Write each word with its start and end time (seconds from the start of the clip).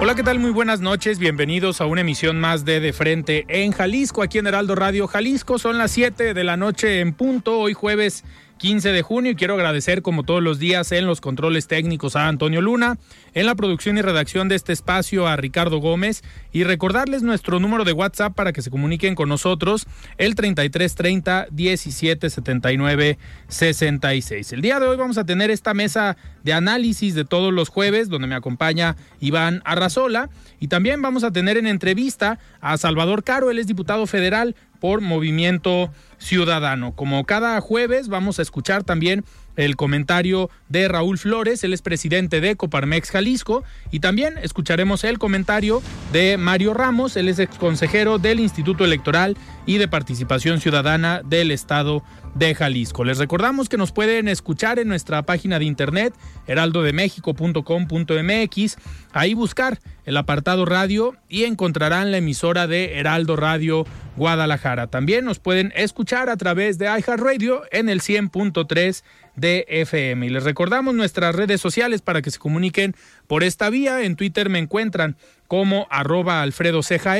Hola, 0.00 0.14
¿qué 0.14 0.22
tal? 0.22 0.38
Muy 0.38 0.52
buenas 0.52 0.80
noches. 0.80 1.18
Bienvenidos 1.18 1.80
a 1.80 1.86
una 1.86 2.02
emisión 2.02 2.38
más 2.38 2.64
de 2.64 2.78
De 2.78 2.92
Frente 2.92 3.44
en 3.48 3.72
Jalisco, 3.72 4.22
aquí 4.22 4.38
en 4.38 4.46
Heraldo 4.46 4.76
Radio 4.76 5.08
Jalisco. 5.08 5.58
Son 5.58 5.76
las 5.76 5.90
7 5.90 6.34
de 6.34 6.44
la 6.44 6.56
noche 6.56 7.00
en 7.00 7.12
punto, 7.12 7.58
hoy 7.58 7.74
jueves 7.74 8.22
15 8.58 8.90
de 8.90 9.02
junio 9.02 9.30
y 9.30 9.36
quiero 9.36 9.54
agradecer 9.54 10.02
como 10.02 10.24
todos 10.24 10.42
los 10.42 10.58
días 10.58 10.90
en 10.92 11.06
los 11.06 11.20
controles 11.20 11.68
técnicos 11.68 12.16
a 12.16 12.28
Antonio 12.28 12.60
Luna, 12.60 12.98
en 13.32 13.46
la 13.46 13.54
producción 13.54 13.96
y 13.96 14.02
redacción 14.02 14.48
de 14.48 14.56
este 14.56 14.72
espacio 14.72 15.28
a 15.28 15.36
Ricardo 15.36 15.78
Gómez 15.78 16.22
y 16.52 16.64
recordarles 16.64 17.22
nuestro 17.22 17.60
número 17.60 17.84
de 17.84 17.92
WhatsApp 17.92 18.34
para 18.34 18.52
que 18.52 18.60
se 18.60 18.70
comuniquen 18.70 19.14
con 19.14 19.28
nosotros 19.28 19.86
el 20.18 20.34
3330 20.34 21.46
1779 21.52 23.18
66. 23.46 24.52
El 24.52 24.60
día 24.60 24.80
de 24.80 24.88
hoy 24.88 24.96
vamos 24.96 25.18
a 25.18 25.24
tener 25.24 25.50
esta 25.50 25.72
mesa 25.72 26.16
de 26.42 26.52
análisis 26.52 27.14
de 27.14 27.24
todos 27.24 27.52
los 27.52 27.68
jueves 27.68 28.08
donde 28.08 28.26
me 28.26 28.34
acompaña 28.34 28.96
Iván 29.20 29.62
Arrazola 29.64 30.30
y 30.58 30.66
también 30.66 31.00
vamos 31.00 31.22
a 31.22 31.30
tener 31.30 31.56
en 31.56 31.68
entrevista 31.68 32.40
a 32.60 32.76
Salvador 32.76 33.22
Caro, 33.22 33.50
él 33.50 33.58
es 33.58 33.68
diputado 33.68 34.06
federal 34.06 34.56
por 34.80 35.00
Movimiento 35.00 35.92
Ciudadano. 36.18 36.94
Como 36.94 37.24
cada 37.24 37.60
jueves 37.60 38.08
vamos 38.08 38.38
a 38.38 38.42
escuchar 38.42 38.84
también 38.84 39.24
el 39.58 39.76
comentario 39.76 40.48
de 40.68 40.88
Raúl 40.88 41.18
Flores, 41.18 41.64
él 41.64 41.74
es 41.74 41.82
presidente 41.82 42.40
de 42.40 42.54
Coparmex 42.54 43.10
Jalisco, 43.10 43.64
y 43.90 43.98
también 43.98 44.38
escucharemos 44.40 45.02
el 45.02 45.18
comentario 45.18 45.82
de 46.12 46.36
Mario 46.38 46.74
Ramos, 46.74 47.16
él 47.16 47.28
es 47.28 47.40
exconsejero 47.40 48.18
del 48.18 48.38
Instituto 48.38 48.84
Electoral 48.84 49.36
y 49.66 49.78
de 49.78 49.88
Participación 49.88 50.60
Ciudadana 50.60 51.22
del 51.24 51.50
Estado 51.50 52.04
de 52.36 52.54
Jalisco. 52.54 53.02
Les 53.04 53.18
recordamos 53.18 53.68
que 53.68 53.76
nos 53.76 53.90
pueden 53.90 54.28
escuchar 54.28 54.78
en 54.78 54.86
nuestra 54.86 55.22
página 55.22 55.58
de 55.58 55.64
internet 55.64 56.14
heraldodemexico.com.mx, 56.46 58.76
ahí 59.12 59.34
buscar 59.34 59.80
el 60.04 60.16
apartado 60.16 60.64
radio 60.64 61.16
y 61.28 61.42
encontrarán 61.44 62.12
la 62.12 62.18
emisora 62.18 62.68
de 62.68 62.98
Heraldo 62.98 63.34
Radio 63.34 63.84
Guadalajara. 64.16 64.86
También 64.86 65.24
nos 65.24 65.40
pueden 65.40 65.72
escuchar 65.74 66.30
a 66.30 66.36
través 66.36 66.78
de 66.78 66.86
iHeartRadio 66.86 67.62
en 67.72 67.88
el 67.88 68.00
100.3 68.00 69.02
FM. 69.40 70.26
Y 70.26 70.30
les 70.30 70.44
recordamos 70.44 70.94
nuestras 70.94 71.34
redes 71.34 71.60
sociales 71.60 72.02
para 72.02 72.22
que 72.22 72.30
se 72.30 72.38
comuniquen 72.38 72.94
por 73.26 73.42
esta 73.42 73.70
vía. 73.70 74.02
En 74.02 74.16
Twitter 74.16 74.48
me 74.48 74.58
encuentran 74.58 75.16
como 75.46 75.86
arroba 75.90 76.42
Alfredo 76.42 76.82
Ceja 76.82 77.16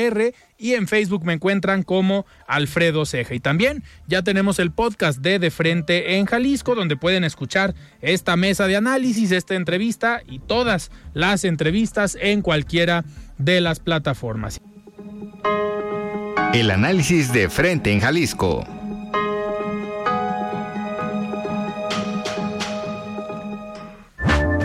y 0.57 0.73
en 0.73 0.87
Facebook 0.87 1.25
me 1.25 1.33
encuentran 1.33 1.83
como 1.83 2.25
Alfredo 2.47 3.05
Ceja. 3.05 3.33
Y 3.33 3.39
también 3.39 3.83
ya 4.07 4.21
tenemos 4.21 4.59
el 4.59 4.71
podcast 4.71 5.19
de 5.19 5.39
De 5.39 5.51
Frente 5.51 6.17
en 6.17 6.25
Jalisco, 6.25 6.75
donde 6.75 6.95
pueden 6.95 7.23
escuchar 7.23 7.73
esta 8.01 8.35
mesa 8.35 8.67
de 8.67 8.75
análisis, 8.75 9.31
esta 9.31 9.55
entrevista 9.55 10.21
y 10.27 10.39
todas 10.39 10.91
las 11.13 11.43
entrevistas 11.43 12.17
en 12.21 12.41
cualquiera 12.41 13.03
de 13.37 13.61
las 13.61 13.79
plataformas. 13.79 14.61
El 16.53 16.71
análisis 16.71 17.31
de 17.31 17.49
Frente 17.49 17.91
en 17.91 17.99
Jalisco. 17.99 18.78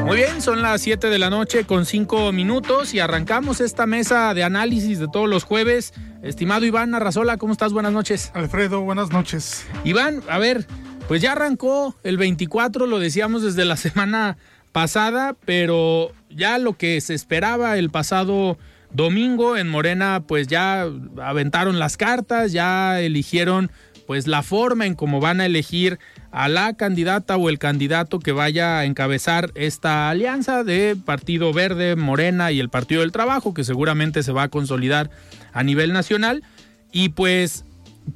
Muy 0.04 0.18
bien, 0.18 0.42
son 0.42 0.60
las 0.60 0.82
7 0.82 1.08
de 1.08 1.18
la 1.18 1.30
noche 1.30 1.64
con 1.64 1.86
5 1.86 2.30
minutos 2.32 2.92
y 2.92 3.00
arrancamos 3.00 3.62
esta 3.62 3.86
mesa 3.86 4.34
de 4.34 4.44
análisis 4.44 4.98
de 4.98 5.08
todos 5.08 5.30
los 5.30 5.44
jueves. 5.44 5.94
Estimado 6.22 6.66
Iván 6.66 6.94
Arrazola, 6.94 7.38
¿cómo 7.38 7.54
estás? 7.54 7.72
Buenas 7.72 7.94
noches. 7.94 8.30
Alfredo, 8.34 8.82
buenas 8.82 9.10
noches. 9.10 9.66
Iván, 9.82 10.22
a 10.28 10.36
ver, 10.36 10.66
pues 11.08 11.22
ya 11.22 11.32
arrancó 11.32 11.96
el 12.02 12.18
24, 12.18 12.86
lo 12.86 12.98
decíamos 12.98 13.42
desde 13.42 13.64
la 13.64 13.76
semana 13.78 14.36
pasada, 14.72 15.36
pero 15.46 16.12
ya 16.28 16.58
lo 16.58 16.74
que 16.74 17.00
se 17.00 17.14
esperaba 17.14 17.78
el 17.78 17.88
pasado 17.88 18.58
domingo 18.92 19.56
en 19.56 19.68
Morena, 19.68 20.22
pues 20.26 20.48
ya 20.48 20.86
aventaron 21.22 21.78
las 21.78 21.96
cartas, 21.96 22.52
ya 22.52 23.00
eligieron 23.00 23.70
pues 24.06 24.26
la 24.26 24.42
forma 24.42 24.86
en 24.86 24.94
cómo 24.94 25.20
van 25.20 25.40
a 25.40 25.46
elegir 25.46 25.98
a 26.30 26.48
la 26.48 26.74
candidata 26.74 27.36
o 27.36 27.48
el 27.48 27.58
candidato 27.58 28.18
que 28.18 28.32
vaya 28.32 28.78
a 28.78 28.84
encabezar 28.84 29.52
esta 29.54 30.10
alianza 30.10 30.64
de 30.64 30.96
Partido 30.96 31.52
Verde, 31.52 31.96
Morena 31.96 32.52
y 32.52 32.60
el 32.60 32.70
Partido 32.70 33.02
del 33.02 33.12
Trabajo, 33.12 33.54
que 33.54 33.64
seguramente 33.64 34.22
se 34.22 34.32
va 34.32 34.44
a 34.44 34.48
consolidar 34.48 35.10
a 35.52 35.62
nivel 35.62 35.92
nacional. 35.92 36.42
Y 36.92 37.10
pues 37.10 37.64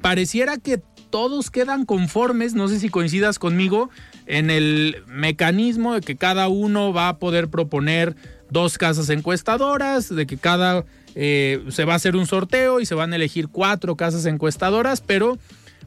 pareciera 0.01 0.57
que 0.57 0.81
todos 1.09 1.49
quedan 1.49 1.85
conformes, 1.85 2.53
no 2.53 2.67
sé 2.67 2.79
si 2.79 2.89
coincidas 2.89 3.39
conmigo, 3.39 3.89
en 4.25 4.49
el 4.51 4.97
mecanismo 5.07 5.95
de 5.95 6.01
que 6.01 6.15
cada 6.15 6.47
uno 6.49 6.93
va 6.93 7.09
a 7.09 7.17
poder 7.17 7.49
proponer 7.49 8.15
dos 8.51 8.77
casas 8.77 9.09
encuestadoras, 9.09 10.13
de 10.13 10.27
que 10.27 10.37
cada 10.37 10.85
eh, 11.15 11.63
se 11.69 11.85
va 11.85 11.93
a 11.93 11.95
hacer 11.95 12.15
un 12.15 12.27
sorteo 12.27 12.79
y 12.79 12.85
se 12.85 12.95
van 12.95 13.13
a 13.13 13.15
elegir 13.15 13.47
cuatro 13.47 13.95
casas 13.95 14.25
encuestadoras, 14.25 15.01
pero 15.01 15.37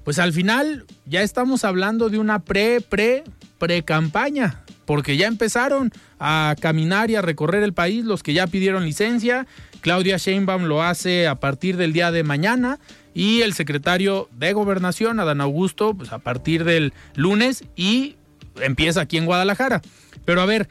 pues 0.04 0.18
al 0.18 0.32
final 0.32 0.84
ya 1.06 1.22
estamos 1.22 1.64
hablando 1.64 2.08
de 2.08 2.18
una 2.18 2.40
pre, 2.40 2.80
pre, 2.80 3.24
pre 3.58 3.82
campaña, 3.82 4.64
porque 4.84 5.16
ya 5.16 5.28
empezaron 5.28 5.92
a 6.18 6.56
caminar 6.60 7.10
y 7.10 7.16
a 7.16 7.22
recorrer 7.22 7.62
el 7.62 7.72
país 7.72 8.04
los 8.04 8.22
que 8.22 8.32
ya 8.32 8.46
pidieron 8.46 8.84
licencia. 8.84 9.46
Claudia 9.81 10.16
Sheinbaum 10.16 10.64
lo 10.64 10.82
hace 10.82 11.26
a 11.26 11.37
partir 11.37 11.76
del 11.76 11.93
día 11.93 12.10
de 12.10 12.22
mañana 12.22 12.78
y 13.14 13.43
el 13.43 13.52
secretario 13.54 14.28
de 14.38 14.52
Gobernación, 14.52 15.20
Adán 15.20 15.40
Augusto, 15.40 15.94
pues 15.94 16.12
a 16.12 16.19
partir 16.19 16.64
del 16.64 16.93
lunes 17.14 17.64
y 17.76 18.16
empieza 18.60 19.02
aquí 19.02 19.19
en 19.19 19.26
Guadalajara. 19.26 19.82
Pero 20.25 20.40
a 20.40 20.46
ver, 20.46 20.69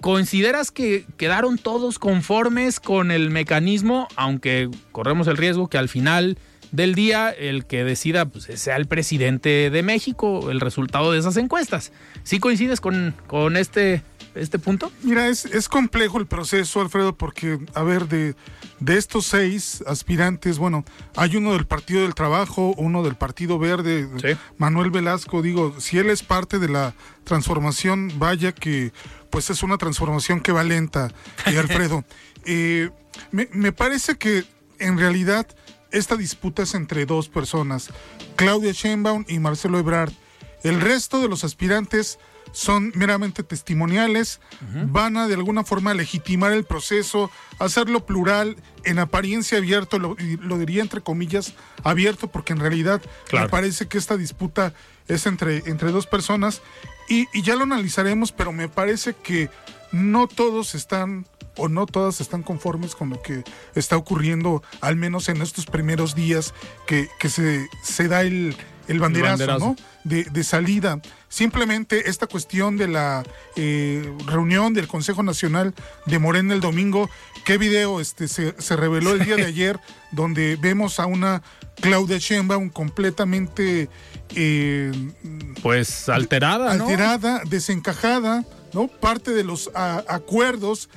¿consideras 0.00 0.70
que 0.70 1.06
quedaron 1.16 1.58
todos 1.58 1.98
conformes 1.98 2.80
con 2.80 3.10
el 3.10 3.30
mecanismo, 3.30 4.08
aunque 4.16 4.68
corremos 4.92 5.26
el 5.28 5.36
riesgo 5.36 5.68
que 5.68 5.78
al 5.78 5.88
final 5.88 6.38
del 6.72 6.94
día 6.94 7.30
el 7.30 7.66
que 7.66 7.84
decida 7.84 8.26
pues, 8.26 8.44
sea 8.44 8.76
el 8.76 8.86
presidente 8.86 9.70
de 9.70 9.82
México, 9.82 10.50
el 10.50 10.60
resultado 10.60 11.12
de 11.12 11.18
esas 11.18 11.36
encuestas. 11.36 11.92
¿Sí 12.22 12.38
coincides 12.38 12.80
con, 12.80 13.14
con 13.26 13.56
este, 13.56 14.02
este 14.34 14.58
punto? 14.58 14.92
Mira, 15.02 15.28
es, 15.28 15.44
es 15.44 15.68
complejo 15.68 16.18
el 16.18 16.26
proceso, 16.26 16.80
Alfredo, 16.80 17.16
porque, 17.16 17.58
a 17.74 17.82
ver, 17.82 18.06
de, 18.06 18.34
de 18.78 18.96
estos 18.96 19.26
seis 19.26 19.82
aspirantes, 19.86 20.58
bueno, 20.58 20.84
hay 21.16 21.36
uno 21.36 21.52
del 21.52 21.66
Partido 21.66 22.02
del 22.02 22.14
Trabajo, 22.14 22.74
uno 22.76 23.02
del 23.02 23.16
Partido 23.16 23.58
Verde, 23.58 24.08
Manuel 24.58 24.90
Velasco, 24.90 25.42
digo, 25.42 25.74
si 25.80 25.98
él 25.98 26.10
es 26.10 26.22
parte 26.22 26.58
de 26.58 26.68
la 26.68 26.94
transformación, 27.24 28.12
vaya 28.18 28.52
que 28.52 28.92
pues 29.30 29.48
es 29.48 29.62
una 29.62 29.78
transformación 29.78 30.40
que 30.40 30.52
va 30.52 30.64
lenta, 30.64 31.10
y 31.46 31.56
Alfredo. 31.56 32.04
Eh, 32.46 32.88
me, 33.32 33.50
me 33.52 33.70
parece 33.70 34.16
que 34.16 34.44
en 34.78 34.96
realidad 34.96 35.46
esta 35.92 36.16
disputa 36.16 36.62
es 36.62 36.74
entre 36.74 37.06
dos 37.06 37.28
personas, 37.28 37.90
Claudia 38.36 38.72
Sheinbaum 38.72 39.24
y 39.28 39.38
Marcelo 39.38 39.78
Ebrard. 39.78 40.12
El 40.62 40.80
resto 40.80 41.20
de 41.20 41.28
los 41.28 41.42
aspirantes 41.44 42.18
son 42.52 42.92
meramente 42.94 43.42
testimoniales, 43.42 44.40
van 44.86 45.16
a 45.16 45.28
de 45.28 45.34
alguna 45.34 45.64
forma 45.64 45.94
legitimar 45.94 46.52
el 46.52 46.64
proceso, 46.64 47.30
hacerlo 47.58 48.04
plural, 48.04 48.56
en 48.84 48.98
apariencia 48.98 49.58
abierto, 49.58 49.98
lo, 49.98 50.16
lo 50.18 50.58
diría 50.58 50.82
entre 50.82 51.00
comillas 51.00 51.54
abierto, 51.84 52.28
porque 52.28 52.52
en 52.52 52.60
realidad 52.60 53.00
me 53.32 53.48
parece 53.48 53.86
que 53.86 53.98
esta 53.98 54.16
disputa 54.16 54.74
es 55.08 55.26
entre, 55.26 55.58
entre 55.66 55.92
dos 55.92 56.06
personas. 56.06 56.60
Y, 57.08 57.26
y 57.32 57.42
ya 57.42 57.56
lo 57.56 57.64
analizaremos, 57.64 58.32
pero 58.32 58.52
me 58.52 58.68
parece 58.68 59.14
que 59.14 59.48
no 59.92 60.28
todos 60.28 60.74
están 60.74 61.26
o 61.56 61.68
no 61.68 61.86
todas 61.86 62.20
están 62.20 62.42
conformes 62.42 62.94
con 62.94 63.10
lo 63.10 63.22
que 63.22 63.44
está 63.74 63.96
ocurriendo, 63.96 64.62
al 64.80 64.96
menos 64.96 65.28
en 65.28 65.42
estos 65.42 65.66
primeros 65.66 66.14
días 66.14 66.54
que, 66.86 67.08
que 67.18 67.28
se, 67.28 67.68
se 67.82 68.08
da 68.08 68.22
el, 68.22 68.56
el 68.88 68.98
banderazo, 68.98 69.58
¿no? 69.58 69.76
De, 70.04 70.24
de, 70.24 70.44
salida. 70.44 71.00
Simplemente 71.28 72.08
esta 72.08 72.26
cuestión 72.26 72.76
de 72.76 72.88
la 72.88 73.22
eh, 73.56 74.12
reunión 74.26 74.74
del 74.74 74.88
Consejo 74.88 75.22
Nacional 75.22 75.74
de 76.06 76.18
Morena 76.18 76.54
el 76.54 76.60
domingo, 76.60 77.08
qué 77.44 77.58
video 77.58 78.00
este, 78.00 78.26
se, 78.26 78.60
se 78.60 78.76
reveló 78.76 79.12
el 79.12 79.24
día 79.24 79.36
de 79.36 79.44
ayer, 79.44 79.78
donde 80.10 80.56
vemos 80.56 80.98
a 80.98 81.06
una 81.06 81.42
Claudia 81.80 82.18
Sheinbaum 82.18 82.70
completamente... 82.70 83.88
Eh, 84.34 84.92
pues 85.62 86.08
alterada, 86.08 86.74
¿no? 86.74 86.84
Alterada, 86.84 87.42
desencajada, 87.48 88.44
¿no? 88.72 88.88
Parte 88.88 89.32
de 89.32 89.44
los 89.44 89.70
a, 89.74 90.04
acuerdos 90.08 90.88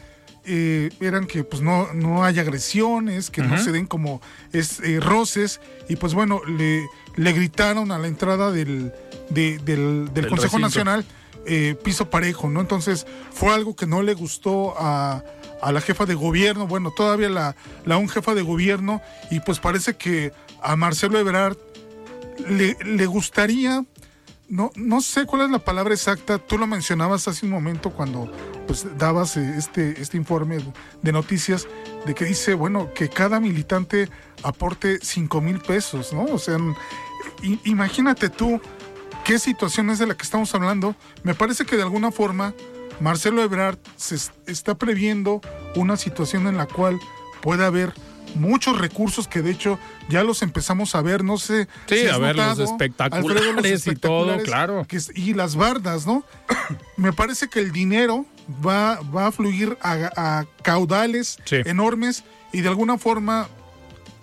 eh, 0.45 0.89
eran 0.99 1.25
que 1.25 1.43
pues 1.43 1.61
no, 1.61 1.93
no 1.93 2.23
hay 2.23 2.39
agresiones, 2.39 3.29
que 3.29 3.41
uh 3.41 3.45
-huh. 3.45 3.49
no 3.49 3.57
se 3.57 3.71
den 3.71 3.85
como 3.87 4.21
es, 4.51 4.79
eh, 4.81 4.99
roces, 4.99 5.59
y 5.89 5.95
pues 5.95 6.13
bueno, 6.13 6.41
le, 6.45 6.85
le, 7.15 7.33
gritaron 7.33 7.91
a 7.91 7.97
la 7.99 8.07
entrada 8.07 8.51
del, 8.51 8.91
de, 9.29 9.57
del, 9.59 10.09
del 10.13 10.27
Consejo 10.27 10.57
recinto. 10.57 10.59
Nacional 10.59 11.05
eh, 11.45 11.75
piso 11.83 12.09
parejo, 12.09 12.49
¿no? 12.49 12.61
Entonces 12.61 13.05
fue 13.31 13.53
algo 13.53 13.75
que 13.75 13.85
no 13.85 14.01
le 14.01 14.13
gustó 14.13 14.75
a, 14.77 15.23
a 15.61 15.71
la 15.71 15.81
jefa 15.81 16.05
de 16.05 16.15
gobierno, 16.15 16.67
bueno, 16.67 16.91
todavía 16.91 17.29
la, 17.29 17.55
la 17.85 17.97
un 17.97 18.07
jefa 18.09 18.33
de 18.33 18.41
gobierno, 18.41 19.01
y 19.29 19.39
pues 19.41 19.59
parece 19.59 19.95
que 19.95 20.31
a 20.61 20.75
Marcelo 20.75 21.19
Ebrard 21.19 21.57
le, 22.47 22.75
le 22.85 23.05
gustaría 23.05 23.83
no, 24.53 24.71
no 24.75 25.01
sé 25.01 25.25
cuál 25.25 25.41
es 25.41 25.49
la 25.49 25.57
palabra 25.57 25.95
exacta, 25.95 26.37
tú 26.37 26.59
lo 26.59 26.67
mencionabas 26.67 27.27
hace 27.27 27.43
un 27.47 27.51
momento 27.51 27.89
cuando 27.89 28.31
pues 28.67 28.85
dabas 28.99 29.35
este, 29.35 29.99
este 29.99 30.15
informe 30.15 30.59
de 31.01 31.11
noticias 31.11 31.67
de 32.05 32.13
que 32.13 32.25
dice, 32.25 32.53
bueno, 32.53 32.93
que 32.93 33.09
cada 33.09 33.39
militante 33.39 34.09
aporte 34.43 34.99
5 35.01 35.41
mil 35.41 35.59
pesos, 35.59 36.13
¿no? 36.13 36.25
O 36.25 36.37
sea, 36.37 36.59
imagínate 37.63 38.29
tú 38.29 38.61
qué 39.25 39.39
situación 39.39 39.89
es 39.89 39.97
de 39.97 40.05
la 40.05 40.15
que 40.15 40.23
estamos 40.23 40.53
hablando. 40.53 40.95
Me 41.23 41.33
parece 41.33 41.65
que 41.65 41.75
de 41.75 41.81
alguna 41.81 42.11
forma 42.11 42.53
Marcelo 42.99 43.41
Ebrard 43.41 43.79
se 43.95 44.17
está 44.45 44.75
previendo 44.75 45.41
una 45.75 45.97
situación 45.97 46.45
en 46.45 46.57
la 46.57 46.67
cual 46.67 46.99
pueda 47.41 47.65
haber 47.65 47.91
muchos 48.35 48.77
recursos 48.77 49.27
que 49.27 49.41
de 49.41 49.51
hecho 49.51 49.79
ya 50.09 50.23
los 50.23 50.41
empezamos 50.41 50.95
a 50.95 51.01
ver, 51.01 51.23
no 51.23 51.37
sé. 51.37 51.67
Sí, 51.87 51.99
si 51.99 52.07
a 52.07 52.17
ver 52.17 52.35
notado, 52.35 52.61
los 52.61 52.71
espectaculares, 52.71 53.31
Alfredo, 53.31 53.53
los 53.53 53.65
espectaculares 53.65 53.87
y 53.87 53.95
todo, 53.95 54.43
claro. 54.43 54.85
Que, 54.87 54.99
y 55.15 55.33
las 55.33 55.55
bardas, 55.55 56.05
¿no? 56.05 56.23
Me 56.97 57.13
parece 57.13 57.47
que 57.47 57.59
el 57.59 57.71
dinero 57.71 58.25
va, 58.65 58.99
va 59.01 59.27
a 59.27 59.31
fluir 59.31 59.77
a, 59.81 60.11
a 60.15 60.45
caudales 60.61 61.37
sí. 61.45 61.57
enormes 61.65 62.23
y 62.51 62.61
de 62.61 62.69
alguna 62.69 62.97
forma, 62.97 63.47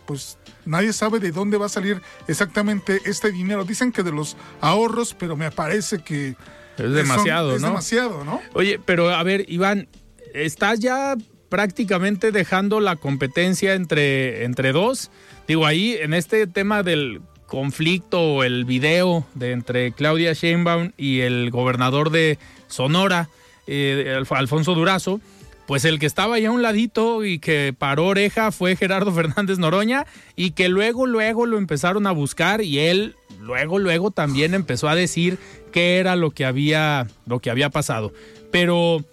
pues 0.07 0.39
nadie 0.65 0.93
sabe 0.93 1.19
de 1.19 1.33
dónde 1.33 1.59
va 1.59 1.67
a 1.67 1.71
salir 1.71 2.01
exactamente 2.29 3.01
este 3.05 3.33
dinero. 3.33 3.65
Dicen 3.65 3.93
que 3.93 4.03
de 4.03 4.13
los 4.13 4.37
ahorros, 4.61 5.15
pero 5.15 5.37
me 5.37 5.51
parece 5.51 5.99
que... 6.03 6.37
Es 6.79 6.93
demasiado, 6.93 7.49
son, 7.49 7.57
es 7.57 7.63
¿no? 7.63 7.69
demasiado, 7.69 8.25
¿no? 8.25 8.41
Oye, 8.55 8.81
pero 8.85 9.11
a 9.11 9.23
ver, 9.23 9.45
Iván, 9.49 9.89
estás 10.33 10.81
ya 10.81 11.17
prácticamente 11.51 12.33
dejando 12.33 12.81
la 12.81 12.97
competencia 12.97 13.75
entre, 13.75 14.45
entre 14.45 14.73
dos. 14.73 15.11
Digo, 15.47 15.67
ahí 15.67 15.99
en 16.01 16.15
este 16.15 16.47
tema 16.47 16.83
del 16.83 17.21
conflicto 17.47 18.23
o 18.23 18.45
el 18.45 18.65
video 18.65 19.27
de 19.35 19.53
entre 19.53 19.93
Claudia 19.93 20.33
Sheinbaum 20.33 20.93
y 20.97 21.21
el 21.21 21.51
gobernador 21.51 22.11
de 22.11 22.39
Sonora, 22.69 23.29
eh, 23.67 24.23
Alfonso 24.31 24.75
Durazo, 24.75 25.21
pues 25.67 25.85
el 25.85 25.99
que 25.99 26.07
estaba 26.07 26.37
ahí 26.37 26.45
a 26.47 26.53
un 26.53 26.63
ladito 26.63 27.25
y 27.25 27.41
que 27.41 27.75
paró 27.77 28.07
oreja 28.07 28.53
fue 28.53 28.77
Gerardo 28.77 29.13
Fernández 29.15 29.59
Noroña 29.59 30.07
y 30.37 30.53
que 30.53 30.69
luego, 30.69 31.07
luego 31.07 31.45
lo 31.47 31.59
empezaron 31.59 32.07
a 32.07 32.13
buscar 32.13 32.63
y 32.63 32.79
él 32.79 33.17
luego, 33.41 33.79
luego 33.79 34.13
también 34.13 34.55
empezó 34.55 34.89
a 34.89 34.95
decir 34.95 35.39
qué 35.73 35.99
era 35.99 36.15
lo 36.15 36.31
que 36.31 36.45
había, 36.45 37.09
lo 37.27 37.41
que 37.41 37.51
había 37.51 37.71
pasado. 37.71 38.13
Pero 38.53 39.05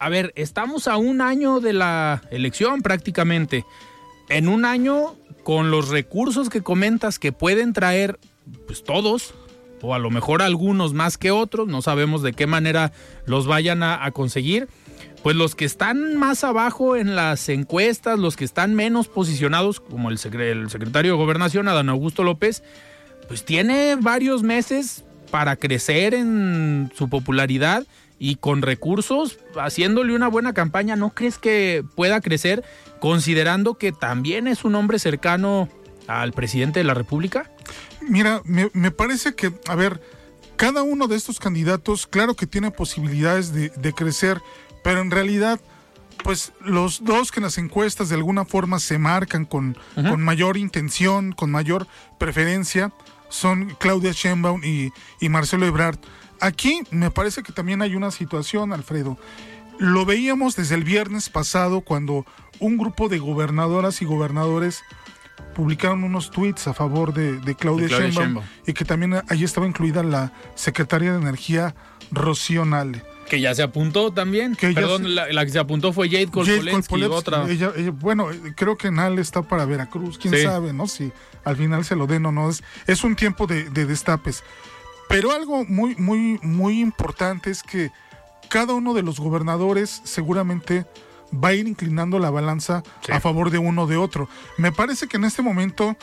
a 0.00 0.08
ver, 0.08 0.32
estamos 0.34 0.88
a 0.88 0.96
un 0.96 1.20
año 1.20 1.60
de 1.60 1.74
la 1.74 2.22
elección 2.30 2.80
prácticamente. 2.80 3.66
En 4.30 4.48
un 4.48 4.64
año, 4.64 5.14
con 5.44 5.70
los 5.70 5.90
recursos 5.90 6.48
que 6.48 6.62
comentas 6.62 7.18
que 7.18 7.32
pueden 7.32 7.74
traer, 7.74 8.18
pues 8.66 8.82
todos, 8.82 9.34
o 9.82 9.94
a 9.94 9.98
lo 9.98 10.08
mejor 10.10 10.40
algunos 10.40 10.94
más 10.94 11.18
que 11.18 11.30
otros, 11.30 11.68
no 11.68 11.82
sabemos 11.82 12.22
de 12.22 12.32
qué 12.32 12.46
manera 12.46 12.92
los 13.26 13.46
vayan 13.46 13.82
a, 13.82 14.10
conseguir. 14.12 14.68
Pues 15.22 15.36
los 15.36 15.54
que 15.54 15.66
están 15.66 16.16
más 16.16 16.44
abajo 16.44 16.96
en 16.96 17.14
las 17.14 17.46
encuestas, 17.50 18.18
los 18.18 18.36
que 18.36 18.46
están 18.46 18.74
menos 18.74 19.06
posicionados, 19.06 19.80
como 19.80 20.08
el, 20.08 20.18
el 20.40 20.70
secretario 20.70 21.12
de 21.12 21.18
Gobernación, 21.18 21.68
Adán 21.68 21.90
Augusto 21.90 22.24
López, 22.24 22.62
pues 23.28 23.44
tiene 23.44 23.96
varios 24.00 24.42
meses 24.42 25.04
para 25.30 25.56
crecer 25.56 26.14
en 26.14 26.90
su 26.96 27.10
popularidad 27.10 27.84
y 28.20 28.36
con 28.36 28.60
recursos, 28.60 29.38
haciéndole 29.56 30.14
una 30.14 30.28
buena 30.28 30.52
campaña, 30.52 30.94
¿no 30.94 31.14
crees 31.14 31.38
que 31.38 31.82
pueda 31.96 32.20
crecer 32.20 32.62
considerando 33.00 33.78
que 33.78 33.92
también 33.92 34.46
es 34.46 34.62
un 34.62 34.74
hombre 34.74 34.98
cercano 34.98 35.70
al 36.06 36.32
presidente 36.32 36.80
de 36.80 36.84
la 36.84 36.92
República? 36.92 37.50
Mira, 38.02 38.42
me, 38.44 38.70
me 38.74 38.90
parece 38.90 39.34
que, 39.34 39.52
a 39.66 39.74
ver, 39.74 40.02
cada 40.56 40.82
uno 40.82 41.08
de 41.08 41.16
estos 41.16 41.40
candidatos, 41.40 42.06
claro 42.06 42.34
que 42.34 42.46
tiene 42.46 42.70
posibilidades 42.70 43.54
de, 43.54 43.70
de 43.70 43.92
crecer, 43.94 44.42
pero 44.84 45.00
en 45.00 45.10
realidad 45.10 45.58
pues 46.22 46.52
los 46.62 47.02
dos 47.02 47.32
que 47.32 47.40
en 47.40 47.44
las 47.44 47.56
encuestas 47.56 48.10
de 48.10 48.16
alguna 48.16 48.44
forma 48.44 48.78
se 48.78 48.98
marcan 48.98 49.46
con, 49.46 49.70
uh 49.96 50.00
-huh. 50.00 50.10
con 50.10 50.22
mayor 50.22 50.58
intención, 50.58 51.32
con 51.32 51.50
mayor 51.50 51.86
preferencia, 52.18 52.92
son 53.30 53.74
Claudia 53.80 54.12
Sheinbaum 54.12 54.62
y, 54.62 54.92
y 55.18 55.28
Marcelo 55.30 55.64
Ebrard. 55.64 55.98
Aquí 56.40 56.82
me 56.90 57.10
parece 57.10 57.42
que 57.42 57.52
también 57.52 57.82
hay 57.82 57.94
una 57.94 58.10
situación, 58.10 58.72
Alfredo. 58.72 59.18
Lo 59.78 60.04
veíamos 60.04 60.56
desde 60.56 60.74
el 60.74 60.84
viernes 60.84 61.28
pasado 61.28 61.80
cuando 61.80 62.26
un 62.58 62.76
grupo 62.76 63.08
de 63.08 63.18
gobernadoras 63.18 64.02
y 64.02 64.04
gobernadores 64.04 64.82
publicaron 65.54 66.04
unos 66.04 66.30
tweets 66.30 66.66
a 66.68 66.74
favor 66.74 67.14
de, 67.14 67.38
de 67.40 67.54
Claudia, 67.54 67.84
de 67.84 67.88
Claudia 67.88 67.88
Sheinbaum, 67.88 68.24
Sheinbaum, 68.24 68.44
y 68.66 68.72
que 68.72 68.84
también 68.84 69.22
allí 69.28 69.44
estaba 69.44 69.66
incluida 69.66 70.02
la 70.02 70.32
secretaria 70.54 71.12
de 71.12 71.18
Energía 71.18 71.74
Rocío 72.10 72.64
Nale. 72.64 73.02
Que 73.28 73.40
ya 73.40 73.54
se 73.54 73.62
apuntó 73.62 74.12
también. 74.12 74.56
Que 74.56 74.72
Perdón, 74.72 75.02
se... 75.04 75.08
la, 75.08 75.32
la, 75.32 75.44
que 75.44 75.52
se 75.52 75.58
apuntó 75.58 75.92
fue 75.92 76.10
Jade 76.10 76.26
Kolpolensky, 76.26 77.04
otra. 77.04 77.48
Ella, 77.48 77.72
ella, 77.76 77.90
bueno, 77.92 78.26
creo 78.56 78.76
que 78.76 78.90
Nale 78.90 79.22
está 79.22 79.42
para 79.42 79.64
Veracruz, 79.64 80.18
quién 80.18 80.34
sí. 80.34 80.42
sabe, 80.42 80.72
¿no? 80.72 80.88
Si 80.88 81.12
al 81.44 81.56
final 81.56 81.84
se 81.84 81.94
lo 81.94 82.06
den 82.06 82.26
o 82.26 82.32
no. 82.32 82.50
Es, 82.50 82.62
es 82.86 83.04
un 83.04 83.14
tiempo 83.14 83.46
de, 83.46 83.70
de 83.70 83.86
destapes. 83.86 84.42
Pero 85.10 85.32
algo 85.32 85.64
muy, 85.64 85.96
muy, 85.96 86.38
muy 86.40 86.80
importante 86.80 87.50
es 87.50 87.64
que 87.64 87.90
cada 88.48 88.74
uno 88.74 88.94
de 88.94 89.02
los 89.02 89.18
gobernadores 89.18 90.00
seguramente 90.04 90.86
va 91.32 91.48
a 91.48 91.54
ir 91.54 91.66
inclinando 91.66 92.20
la 92.20 92.30
balanza 92.30 92.84
sí. 93.04 93.10
a 93.10 93.20
favor 93.20 93.50
de 93.50 93.58
uno 93.58 93.82
o 93.82 93.86
de 93.88 93.96
otro. 93.96 94.28
Me 94.56 94.70
parece 94.70 95.08
que 95.08 95.16
en 95.16 95.24
este 95.24 95.42
momento 95.42 95.96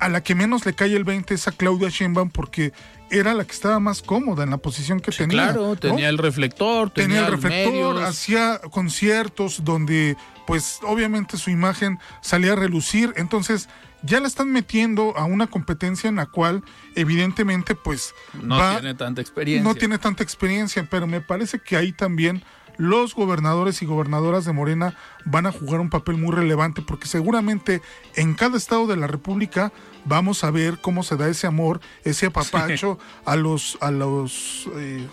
a 0.00 0.08
la 0.08 0.22
que 0.22 0.34
menos 0.34 0.64
le 0.64 0.72
cae 0.74 0.96
el 0.96 1.04
20 1.04 1.34
es 1.34 1.48
a 1.48 1.52
Claudia 1.52 1.90
Sheinbaum 1.90 2.30
porque 2.30 2.72
era 3.10 3.34
la 3.34 3.44
que 3.44 3.52
estaba 3.52 3.78
más 3.78 4.00
cómoda 4.00 4.44
en 4.44 4.50
la 4.50 4.58
posición 4.58 5.00
que 5.00 5.12
sí, 5.12 5.18
tenía. 5.18 5.52
Claro, 5.52 5.76
tenía 5.76 6.06
¿no? 6.06 6.10
el 6.10 6.18
reflector, 6.18 6.90
tenía, 6.90 7.08
tenía 7.08 7.26
el 7.26 7.32
reflector, 7.32 8.02
hacía 8.04 8.58
conciertos 8.70 9.64
donde 9.64 10.16
pues 10.46 10.78
obviamente 10.82 11.36
su 11.36 11.50
imagen 11.50 11.98
salía 12.22 12.52
a 12.52 12.56
relucir, 12.56 13.12
entonces 13.16 13.68
ya 14.02 14.20
la 14.20 14.28
están 14.28 14.50
metiendo 14.52 15.16
a 15.16 15.24
una 15.24 15.46
competencia 15.48 16.08
en 16.08 16.16
la 16.16 16.26
cual 16.26 16.62
evidentemente 16.94 17.74
pues 17.74 18.14
no 18.42 18.56
va, 18.56 18.78
tiene 18.78 18.94
tanta 18.94 19.20
experiencia. 19.20 19.62
No 19.62 19.74
tiene 19.74 19.98
tanta 19.98 20.22
experiencia, 20.22 20.86
pero 20.88 21.06
me 21.06 21.20
parece 21.20 21.58
que 21.58 21.76
ahí 21.76 21.92
también 21.92 22.42
los 22.76 23.14
gobernadores 23.14 23.82
y 23.82 23.86
gobernadoras 23.86 24.44
de 24.44 24.52
Morena 24.52 24.96
van 25.24 25.46
a 25.46 25.52
jugar 25.52 25.80
un 25.80 25.90
papel 25.90 26.16
muy 26.16 26.32
relevante 26.32 26.80
porque 26.80 27.08
seguramente 27.08 27.82
en 28.14 28.34
cada 28.34 28.56
estado 28.56 28.86
de 28.86 28.96
la 28.96 29.08
República 29.08 29.72
vamos 30.04 30.44
a 30.44 30.50
ver 30.50 30.78
cómo 30.80 31.02
se 31.02 31.16
da 31.16 31.28
ese 31.28 31.46
amor, 31.46 31.80
ese 32.04 32.26
apapacho 32.26 32.98
sí. 33.00 33.22
a 33.24 33.36
los 33.36 33.78
a 33.80 33.90
los 33.90 34.68
eh, 34.76 35.06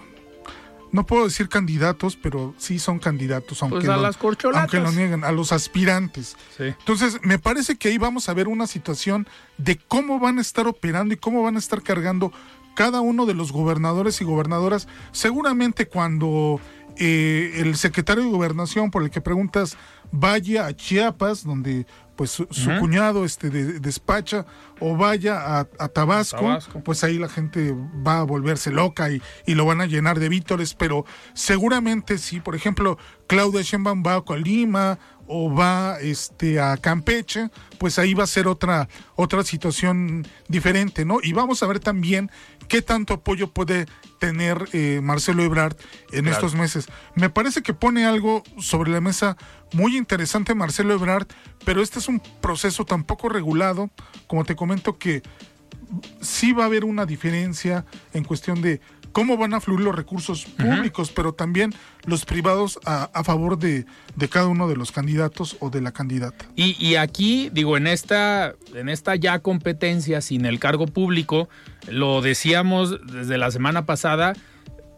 no 0.92 1.06
puedo 1.06 1.26
decir 1.26 1.50
candidatos, 1.50 2.18
pero 2.22 2.54
sí 2.58 2.80
son 2.80 3.00
candidatos, 3.00 3.62
aunque, 3.62 3.80
pues 3.80 3.90
a 3.90 3.98
lo, 3.98 4.04
las 4.04 4.18
aunque 4.56 4.80
lo 4.80 4.92
nieguen, 4.92 5.24
a 5.24 5.32
los 5.32 5.52
aspirantes. 5.52 6.38
Sí. 6.58 6.66
Entonces, 6.66 7.20
me 7.24 7.40
parece 7.40 7.78
que 7.78 7.90
ahí 7.90 7.98
vamos 7.98 8.30
a 8.30 8.34
ver 8.34 8.48
una 8.48 8.68
situación 8.68 9.28
de 9.58 9.78
cómo 9.78 10.20
van 10.20 10.38
a 10.38 10.42
estar 10.42 10.68
operando 10.68 11.14
y 11.14 11.18
cómo 11.18 11.44
van 11.44 11.56
a 11.56 11.60
estar 11.60 11.82
cargando 11.82 12.32
cada 12.76 13.02
uno 13.02 13.26
de 13.26 13.34
los 13.34 13.52
gobernadores 13.52 14.22
y 14.22 14.26
gobernadoras. 14.26 14.88
Seguramente 15.12 15.88
cuando 15.88 16.60
eh, 16.98 17.54
el 17.56 17.76
secretario 17.76 18.24
de 18.24 18.30
gobernación 18.30 18.92
por 18.92 19.04
el 19.04 19.10
que 19.10 19.22
preguntas 19.22 19.78
vaya 20.12 20.68
a 20.68 20.76
Chiapas, 20.76 21.44
donde 21.44 21.86
pues 22.16 22.32
su, 22.32 22.48
su 22.52 22.70
cuñado 22.80 23.26
este 23.26 23.50
de- 23.50 23.80
despacha 23.80 24.46
o 24.80 24.96
vaya 24.96 25.40
a, 25.60 25.68
a 25.80 25.88
Tabasco, 25.90 26.38
Tabasco. 26.42 26.82
pues 26.84 27.04
ahí 27.04 27.18
la 27.18 27.28
gente 27.30 27.76
va 28.06 28.20
a 28.20 28.24
volverse 28.24 28.72
loca 28.72 29.10
y, 29.12 29.22
y 29.46 29.56
lo 29.56 29.66
van 29.66 29.82
a 29.82 29.86
llenar 29.86 30.20
de 30.20 30.30
vítores, 30.30 30.74
pero 30.74 31.06
seguramente 31.34 32.18
si, 32.18 32.40
por 32.40 32.56
ejemplo, 32.56 32.98
Claudia 33.28 33.62
Sheinbaum 33.62 34.04
va 34.06 34.16
a 34.16 34.22
Colima 34.22 34.98
o 35.28 35.54
va 35.54 35.98
este 36.02 36.60
a 36.60 36.78
Campeche, 36.78 37.50
pues 37.80 37.98
ahí 37.98 38.14
va 38.14 38.24
a 38.26 38.28
ser 38.28 38.48
otra 38.48 38.88
otra 39.16 39.44
situación 39.44 40.26
diferente, 40.48 41.04
¿no? 41.06 41.18
Y 41.22 41.34
vamos 41.34 41.64
a 41.64 41.68
ver 41.68 41.80
también 41.80 42.30
qué 42.68 42.82
tanto 42.82 43.14
apoyo 43.14 43.52
puede 43.52 43.86
tener 44.20 44.68
eh, 44.74 45.02
Marcelo 45.04 45.44
Ebrard 45.44 45.76
en 46.12 46.28
estos 46.28 46.56
meses. 46.56 46.88
Me 47.16 47.30
parece 47.30 47.62
que 47.62 47.74
pone 47.74 48.06
algo 48.06 48.44
sobre 48.58 48.92
la 48.92 49.02
mesa 49.02 49.38
muy 49.74 49.98
interesante 49.98 50.56
Marcelo 50.56 50.94
Ebrard, 50.94 51.28
pero 51.66 51.82
este 51.82 52.00
es 52.00 52.08
un 52.08 52.22
proceso 52.42 52.86
tan 52.86 53.04
poco 53.04 53.30
regulado, 53.30 53.90
como 54.28 54.46
te 54.46 54.56
comento, 54.56 54.98
que 54.98 55.22
sí 56.22 56.54
va 56.54 56.64
a 56.64 56.68
haber 56.68 56.86
una 56.86 57.06
diferencia 57.06 57.86
en 58.14 58.24
cuestión 58.24 58.62
de 58.62 58.82
cómo 59.12 59.38
van 59.38 59.54
a 59.54 59.62
fluir 59.62 59.80
los 59.80 59.96
recursos 59.96 60.46
públicos, 60.46 61.12
pero 61.12 61.34
también 61.34 61.74
los 62.06 62.26
privados 62.26 62.80
a, 62.86 63.24
favor 63.24 63.58
de, 63.58 63.86
de 64.16 64.30
cada 64.30 64.48
uno 64.48 64.68
de 64.68 64.76
los 64.76 64.92
candidatos 64.92 65.58
o 65.60 65.70
de 65.70 65.82
la 65.82 65.92
candidata. 65.92 66.46
Y, 66.56 66.76
y 66.84 66.96
aquí, 66.96 67.50
digo, 67.52 67.78
en 67.78 67.88
esta, 67.88 68.56
en 68.74 68.90
esta 68.90 69.16
ya 69.16 69.40
competencia 69.40 70.22
sin 70.22 70.46
el 70.46 70.60
cargo 70.60 70.88
público, 70.88 71.50
lo 71.88 72.22
decíamos 72.22 73.00
desde 73.12 73.38
la 73.38 73.52
semana 73.52 73.86
pasada, 73.86 74.34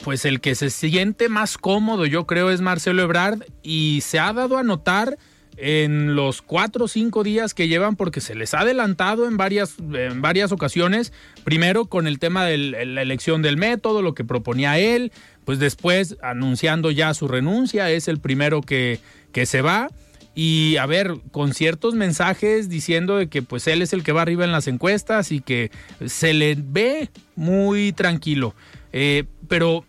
pues 0.04 0.26
el 0.26 0.42
que 0.42 0.56
se 0.56 0.70
siente 0.70 1.30
más 1.30 1.58
cómodo, 1.58 2.06
yo 2.06 2.26
creo, 2.26 2.52
es 2.52 2.62
Marcelo 2.62 3.02
Ebrard, 3.02 3.44
y 3.64 4.02
se 4.02 4.20
ha 4.20 4.34
dado 4.34 4.58
a 4.58 4.64
notar 4.64 5.18
en 5.58 6.16
los 6.16 6.44
cuatro 6.44 6.86
o 6.86 6.88
cinco 6.88 7.24
días 7.24 7.56
que 7.56 7.68
llevan, 7.68 7.96
porque 7.96 8.22
se 8.22 8.36
les 8.36 8.54
ha 8.54 8.60
adelantado 8.60 9.28
en 9.28 9.38
varias, 9.38 9.76
en 9.80 10.22
varias 10.22 10.52
ocasiones, 10.52 11.14
primero 11.44 11.86
con 11.86 12.06
el 12.06 12.20
tema 12.20 12.46
de 12.46 12.58
la 12.58 13.02
elección 13.02 13.42
del 13.42 13.58
método, 13.58 14.04
lo 14.04 14.14
que 14.14 14.24
proponía 14.24 14.78
él, 14.78 15.12
pues 15.48 15.60
después 15.60 16.18
anunciando 16.22 16.92
ya 16.92 17.14
su 17.14 17.30
renuncia, 17.30 17.90
es 17.90 18.10
el 18.10 18.20
primero 18.20 18.62
que, 18.62 19.00
que 19.32 19.46
se 19.46 19.62
va. 19.62 19.90
Y 20.36 20.76
a 20.76 20.86
ver, 20.86 21.14
con 21.32 21.54
ciertos 21.54 21.96
mensajes 21.96 22.68
diciendo 22.68 23.16
de 23.16 23.30
que 23.30 23.42
pues 23.42 23.66
él 23.68 23.82
es 23.82 23.94
el 23.94 24.04
que 24.04 24.12
va 24.12 24.24
arriba 24.24 24.44
en 24.44 24.52
las 24.52 24.68
encuestas 24.68 25.32
y 25.32 25.40
que 25.40 25.72
se 26.06 26.34
le 26.34 26.58
ve 26.60 27.10
muy 27.38 27.94
tranquilo. 27.94 28.56
Eh, 28.92 29.24
pero 29.48 29.86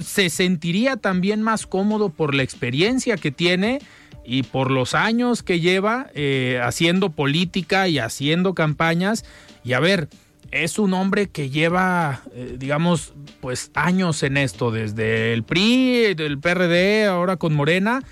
se 0.00 0.30
sentiría 0.30 0.98
también 0.98 1.42
más 1.42 1.66
cómodo 1.66 2.10
por 2.10 2.32
la 2.32 2.44
experiencia 2.44 3.16
que 3.16 3.32
tiene 3.32 3.80
y 4.24 4.44
por 4.44 4.70
los 4.70 4.94
años 4.94 5.42
que 5.42 5.58
lleva 5.58 6.12
eh, 6.14 6.60
haciendo 6.62 7.10
política 7.10 7.88
y 7.88 7.98
haciendo 7.98 8.54
campañas. 8.54 9.24
Y 9.64 9.72
a 9.72 9.80
ver, 9.80 10.08
es 10.54 10.78
un 10.78 10.94
hombre 10.94 11.28
que 11.28 11.50
lleva, 11.50 12.22
eh, 12.32 12.54
digamos, 12.58 13.12
pues 13.40 13.70
años 13.74 14.22
en 14.22 14.36
esto, 14.36 14.70
desde 14.70 15.32
el 15.32 15.42
PRI, 15.42 16.04
el 16.16 16.38
PRD, 16.38 17.06
ahora 17.06 17.36
con 17.36 17.54
Morena. 17.54 18.02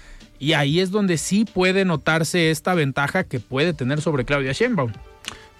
Y 0.41 0.55
ahí 0.55 0.81
es 0.81 0.91
donde 0.91 1.19
sí 1.19 1.45
puede 1.45 1.85
notarse 1.85 2.51
esta 2.51 2.75
ventaja 2.75 3.23
que 3.25 3.39
puede 3.39 3.75
tener 3.75 4.01
sobre 4.01 4.25
Claudia 4.25 4.51
Sheinbaum. 4.53 4.93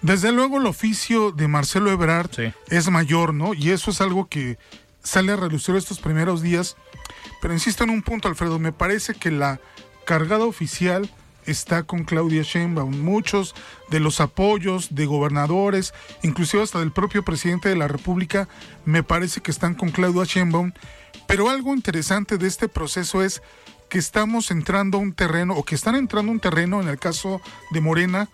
Desde 0.01 0.33
luego 0.33 0.57
el 0.57 0.65
oficio 0.65 1.31
de 1.31 1.47
Marcelo 1.47 1.89
Ebrard 1.89 2.29
Sí. 2.35 2.51
es 2.69 2.89
mayor, 2.89 3.33
¿no? 3.33 3.53
Y 3.53 3.69
eso 3.69 3.91
es 3.91 4.01
algo 4.01 4.27
que 4.27 4.57
sale 5.01 5.31
a 5.31 5.37
relucir 5.37 5.75
estos 5.75 5.99
primeros 5.99 6.41
días. 6.41 6.75
Pero 7.41 7.53
insisto 7.53 7.85
en 7.85 7.91
un 7.91 8.01
punto, 8.01 8.27
Alfredo, 8.27 8.59
me 8.59 8.73
parece 8.73 9.13
que 9.13 9.31
la 9.31 9.61
cargada 10.05 10.43
oficial 10.43 11.09
está 11.45 11.83
con 11.83 12.03
Claudia 12.03 12.43
Sheinbaum. 12.43 13.01
Muchos 13.01 13.55
de 13.89 13.99
los 13.99 14.21
apoyos 14.21 14.95
de 14.95 15.05
gobernadores, 15.05 15.93
inclusive 16.21 16.63
hasta 16.63 16.79
del 16.79 16.91
propio 16.91 17.23
presidente 17.23 17.69
de 17.69 17.75
la 17.75 17.87
República, 17.87 18.47
me 18.85 19.03
parece 19.03 19.41
que 19.41 19.51
están 19.51 19.75
con 19.75 19.91
Claudia 19.91 20.23
Sheinbaum. 20.23 20.71
Pero 21.27 21.49
algo 21.49 21.73
interesante 21.73 22.37
de 22.37 22.47
este 22.47 22.67
proceso 22.67 23.23
es 23.23 23.41
que 23.89 23.99
estamos 23.99 24.51
entrando 24.51 24.97
a 24.97 25.01
un 25.01 25.13
terreno, 25.13 25.53
o 25.55 25.63
que 25.63 25.75
están 25.75 25.95
entrando 25.95 26.31
a 26.31 26.33
un 26.33 26.39
terreno, 26.39 26.81
en 26.81 26.87
el 26.87 26.99
caso 26.99 27.41
de 27.71 27.81
Morena, 27.81 28.29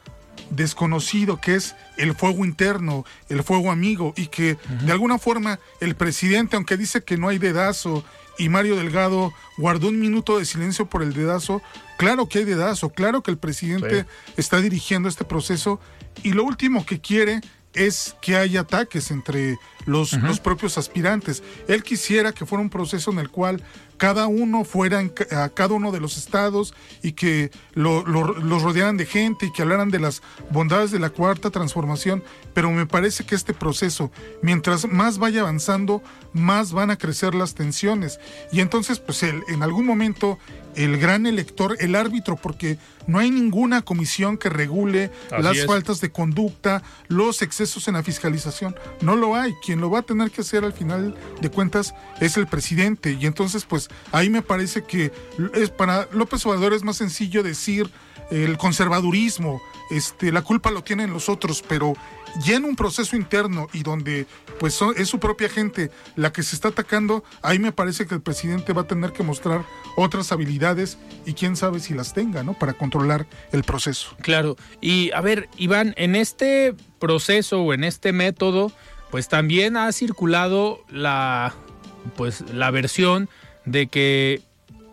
desconocido 0.50 1.40
que 1.40 1.56
es 1.56 1.76
el 1.98 2.16
fuego 2.16 2.46
interno, 2.46 3.06
el 3.28 3.44
fuego 3.44 3.72
amigo 3.72 4.14
y 4.16 4.28
que 4.28 4.58
de 4.84 4.92
alguna 4.92 5.20
forma 5.20 5.60
el 5.80 5.96
presidente, 5.96 6.56
aunque 6.56 6.78
dice 6.78 7.04
que 7.04 7.18
no 7.18 7.28
hay 7.28 7.38
dedazo 7.38 8.04
y 8.40 8.50
Mario 8.50 8.78
Delgado 8.78 9.34
guardó 9.58 9.90
un 9.90 10.00
minuto 10.00 10.40
de 10.40 10.46
silencio 10.46 10.88
por 10.88 11.04
el 11.04 11.14
dedazo, 11.14 11.62
claro 11.98 12.28
que 12.28 12.40
hay 12.40 12.46
dedazo, 12.46 12.90
claro 12.90 13.22
que 13.22 13.30
el 13.30 13.38
presidente 13.38 14.06
está 14.38 14.62
dirigiendo 14.62 15.10
este 15.10 15.26
proceso 15.26 15.80
y 16.24 16.32
lo 16.32 16.46
último 16.46 16.86
que 16.86 17.02
quiere 17.02 17.42
es 17.74 18.16
que 18.22 18.36
haya 18.36 18.62
ataques 18.62 19.12
entre 19.12 19.58
los, 19.86 20.14
los 20.14 20.40
propios 20.40 20.78
aspirantes. 20.78 21.44
Él 21.68 21.84
quisiera 21.84 22.32
que 22.32 22.46
fuera 22.46 22.64
un 22.64 22.70
proceso 22.70 23.12
en 23.12 23.20
el 23.20 23.30
cual 23.30 23.62
cada 24.00 24.26
uno 24.26 24.64
fuera 24.66 25.00
en 25.02 25.14
a 25.32 25.50
cada 25.50 25.76
uno 25.76 25.92
de 25.92 26.00
los 26.00 26.18
estados 26.18 26.74
y 27.04 27.12
que 27.12 27.52
lo- 27.74 28.04
lo- 28.08 28.34
los 28.34 28.64
rodearan 28.64 28.98
de 28.98 29.06
gente 29.06 29.46
y 29.46 29.52
que 29.52 29.62
hablaran 29.62 29.92
de 29.92 30.00
las 30.00 30.24
bondades 30.50 30.90
de 30.90 30.98
la 30.98 31.12
cuarta 31.12 31.52
transformación. 31.52 32.24
Pero 32.56 32.72
me 32.72 32.88
parece 32.88 33.26
que 33.26 33.36
este 33.36 33.54
proceso, 33.54 34.12
mientras 34.42 34.88
más 34.88 35.20
vaya 35.20 35.42
avanzando, 35.42 36.02
más 36.34 36.72
van 36.72 36.90
a 36.90 36.98
crecer 36.98 37.36
las 37.36 37.54
tensiones. 37.54 38.20
Y 38.52 38.62
entonces, 38.62 39.00
pues 39.00 39.22
el- 39.22 39.44
en 39.50 39.62
algún 39.62 39.86
momento, 39.86 40.40
el 40.76 40.98
gran 40.98 41.26
elector, 41.26 41.76
el 41.80 41.96
árbitro, 41.96 42.36
porque 42.38 42.78
no 43.08 43.20
hay 43.20 43.32
ninguna 43.32 43.82
comisión 43.82 44.38
que 44.38 44.50
regule 44.50 45.12
Así 45.32 45.42
las 45.44 45.58
es. 45.58 45.66
faltas 45.66 46.00
de 46.00 46.12
conducta, 46.12 46.84
los 47.08 47.42
excesos 47.42 47.88
en 47.88 47.96
la 47.96 48.04
fiscalización. 48.04 48.76
No 49.02 49.16
lo 49.16 49.36
hay. 49.36 49.54
Quien 49.66 49.82
lo 49.82 49.90
va 49.90 50.00
a 50.00 50.04
tener 50.04 50.32
que 50.32 50.42
hacer 50.42 50.64
al 50.64 50.74
final 50.74 51.16
de 51.42 51.50
cuentas 51.50 51.94
es 52.22 52.38
el 52.38 52.48
presidente. 52.48 53.18
Y 53.20 53.26
entonces, 53.26 53.66
pues 53.66 53.89
ahí 54.12 54.30
me 54.30 54.42
parece 54.42 54.84
que 54.84 55.12
es 55.54 55.70
para 55.70 56.08
López 56.12 56.46
Obrador 56.46 56.74
es 56.74 56.84
más 56.84 56.98
sencillo 56.98 57.44
decir 57.44 57.90
el 58.32 58.58
conservadurismo, 58.58 59.62
este, 59.90 60.32
la 60.32 60.44
culpa 60.44 60.70
lo 60.72 60.84
tienen 60.84 61.12
los 61.12 61.30
otros, 61.30 61.64
pero 61.68 61.96
ya 62.46 62.58
en 62.58 62.66
un 62.66 62.76
proceso 62.76 63.16
interno 63.16 63.68
y 63.74 63.82
donde 63.82 64.28
pues 64.60 64.80
es 64.98 65.10
su 65.10 65.20
propia 65.20 65.50
gente 65.50 65.90
la 66.16 66.32
que 66.32 66.44
se 66.44 66.56
está 66.56 66.68
atacando, 66.68 67.24
ahí 67.42 67.58
me 67.58 67.72
parece 67.72 68.06
que 68.06 68.16
el 68.16 68.22
presidente 68.22 68.74
va 68.74 68.84
a 68.84 68.88
tener 68.88 69.14
que 69.14 69.24
mostrar 69.24 69.66
otras 69.96 70.32
habilidades 70.32 70.98
y 71.26 71.34
quién 71.34 71.56
sabe 71.56 71.80
si 71.80 71.94
las 71.94 72.14
tenga, 72.14 72.44
¿no? 72.44 72.54
Para 72.54 72.74
controlar 72.74 73.26
el 73.52 73.64
proceso. 73.64 74.16
Claro. 74.22 74.58
Y 74.80 75.12
a 75.14 75.22
ver, 75.22 75.50
Iván, 75.58 75.94
en 75.98 76.16
este 76.16 76.76
proceso 77.00 77.62
o 77.62 77.74
en 77.74 77.84
este 77.84 78.12
método, 78.12 78.72
pues 79.10 79.28
también 79.28 79.76
ha 79.76 79.92
circulado 79.92 80.84
la, 80.90 81.56
pues, 82.16 82.42
la 82.54 82.70
versión 82.70 83.30
de 83.72 83.88
que 83.88 84.42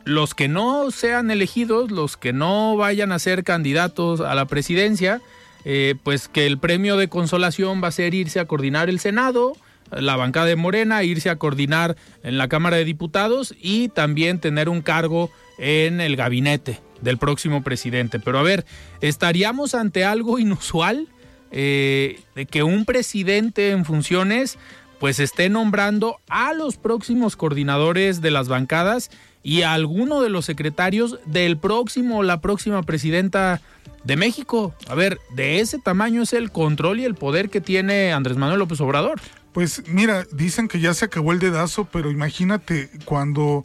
los 0.05 0.35
que 0.35 0.49
no 0.49 0.91
sean 0.91 1.31
elegidos, 1.31 1.91
los 1.91 2.17
que 2.17 2.33
no 2.33 2.77
vayan 2.77 3.13
a 3.13 3.19
ser 3.19 3.43
candidatos 3.43 4.21
a 4.21 4.35
la 4.35 4.45
presidencia, 4.47 5.21
eh, 5.65 5.95
pues 6.03 6.29
que 6.29 6.47
el 6.47 6.59
premio 6.59 6.97
de 6.97 7.09
consolación 7.09 7.83
va 7.83 7.89
a 7.89 7.93
ser 7.93 8.15
irse 8.15 8.39
a 8.39 8.47
coordinar 8.47 8.89
el 8.89 9.01
Senado, 9.01 9.55
la 9.91 10.17
bancada 10.17 10.47
de 10.47 10.57
Morena, 10.57 11.03
irse 11.03 11.31
a 11.31 11.37
coordinar 11.37 11.97
en 12.23 12.39
la 12.39 12.49
Cámara 12.49 12.77
de 12.77 12.85
Diputados 12.85 13.55
y 13.61 13.89
también 13.89 14.41
tener 14.41 14.69
un 14.69 14.83
cargo 14.83 15.31
en 15.59 16.01
el 16.01 16.17
gabinete 16.17 16.81
del 17.01 17.19
próximo 17.19 17.65
presidente. 17.65 18.21
Pero 18.21 18.39
a 18.39 18.43
ver, 18.43 18.65
¿estaríamos 19.01 19.75
ante 19.75 20.05
algo 20.05 20.39
inusual? 20.39 21.09
eh, 21.51 22.21
de 22.35 22.47
que 22.47 22.63
un 22.63 22.85
presidente 22.85 23.71
en 23.71 23.85
funciones 23.85 24.59
pues 24.99 25.21
esté 25.21 25.49
nombrando 25.49 26.19
a 26.29 26.53
los 26.53 26.77
próximos 26.77 27.37
coordinadores 27.37 28.21
de 28.21 28.31
las 28.31 28.49
bancadas 28.49 29.11
y 29.43 29.63
a 29.63 29.75
alguno 29.75 30.21
de 30.23 30.31
los 30.31 30.45
secretarios 30.45 31.19
del 31.27 31.57
próximo 31.57 32.19
o 32.19 32.23
la 32.23 32.41
próxima 32.41 32.83
presidenta 32.83 33.61
de 34.05 34.17
México. 34.17 34.75
A 34.89 34.95
ver, 34.95 35.19
de 35.35 35.61
ese 35.61 35.79
tamaño 35.79 36.23
es 36.23 36.33
el 36.33 36.51
control 36.51 37.01
y 37.01 37.05
el 37.05 37.15
poder 37.15 37.51
que 37.51 37.61
tiene 37.61 38.13
Andrés 38.13 38.37
Manuel 38.37 38.59
López 38.59 38.81
Obrador. 38.81 39.21
Pues 39.53 39.85
mira, 39.87 40.27
dicen 40.33 40.69
que 40.69 40.81
ya 40.81 40.95
se 40.95 41.07
acabó 41.07 41.33
el 41.33 41.39
dedazo, 41.39 41.89
pero 41.91 42.11
imagínate 42.11 42.91
cuando 43.05 43.63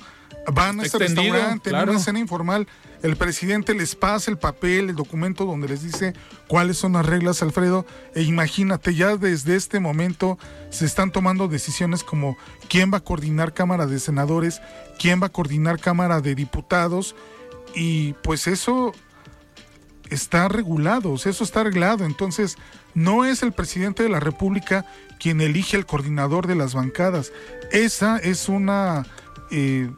van 0.47 0.79
a 0.79 0.83
este 0.83 0.97
restaurante, 0.97 1.69
en 1.69 1.73
claro. 1.73 1.91
una 1.91 1.99
cena 1.99 2.19
informal, 2.19 2.67
el 3.03 3.15
presidente 3.15 3.73
les 3.73 3.95
pasa 3.95 4.29
el 4.31 4.37
papel, 4.37 4.89
el 4.89 4.95
documento 4.95 5.45
donde 5.45 5.67
les 5.67 5.81
dice 5.81 6.13
cuáles 6.47 6.77
son 6.77 6.93
las 6.93 7.05
reglas, 7.05 7.41
Alfredo, 7.41 7.85
e 8.13 8.23
imagínate, 8.23 8.93
ya 8.93 9.17
desde 9.17 9.55
este 9.55 9.79
momento 9.79 10.37
se 10.69 10.85
están 10.85 11.11
tomando 11.11 11.47
decisiones 11.47 12.03
como 12.03 12.37
quién 12.69 12.91
va 12.93 12.97
a 12.97 13.03
coordinar 13.03 13.53
Cámara 13.53 13.85
de 13.87 13.99
Senadores, 13.99 14.61
quién 14.99 15.21
va 15.21 15.27
a 15.27 15.31
coordinar 15.31 15.79
Cámara 15.79 16.21
de 16.21 16.35
Diputados, 16.35 17.15
y 17.73 18.13
pues 18.23 18.47
eso 18.47 18.93
está 20.09 20.47
regulado, 20.47 21.11
o 21.11 21.17
sea, 21.17 21.31
eso 21.31 21.43
está 21.43 21.61
arreglado. 21.61 22.05
Entonces, 22.05 22.57
no 22.93 23.25
es 23.25 23.43
el 23.43 23.53
presidente 23.53 24.03
de 24.03 24.09
la 24.09 24.19
República 24.19 24.85
quien 25.19 25.39
elige 25.39 25.77
el 25.77 25.85
coordinador 25.85 26.47
de 26.47 26.55
las 26.55 26.73
bancadas. 26.73 27.31
Esa 27.71 28.17
es 28.17 28.49
una 28.49 29.05
eh, 29.49 29.89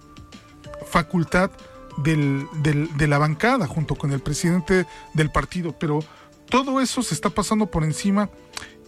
facultad 0.93 1.50
del- 1.97 2.45
del- 2.62 2.95
de 2.95 3.07
la 3.07 3.17
bancada 3.17 3.65
junto 3.67 3.95
con 3.95 4.12
el 4.12 4.19
presidente 4.19 4.85
del 5.15 5.31
partido. 5.31 5.75
Pero 5.79 6.00
todo 6.50 6.79
eso 6.81 7.01
se 7.01 7.15
está 7.15 7.31
pasando 7.31 7.65
por 7.65 7.83
encima. 7.83 8.29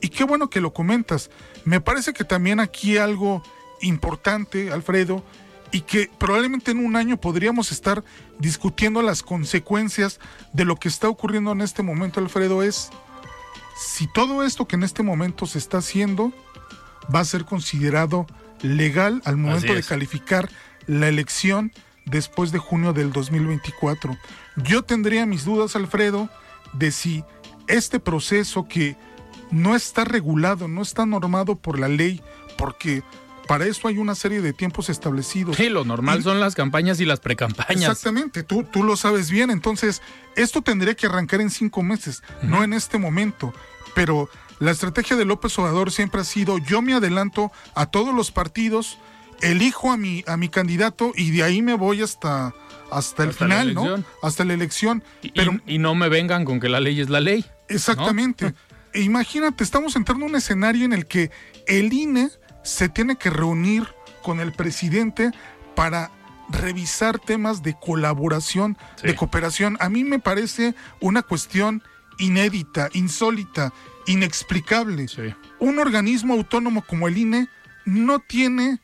Y 0.02 0.10
qué 0.10 0.24
bueno 0.24 0.50
que 0.52 0.62
lo 0.62 0.72
comentas. 0.72 1.32
Me 1.66 1.82
parece 1.82 2.14
que 2.14 2.24
también 2.24 2.60
aquí 2.60 2.98
algo 2.98 3.42
importante, 3.82 4.72
Alfredo, 4.72 5.24
y 5.72 5.82
que 5.82 6.12
probablemente 6.20 6.72
en 6.72 6.86
un 6.86 6.96
año 6.96 7.18
podríamos 7.18 7.72
estar 7.72 8.04
discutiendo 8.38 9.02
las 9.02 9.24
consecuencias 9.24 10.20
de 10.54 10.64
lo 10.66 10.76
que 10.76 10.88
está 10.88 11.10
ocurriendo 11.10 11.52
en 11.54 11.62
este 11.62 11.82
momento, 11.82 12.20
Alfredo, 12.20 12.62
es 12.62 12.92
si 13.78 14.06
todo 14.08 14.44
esto 14.44 14.68
que 14.68 14.76
en 14.76 14.84
este 14.84 15.02
momento 15.02 15.48
se 15.48 15.58
está 15.58 15.80
haciendo 15.80 16.32
va 17.14 17.20
a 17.22 17.26
ser 17.26 17.46
considerado 17.46 18.28
legal 18.62 19.22
al 19.26 19.38
momento 19.38 19.74
de 19.74 19.84
calificar 19.90 20.50
la 20.88 21.08
elección 21.08 21.72
después 22.06 22.52
de 22.52 22.60
junio 22.60 22.94
del 22.94 23.12
2024. 23.12 24.18
Yo 24.58 24.84
tendría 24.84 25.26
mis 25.26 25.46
dudas, 25.46 25.76
Alfredo, 25.76 26.30
de 26.74 26.92
si 26.92 27.24
este 27.68 28.00
proceso 28.00 28.68
que 28.68 28.96
no 29.52 29.76
está 29.76 30.04
regulado, 30.06 30.68
no 30.68 30.82
está 30.82 31.06
normado 31.06 31.56
por 31.56 31.80
la 31.80 31.88
ley, 31.88 32.22
porque 32.58 33.04
para 33.48 33.66
eso 33.66 33.88
hay 33.88 33.98
una 34.00 34.16
serie 34.16 34.42
de 34.42 34.54
tiempos 34.54 34.90
establecidos. 34.90 35.56
Sí, 35.58 35.70
lo 35.70 35.86
normal 35.86 36.20
Y- 36.20 36.24
son 36.24 36.40
las 36.40 36.56
campañas 36.56 37.00
y 37.00 37.06
las 37.06 37.20
precampañas. 37.20 37.70
Exactamente, 37.82 38.44
tú, 38.44 38.64
tú 38.64 38.84
lo 38.84 38.96
sabes 38.98 39.30
bien. 39.30 39.52
Entonces, 39.52 40.02
esto 40.36 40.62
tendría 40.62 40.96
que 40.96 41.06
arrancar 41.06 41.42
en 41.42 41.50
cinco 41.52 41.84
meses, 41.84 42.24
no 42.42 42.64
en 42.64 42.74
este 42.74 42.98
momento. 42.98 43.54
Pero 43.94 44.30
la 44.60 44.72
estrategia 44.72 45.16
de 45.16 45.26
López 45.26 45.58
Obrador 45.60 45.92
siempre 45.92 46.22
ha 46.22 46.26
sido: 46.26 46.58
yo 46.58 46.82
me 46.82 46.94
adelanto 46.94 47.52
a 47.76 47.86
todos 47.86 48.14
los 48.16 48.32
partidos, 48.32 48.98
elijo 49.42 49.92
a 49.92 49.98
mi, 49.98 50.24
a 50.28 50.38
mi 50.38 50.50
candidato 50.50 51.12
y 51.16 51.32
de 51.32 51.44
ahí 51.44 51.62
me 51.62 51.74
voy 51.74 52.02
hasta, 52.02 52.54
hasta 52.92 53.24
el 53.24 53.30
Hasta 53.30 53.46
final, 53.46 53.74
¿no? 53.74 54.04
Hasta 54.24 54.44
la 54.46 54.54
elección. 54.54 55.04
Y- 55.22 55.32
Pero 55.32 55.54
y, 55.66 55.76
y 55.76 55.78
no 55.78 55.96
me 55.96 56.10
vengan 56.10 56.46
con 56.46 56.60
que 56.60 56.70
la 56.70 56.80
ley 56.80 57.00
es 57.02 57.10
la 57.10 57.20
ley. 57.22 57.46
Exactamente. 57.70 58.54
E 58.94 59.02
imagínate, 59.02 59.62
estamos 59.62 59.98
entrando 59.98 60.24
en 60.26 60.32
un 60.32 60.38
escenario 60.38 60.86
en 60.86 60.94
el 60.94 61.06
que 61.06 61.30
el 61.68 61.92
INE 61.92 62.30
se 62.64 62.88
tiene 62.88 63.18
que 63.18 63.30
reunir 63.30 63.86
con 64.24 64.40
el 64.40 64.54
presidente 64.54 65.32
para 65.76 66.12
revisar 66.50 67.20
temas 67.20 67.62
de 67.62 67.76
colaboración, 67.78 68.78
Sí. 68.96 69.08
de 69.08 69.16
cooperación. 69.18 69.76
A 69.82 69.90
mí 69.90 70.06
me 70.06 70.20
parece 70.20 70.76
una 71.02 71.24
cuestión 71.24 71.84
inédita, 72.20 72.90
insólita, 72.94 73.74
inexplicable. 74.08 75.08
Sí. 75.10 75.34
Un 75.60 75.80
organismo 75.80 76.34
autónomo 76.34 76.82
como 76.86 77.10
el 77.10 77.18
INE 77.18 77.50
no 77.86 78.20
tiene 78.20 78.80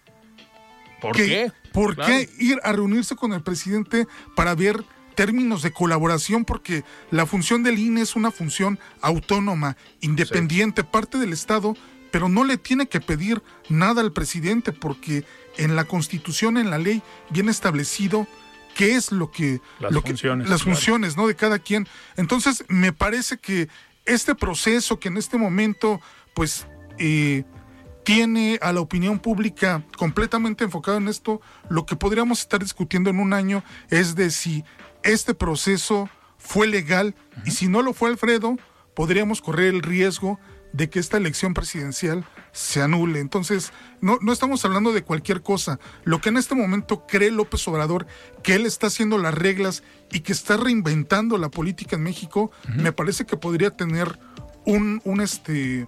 ¿Por 1.02 1.16
que- 1.16 1.26
qué? 1.26 1.52
¿Por 1.74 1.96
Claro. 1.96 2.12
qué 2.14 2.30
ir 2.40 2.60
a 2.64 2.72
reunirse 2.74 3.16
con 3.16 3.34
el 3.34 3.42
presidente 3.44 4.08
para 4.36 4.56
ver 4.56 4.84
términos 5.16 5.62
de 5.64 5.72
colaboración? 5.72 6.46
Porque 6.46 6.84
la 7.12 7.26
función 7.26 7.64
del 7.64 7.80
INE 7.80 8.02
es 8.02 8.16
una 8.16 8.32
función 8.32 8.80
autónoma, 9.02 9.78
independiente, 10.02 10.84
parte 10.84 11.18
del 11.18 11.34
Estado, 11.34 11.76
pero 12.12 12.28
no 12.30 12.44
le 12.44 12.58
tiene 12.58 12.88
que 12.88 13.00
pedir 13.00 13.42
nada 13.70 14.02
al 14.02 14.12
presidente 14.12 14.72
porque 14.74 15.26
en 15.58 15.76
la 15.76 15.86
Constitución, 15.86 16.58
en 16.58 16.70
la 16.70 16.78
ley, 16.78 17.02
viene 17.30 17.52
establecido 17.52 18.28
qué 18.76 18.96
es 18.96 19.12
lo 19.12 19.32
que... 19.32 19.62
Las 19.80 19.92
lo 19.94 20.02
que- 20.02 20.10
funciones, 20.12 20.50
las 20.50 20.64
claro. 20.64 20.76
funciones, 20.78 21.18
¿no? 21.18 21.28
De 21.28 21.36
cada 21.36 21.60
quien. 21.60 21.88
Entonces, 22.18 22.64
me 22.68 22.92
parece 22.94 23.38
que 23.38 23.70
este 24.06 24.36
proceso 24.36 25.00
que 25.00 25.08
en 25.08 25.18
este 25.18 25.38
momento, 25.38 26.02
pues... 26.34 26.68
eh, 27.00 27.44
tiene 28.04 28.60
a 28.62 28.74
la 28.74 28.82
opinión 28.82 29.20
pública 29.20 29.84
completamente 29.98 30.64
enfocado 30.64 30.98
en 30.98 31.08
esto, 31.08 31.42
lo 31.70 31.86
que 31.86 31.96
podríamos 31.96 32.42
estar 32.42 32.60
discutiendo 32.60 33.10
en 33.10 33.20
un 33.20 33.34
año 33.34 33.64
es 33.90 34.16
de 34.16 34.32
si 34.32 34.64
este 35.04 35.34
proceso 35.34 36.10
fue 36.38 36.68
legal 36.68 37.16
y 37.46 37.52
si 37.52 37.68
no 37.68 37.82
lo 37.82 37.94
fue 37.94 38.10
Alfredo, 38.10 38.58
podríamos 38.96 39.42
correr 39.42 39.74
el 39.74 39.82
riesgo 39.82 40.40
de 40.74 40.90
que 40.90 41.00
esta 41.00 41.18
elección 41.18 41.54
presidencial 41.54 42.26
se 42.52 42.82
anule. 42.82 43.20
Entonces, 43.20 43.74
no, 44.00 44.18
no 44.22 44.32
estamos 44.32 44.64
hablando 44.64 44.94
de 44.94 45.04
cualquier 45.04 45.42
cosa. 45.42 45.80
Lo 46.04 46.22
que 46.22 46.30
en 46.30 46.38
este 46.38 46.56
momento 46.56 47.06
cree 47.08 47.32
López 47.32 47.68
Obrador, 47.68 48.08
que 48.44 48.56
él 48.56 48.66
está 48.66 48.88
haciendo 48.88 49.18
las 49.18 49.34
reglas 49.34 49.84
y 50.12 50.22
que 50.22 50.32
está 50.32 50.58
reinventando 50.58 51.38
la 51.38 51.50
política 51.50 51.98
en 51.98 52.04
México, 52.04 52.52
me 52.68 52.92
parece 52.92 53.26
que 53.26 53.38
podría 53.38 53.72
tener 53.72 54.18
un, 54.66 55.02
un 55.04 55.22
este 55.22 55.88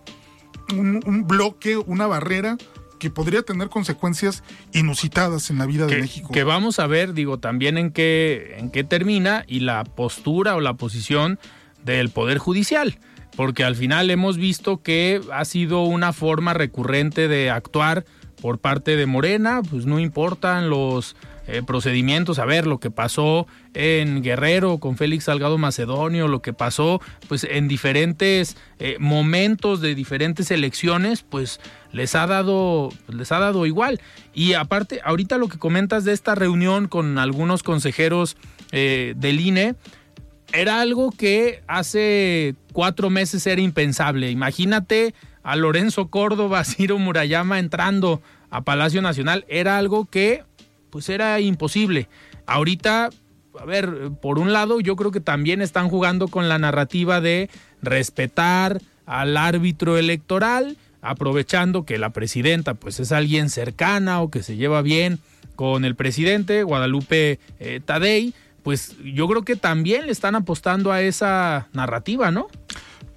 un, 0.72 1.02
un 1.06 1.28
bloque, 1.28 1.78
una 1.78 2.08
barrera 2.08 2.58
que 3.04 3.10
podría 3.10 3.42
tener 3.42 3.68
consecuencias 3.68 4.44
inusitadas 4.72 5.50
en 5.50 5.58
la 5.58 5.66
vida 5.66 5.88
de 5.88 5.98
México. 5.98 6.32
que 6.32 6.46
vamos 6.46 6.80
a 6.80 6.88
ver, 6.88 7.14
digo, 7.14 7.38
también 7.38 7.78
en 7.78 7.92
qué, 7.92 8.56
en 8.58 8.72
qué 8.72 8.86
termina 8.86 9.44
y 9.46 9.60
la 9.60 9.84
postura 9.84 10.56
o 10.56 10.62
la 10.62 10.76
posición 10.76 11.38
del 11.84 12.10
Poder 12.12 12.38
Judicial. 12.38 12.98
Porque 13.36 13.66
al 13.66 13.76
final 13.76 14.10
hemos 14.10 14.38
visto 14.38 14.82
que 14.82 15.20
ha 15.34 15.44
sido 15.44 15.84
una 15.84 16.14
forma 16.14 16.54
recurrente 16.54 17.28
de 17.28 17.50
actuar 17.50 18.06
por 18.44 18.60
parte 18.60 18.98
de 18.98 19.06
Morena, 19.06 19.62
pues 19.64 19.86
no 19.86 20.00
importan 20.00 20.70
los 20.70 21.16
eh, 21.48 21.64
procedimientos, 21.66 22.40
a 22.40 22.46
ver 22.46 22.68
lo 22.68 22.78
que 22.78 22.92
pasó 22.92 23.48
en 23.74 24.22
Guerrero 24.22 24.80
con 24.80 24.98
Félix 24.98 25.24
Salgado 25.24 25.58
Macedonio, 25.58 26.28
lo 26.28 26.42
que 26.42 26.52
pasó 26.52 27.00
pues 27.30 27.46
en 27.46 27.70
diferentes 27.70 28.58
eh, 28.80 28.98
momentos 29.00 29.80
de 29.80 29.96
diferentes 29.96 30.52
elecciones, 30.52 31.24
pues 31.24 31.62
les 31.94 32.16
ha 32.16 32.28
dado 32.28 32.90
les 33.08 33.32
ha 33.32 33.40
dado 33.40 33.66
igual. 33.66 34.02
Y 34.34 34.56
aparte, 34.56 35.00
ahorita 35.06 35.38
lo 35.38 35.48
que 35.48 35.58
comentas 35.58 36.04
de 36.04 36.12
esta 36.12 36.36
reunión 36.36 36.90
con 36.90 37.20
algunos 37.20 37.64
consejeros 37.64 38.36
eh, 38.74 39.14
del 39.16 39.40
INE, 39.40 39.76
era 40.52 40.82
algo 40.82 41.12
que 41.12 41.64
hace 41.68 42.56
cuatro 42.74 43.10
meses 43.10 43.48
era 43.48 43.62
impensable. 43.62 44.32
Imagínate 44.32 45.16
a 45.44 45.56
Lorenzo 45.56 46.08
Córdoba, 46.08 46.64
Ciro 46.66 46.98
Murayama 46.98 47.60
entrando 47.60 48.22
a 48.50 48.62
Palacio 48.62 49.02
Nacional. 49.02 49.46
Era 49.48 49.78
algo 49.78 50.06
que 50.06 50.44
pues 50.90 51.10
era 51.10 51.40
imposible. 51.40 52.08
Ahorita, 52.46 53.10
a 53.60 53.66
ver, 53.66 54.12
por 54.22 54.40
un 54.40 54.54
lado 54.54 54.80
yo 54.80 54.96
creo 54.96 55.12
que 55.12 55.20
también 55.20 55.62
están 55.62 55.90
jugando 55.90 56.28
con 56.28 56.50
la 56.50 56.60
narrativa 56.60 57.20
de 57.20 57.50
respetar 57.82 58.80
al 59.06 59.36
árbitro 59.38 59.98
electoral, 59.98 60.78
aprovechando 61.02 61.84
que 61.84 61.98
la 61.98 62.12
presidenta 62.12 62.76
pues 62.76 63.00
es 63.00 63.12
alguien 63.12 63.50
cercana 63.50 64.22
o 64.22 64.30
que 64.30 64.44
se 64.44 64.56
lleva 64.56 64.82
bien 64.82 65.20
con 65.56 65.84
el 65.84 65.96
presidente, 65.96 66.64
Guadalupe 66.64 67.40
eh, 67.60 67.80
Tadei, 67.84 68.34
pues 68.64 68.96
yo 69.04 69.28
creo 69.28 69.44
que 69.44 69.56
también 69.56 70.06
le 70.06 70.12
están 70.12 70.36
apostando 70.36 70.92
a 70.92 71.02
esa 71.02 71.68
narrativa, 71.74 72.32
¿no? 72.32 72.48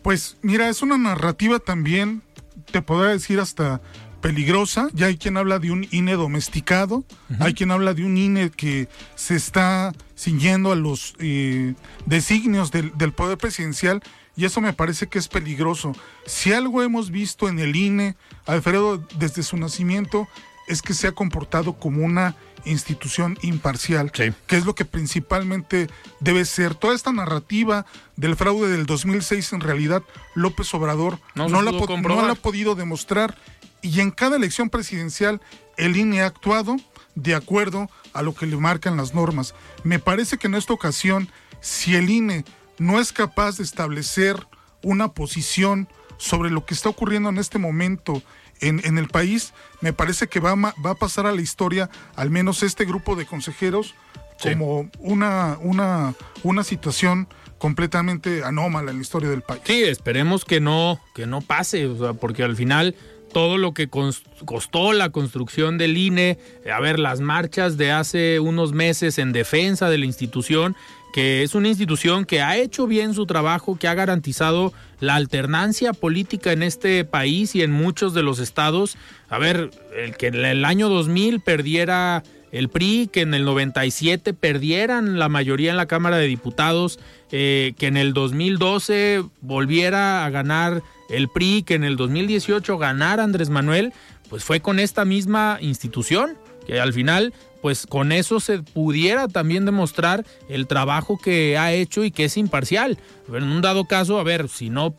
Pues 0.06 0.36
mira, 0.40 0.68
es 0.68 0.82
una 0.82 0.98
narrativa 0.98 1.58
también, 1.58 2.22
te 2.70 2.80
podría 2.80 3.10
decir 3.10 3.40
hasta 3.40 3.80
peligrosa. 4.20 4.88
Ya 4.92 5.06
hay 5.06 5.16
quien 5.16 5.36
habla 5.36 5.58
de 5.58 5.72
un 5.72 5.84
INE 5.90 6.12
domesticado, 6.12 7.04
hay 7.40 7.54
quien 7.54 7.72
habla 7.72 7.92
de 7.92 8.04
un 8.04 8.16
INE 8.16 8.50
que 8.50 8.88
se 9.16 9.34
está 9.34 9.92
ciñendo 10.16 10.70
a 10.70 10.76
los 10.76 11.16
eh, 11.18 11.74
designios 12.04 12.70
del, 12.70 12.96
del 12.96 13.14
poder 13.14 13.36
presidencial 13.36 14.00
y 14.36 14.44
eso 14.44 14.60
me 14.60 14.72
parece 14.72 15.08
que 15.08 15.18
es 15.18 15.26
peligroso. 15.26 15.90
Si 16.24 16.52
algo 16.52 16.84
hemos 16.84 17.10
visto 17.10 17.48
en 17.48 17.58
el 17.58 17.74
INE, 17.74 18.14
Alfredo, 18.46 18.98
desde 19.18 19.42
su 19.42 19.56
nacimiento, 19.56 20.28
es 20.68 20.82
que 20.82 20.94
se 20.94 21.08
ha 21.08 21.12
comportado 21.12 21.80
como 21.80 22.04
una 22.04 22.36
institución 22.66 23.38
imparcial, 23.42 24.10
Sí. 24.14 24.32
que 24.46 24.56
es 24.56 24.66
lo 24.66 24.74
que 24.74 24.84
principalmente 24.84 25.88
debe 26.20 26.44
ser. 26.44 26.74
Toda 26.74 26.94
esta 26.94 27.12
narrativa 27.12 27.86
del 28.16 28.36
fraude 28.36 28.68
del 28.68 28.86
2006, 28.86 29.52
en 29.52 29.60
realidad, 29.60 30.02
López 30.34 30.72
Obrador 30.74 31.18
No 31.34 31.48
no, 31.48 31.62
la, 31.62 31.72
no 31.72 32.22
la 32.26 32.32
ha 32.32 32.34
podido 32.34 32.74
demostrar. 32.74 33.36
Y 33.82 34.00
en 34.00 34.10
cada 34.10 34.36
elección 34.36 34.68
presidencial, 34.68 35.40
el 35.76 35.96
INE 35.96 36.22
ha 36.22 36.26
actuado 36.26 36.76
de 37.14 37.34
acuerdo 37.34 37.88
a 38.12 38.22
lo 38.22 38.34
que 38.34 38.46
le 38.46 38.56
marcan 38.56 38.96
las 38.96 39.14
normas. 39.14 39.54
Me 39.84 39.98
parece 39.98 40.38
que 40.38 40.48
en 40.48 40.54
esta 40.54 40.72
ocasión, 40.72 41.28
si 41.60 41.94
el 41.94 42.10
INE 42.10 42.44
no 42.78 43.00
es 43.00 43.12
capaz 43.12 43.56
de 43.56 43.64
establecer 43.64 44.46
una 44.82 45.08
posición 45.08 45.88
sobre 46.18 46.50
lo 46.50 46.64
que 46.64 46.74
está 46.74 46.88
ocurriendo 46.88 47.28
en 47.28 47.38
este 47.38 47.58
momento 47.58 48.22
en, 48.60 48.80
en 48.84 48.98
el 48.98 49.08
país, 49.08 49.52
me 49.80 49.92
parece 49.92 50.28
que 50.28 50.40
va, 50.40 50.54
va 50.54 50.90
a 50.90 50.94
pasar 50.94 51.26
a 51.26 51.32
la 51.32 51.40
historia, 51.40 51.90
al 52.14 52.30
menos 52.30 52.62
este 52.62 52.84
grupo 52.84 53.16
de 53.16 53.26
consejeros, 53.26 53.94
como 54.40 54.90
una, 54.98 55.58
una, 55.60 56.14
una 56.42 56.64
situación 56.64 57.28
completamente 57.58 58.44
anómala 58.44 58.90
en 58.90 58.98
la 58.98 59.02
historia 59.02 59.30
del 59.30 59.42
país. 59.42 59.62
Sí, 59.64 59.82
esperemos 59.82 60.44
que 60.44 60.60
no, 60.60 61.00
que 61.14 61.26
no 61.26 61.40
pase, 61.40 61.86
o 61.86 61.98
sea, 61.98 62.12
porque 62.12 62.42
al 62.42 62.56
final 62.56 62.94
todo 63.32 63.58
lo 63.58 63.74
que 63.74 63.88
costó 63.88 64.92
la 64.92 65.10
construcción 65.10 65.78
del 65.78 65.96
INE, 65.96 66.38
a 66.72 66.80
ver, 66.80 66.98
las 66.98 67.20
marchas 67.20 67.76
de 67.76 67.92
hace 67.92 68.40
unos 68.40 68.72
meses 68.72 69.18
en 69.18 69.32
defensa 69.32 69.90
de 69.90 69.98
la 69.98 70.06
institución, 70.06 70.76
que 71.16 71.42
es 71.42 71.54
una 71.54 71.68
institución 71.68 72.26
que 72.26 72.42
ha 72.42 72.58
hecho 72.58 72.86
bien 72.86 73.14
su 73.14 73.24
trabajo, 73.24 73.78
que 73.78 73.88
ha 73.88 73.94
garantizado 73.94 74.74
la 75.00 75.14
alternancia 75.14 75.94
política 75.94 76.52
en 76.52 76.62
este 76.62 77.06
país 77.06 77.54
y 77.54 77.62
en 77.62 77.72
muchos 77.72 78.12
de 78.12 78.22
los 78.22 78.38
estados. 78.38 78.98
A 79.30 79.38
ver, 79.38 79.70
el 79.96 80.14
que 80.18 80.26
en 80.26 80.34
el 80.44 80.62
año 80.66 80.90
2000 80.90 81.40
perdiera 81.40 82.22
el 82.52 82.68
PRI, 82.68 83.08
que 83.10 83.22
en 83.22 83.32
el 83.32 83.46
97 83.46 84.34
perdieran 84.34 85.18
la 85.18 85.30
mayoría 85.30 85.70
en 85.70 85.78
la 85.78 85.86
Cámara 85.86 86.18
de 86.18 86.26
Diputados, 86.26 86.98
eh, 87.32 87.72
que 87.78 87.86
en 87.86 87.96
el 87.96 88.12
2012 88.12 89.24
volviera 89.40 90.26
a 90.26 90.28
ganar 90.28 90.82
el 91.08 91.30
PRI, 91.30 91.62
que 91.62 91.76
en 91.76 91.84
el 91.84 91.96
2018 91.96 92.76
ganara 92.76 93.24
Andrés 93.24 93.48
Manuel, 93.48 93.94
pues 94.28 94.44
fue 94.44 94.60
con 94.60 94.78
esta 94.78 95.06
misma 95.06 95.56
institución, 95.62 96.36
que 96.66 96.78
al 96.78 96.92
final 96.92 97.32
pues 97.66 97.84
con 97.84 98.12
eso 98.12 98.38
se 98.38 98.62
pudiera 98.62 99.26
también 99.26 99.64
demostrar 99.64 100.24
el 100.48 100.68
trabajo 100.68 101.18
que 101.18 101.58
ha 101.58 101.72
hecho 101.72 102.04
y 102.04 102.12
que 102.12 102.26
es 102.26 102.36
imparcial. 102.36 102.96
En 103.26 103.42
un 103.42 103.60
dado 103.60 103.86
caso, 103.86 104.20
a 104.20 104.22
ver, 104.22 104.48
si 104.48 104.70
no 104.70 104.94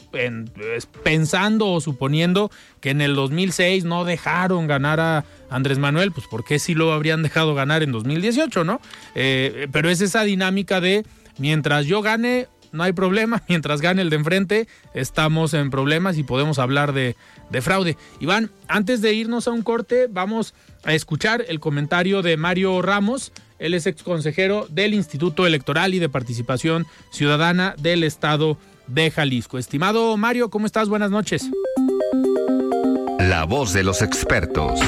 pensando 1.02 1.72
o 1.72 1.80
suponiendo 1.80 2.52
que 2.82 2.90
en 2.90 3.00
el 3.00 3.16
2006 3.16 3.86
no 3.86 4.04
dejaron 4.04 4.68
ganar 4.68 5.00
a 5.00 5.24
Andrés 5.50 5.80
Manuel, 5.80 6.12
pues 6.12 6.28
¿por 6.28 6.44
qué 6.44 6.60
lo 6.76 6.92
habrían 6.92 7.24
dejado 7.24 7.56
ganar 7.56 7.84
en 7.84 7.94
2018, 7.94 8.66
no? 8.66 8.82
Eh, 9.16 9.70
pero 9.72 9.90
es 9.90 10.02
esa 10.02 10.24
dinámica 10.24 10.82
de 10.82 11.06
mientras 11.38 11.86
yo 11.86 12.02
gane, 12.02 12.48
no 12.78 12.84
hay 12.84 12.94
problema. 12.94 13.44
Mientras 13.50 13.82
gane 13.82 14.02
el 14.02 14.10
de 14.10 14.16
enfrente, 14.16 14.68
estamos 14.94 15.54
en 15.54 15.70
problemas 15.70 16.18
y 16.18 16.24
podemos 16.24 16.60
hablar 16.60 16.94
de, 16.94 17.16
de, 17.50 17.62
fraude. 17.62 17.98
Iván, 18.20 18.52
antes 18.68 19.02
de 19.02 19.14
irnos 19.14 19.48
a 19.48 19.52
un 19.52 19.64
corte, 19.64 20.08
vamos 20.10 20.54
a 20.86 20.94
escuchar 20.94 21.44
el 21.50 21.60
comentario 21.60 22.22
de 22.22 22.38
Mario 22.38 22.82
Ramos. 22.82 23.34
Él 23.60 23.74
es 23.74 23.88
ex 23.88 24.04
consejero 24.04 24.68
del 24.70 24.94
Instituto 24.94 25.48
Electoral 25.48 25.94
y 25.94 26.00
de 26.00 26.10
Participación 26.10 26.86
Ciudadana 27.12 27.76
del 27.78 28.04
Estado 28.04 28.58
de 28.88 29.12
Jalisco. 29.12 29.58
Estimado 29.58 30.16
Mario, 30.16 30.50
¿cómo 30.50 30.66
estás? 30.66 30.88
Buenas 30.90 31.12
noches. 31.12 31.50
La 33.20 33.44
voz 33.44 33.74
de 33.74 33.84
los 33.84 34.02
expertos. 34.02 34.80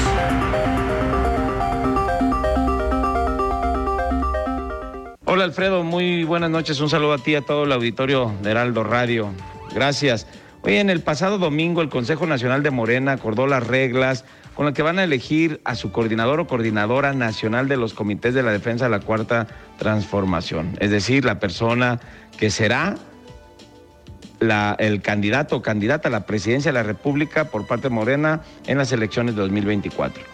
Hola 5.32 5.44
Alfredo, 5.44 5.84
muy 5.84 6.24
buenas 6.24 6.50
noches. 6.50 6.80
Un 6.80 6.90
saludo 6.90 7.12
a 7.12 7.18
ti, 7.18 7.36
a 7.36 7.42
todo 7.42 7.62
el 7.62 7.70
auditorio 7.70 8.34
de 8.42 8.50
Heraldo 8.50 8.82
Radio. 8.82 9.30
Gracias. 9.72 10.26
Hoy 10.62 10.74
en 10.74 10.90
el 10.90 11.02
pasado 11.02 11.38
domingo 11.38 11.82
el 11.82 11.88
Consejo 11.88 12.26
Nacional 12.26 12.64
de 12.64 12.72
Morena 12.72 13.12
acordó 13.12 13.46
las 13.46 13.64
reglas 13.64 14.24
con 14.56 14.66
las 14.66 14.74
que 14.74 14.82
van 14.82 14.98
a 14.98 15.04
elegir 15.04 15.60
a 15.62 15.76
su 15.76 15.92
coordinador 15.92 16.40
o 16.40 16.48
coordinadora 16.48 17.12
nacional 17.12 17.68
de 17.68 17.76
los 17.76 17.94
comités 17.94 18.34
de 18.34 18.42
la 18.42 18.50
defensa 18.50 18.86
de 18.86 18.90
la 18.90 18.98
cuarta 18.98 19.46
transformación. 19.78 20.76
Es 20.80 20.90
decir, 20.90 21.24
la 21.24 21.38
persona 21.38 22.00
que 22.36 22.50
será 22.50 22.96
el 24.78 25.00
candidato 25.00 25.58
o 25.58 25.62
candidata 25.62 26.08
a 26.08 26.10
la 26.10 26.26
presidencia 26.26 26.72
de 26.72 26.78
la 26.78 26.82
República 26.82 27.44
por 27.44 27.68
parte 27.68 27.88
de 27.88 27.94
Morena 27.94 28.40
en 28.66 28.78
las 28.78 28.90
elecciones 28.90 29.36
de 29.36 29.42
2024. 29.42 30.24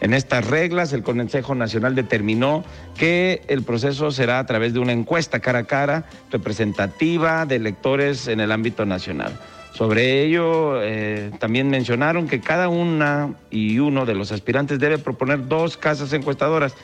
En 0.00 0.12
estas 0.12 0.46
reglas, 0.46 0.92
el 0.92 1.02
Consejo 1.02 1.54
Nacional 1.54 1.94
determinó 1.94 2.64
que 2.96 3.42
el 3.48 3.62
proceso 3.62 4.10
será 4.10 4.38
a 4.38 4.46
través 4.46 4.74
de 4.74 4.78
una 4.78 4.92
encuesta 4.92 5.40
cara 5.40 5.60
a 5.60 5.64
cara 5.64 6.04
representativa 6.30 7.46
de 7.46 7.56
electores 7.56 8.28
en 8.28 8.40
el 8.40 8.52
ámbito 8.52 8.84
nacional. 8.84 9.38
Sobre 9.72 10.22
ello, 10.22 10.82
eh, 10.82 11.30
también 11.38 11.68
mencionaron 11.68 12.28
que 12.28 12.40
cada 12.40 12.68
una 12.68 13.34
y 13.50 13.78
uno 13.78 14.06
de 14.06 14.14
los 14.14 14.32
aspirantes 14.32 14.78
debe 14.78 14.96
proponer 14.96 15.48
dos 15.48 15.76
casas 15.76 16.12
encuestadoras 16.14 16.74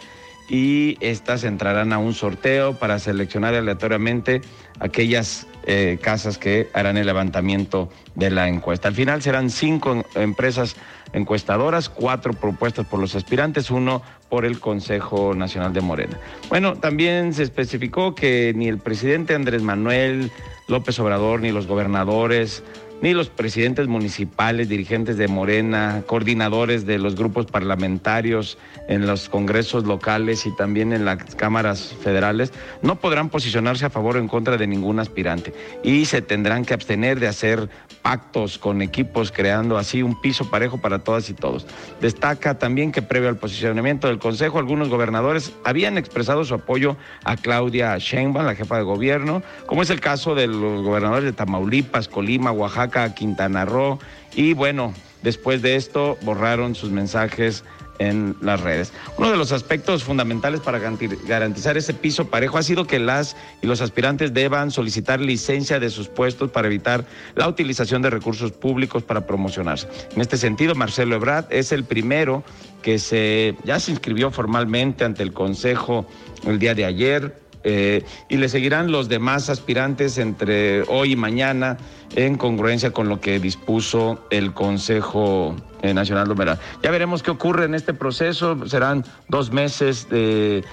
y 0.48 0.98
estas 1.00 1.44
entrarán 1.44 1.94
a 1.94 1.98
un 1.98 2.12
sorteo 2.12 2.74
para 2.74 2.98
seleccionar 2.98 3.54
aleatoriamente 3.54 4.42
aquellas 4.80 5.46
eh, 5.64 5.98
casas 6.02 6.36
que 6.36 6.68
harán 6.74 6.98
el 6.98 7.06
levantamiento 7.06 7.88
de 8.14 8.28
la 8.28 8.48
encuesta. 8.48 8.88
Al 8.88 8.94
final 8.94 9.22
serán 9.22 9.48
cinco 9.48 10.04
empresas 10.14 10.76
encuestadoras, 11.12 11.88
cuatro 11.88 12.32
propuestas 12.32 12.86
por 12.86 13.00
los 13.00 13.14
aspirantes, 13.14 13.70
uno 13.70 14.02
por 14.28 14.44
el 14.44 14.60
Consejo 14.60 15.34
Nacional 15.34 15.72
de 15.72 15.80
Morena. 15.80 16.18
Bueno, 16.48 16.76
también 16.76 17.34
se 17.34 17.42
especificó 17.42 18.14
que 18.14 18.52
ni 18.56 18.68
el 18.68 18.78
presidente 18.78 19.34
Andrés 19.34 19.62
Manuel 19.62 20.30
López 20.68 20.98
Obrador, 20.98 21.40
ni 21.40 21.52
los 21.52 21.66
gobernadores, 21.66 22.62
ni 23.02 23.12
los 23.12 23.28
presidentes 23.28 23.88
municipales, 23.88 24.68
dirigentes 24.68 25.16
de 25.18 25.26
Morena, 25.26 26.04
coordinadores 26.06 26.86
de 26.86 26.98
los 26.98 27.16
grupos 27.16 27.46
parlamentarios 27.46 28.58
en 28.88 29.06
los 29.06 29.28
congresos 29.28 29.84
locales 29.84 30.46
y 30.46 30.54
también 30.56 30.92
en 30.92 31.04
las 31.04 31.34
cámaras 31.34 31.94
federales, 32.00 32.52
no 32.80 32.96
podrán 32.96 33.28
posicionarse 33.28 33.84
a 33.84 33.90
favor 33.90 34.16
o 34.16 34.20
en 34.20 34.28
contra 34.28 34.56
de 34.56 34.68
ningún 34.68 35.00
aspirante 35.00 35.52
y 35.82 36.04
se 36.04 36.22
tendrán 36.22 36.64
que 36.64 36.74
abstener 36.74 37.18
de 37.18 37.26
hacer 37.26 37.68
pactos 38.02 38.58
con 38.58 38.82
equipos, 38.82 39.32
creando 39.32 39.78
así 39.78 40.02
un 40.02 40.20
piso 40.20 40.50
parejo 40.50 40.78
para 40.78 41.00
todas 41.00 41.28
y 41.30 41.34
todos. 41.34 41.66
Destaca 42.00 42.58
también 42.58 42.92
que 42.92 43.02
previo 43.02 43.28
al 43.28 43.36
posicionamiento 43.36 44.08
del 44.08 44.18
Consejo, 44.18 44.58
algunos 44.58 44.88
gobernadores 44.88 45.52
habían 45.64 45.98
expresado 45.98 46.44
su 46.44 46.54
apoyo 46.54 46.96
a 47.24 47.36
Claudia 47.36 47.96
Sheinbaum, 47.98 48.46
la 48.46 48.54
jefa 48.54 48.76
de 48.76 48.82
gobierno, 48.82 49.42
como 49.66 49.82
es 49.82 49.90
el 49.90 50.00
caso 50.00 50.34
de 50.34 50.46
los 50.46 50.82
gobernadores 50.82 51.24
de 51.24 51.32
Tamaulipas, 51.32 52.08
Colima, 52.08 52.52
Oaxaca, 52.52 52.91
Quintana 53.14 53.64
Roo 53.64 53.98
y 54.34 54.54
bueno, 54.54 54.94
después 55.22 55.62
de 55.62 55.76
esto 55.76 56.18
borraron 56.22 56.74
sus 56.74 56.90
mensajes 56.90 57.64
en 57.98 58.36
las 58.40 58.60
redes. 58.60 58.92
Uno 59.16 59.30
de 59.30 59.36
los 59.36 59.52
aspectos 59.52 60.02
fundamentales 60.02 60.60
para 60.60 60.78
garantizar 60.78 61.76
ese 61.76 61.94
piso 61.94 62.28
parejo 62.28 62.58
ha 62.58 62.62
sido 62.62 62.86
que 62.86 62.98
las 62.98 63.36
y 63.60 63.66
los 63.66 63.80
aspirantes 63.80 64.34
deban 64.34 64.70
solicitar 64.70 65.20
licencia 65.20 65.78
de 65.78 65.90
sus 65.90 66.08
puestos 66.08 66.50
para 66.50 66.66
evitar 66.66 67.04
la 67.34 67.48
utilización 67.48 68.02
de 68.02 68.10
recursos 68.10 68.52
públicos 68.52 69.02
para 69.02 69.26
promocionarse. 69.26 69.88
En 70.14 70.20
este 70.20 70.36
sentido, 70.36 70.74
Marcelo 70.74 71.14
Ebrard 71.14 71.46
es 71.50 71.72
el 71.72 71.84
primero 71.84 72.42
que 72.82 72.98
se 72.98 73.54
ya 73.64 73.78
se 73.78 73.92
inscribió 73.92 74.30
formalmente 74.30 75.04
ante 75.04 75.22
el 75.22 75.32
Consejo 75.32 76.06
el 76.46 76.58
día 76.58 76.74
de 76.74 76.84
ayer 76.84 77.42
eh, 77.64 78.02
y 78.28 78.38
le 78.38 78.48
seguirán 78.48 78.90
los 78.90 79.08
demás 79.08 79.48
aspirantes 79.48 80.18
entre 80.18 80.82
hoy 80.82 81.12
y 81.12 81.16
mañana 81.16 81.76
en 82.14 82.36
congruencia 82.36 82.92
con 82.92 83.08
lo 83.08 83.20
que 83.20 83.38
dispuso 83.38 84.26
el 84.30 84.52
Consejo 84.52 85.56
eh, 85.82 85.94
Nacional 85.94 86.28
Numeral. 86.28 86.58
Ya 86.82 86.90
veremos 86.90 87.22
qué 87.22 87.30
ocurre 87.30 87.64
en 87.64 87.74
este 87.74 87.94
proceso, 87.94 88.66
serán 88.68 89.04
dos 89.28 89.52
meses 89.52 90.08
de 90.08 90.64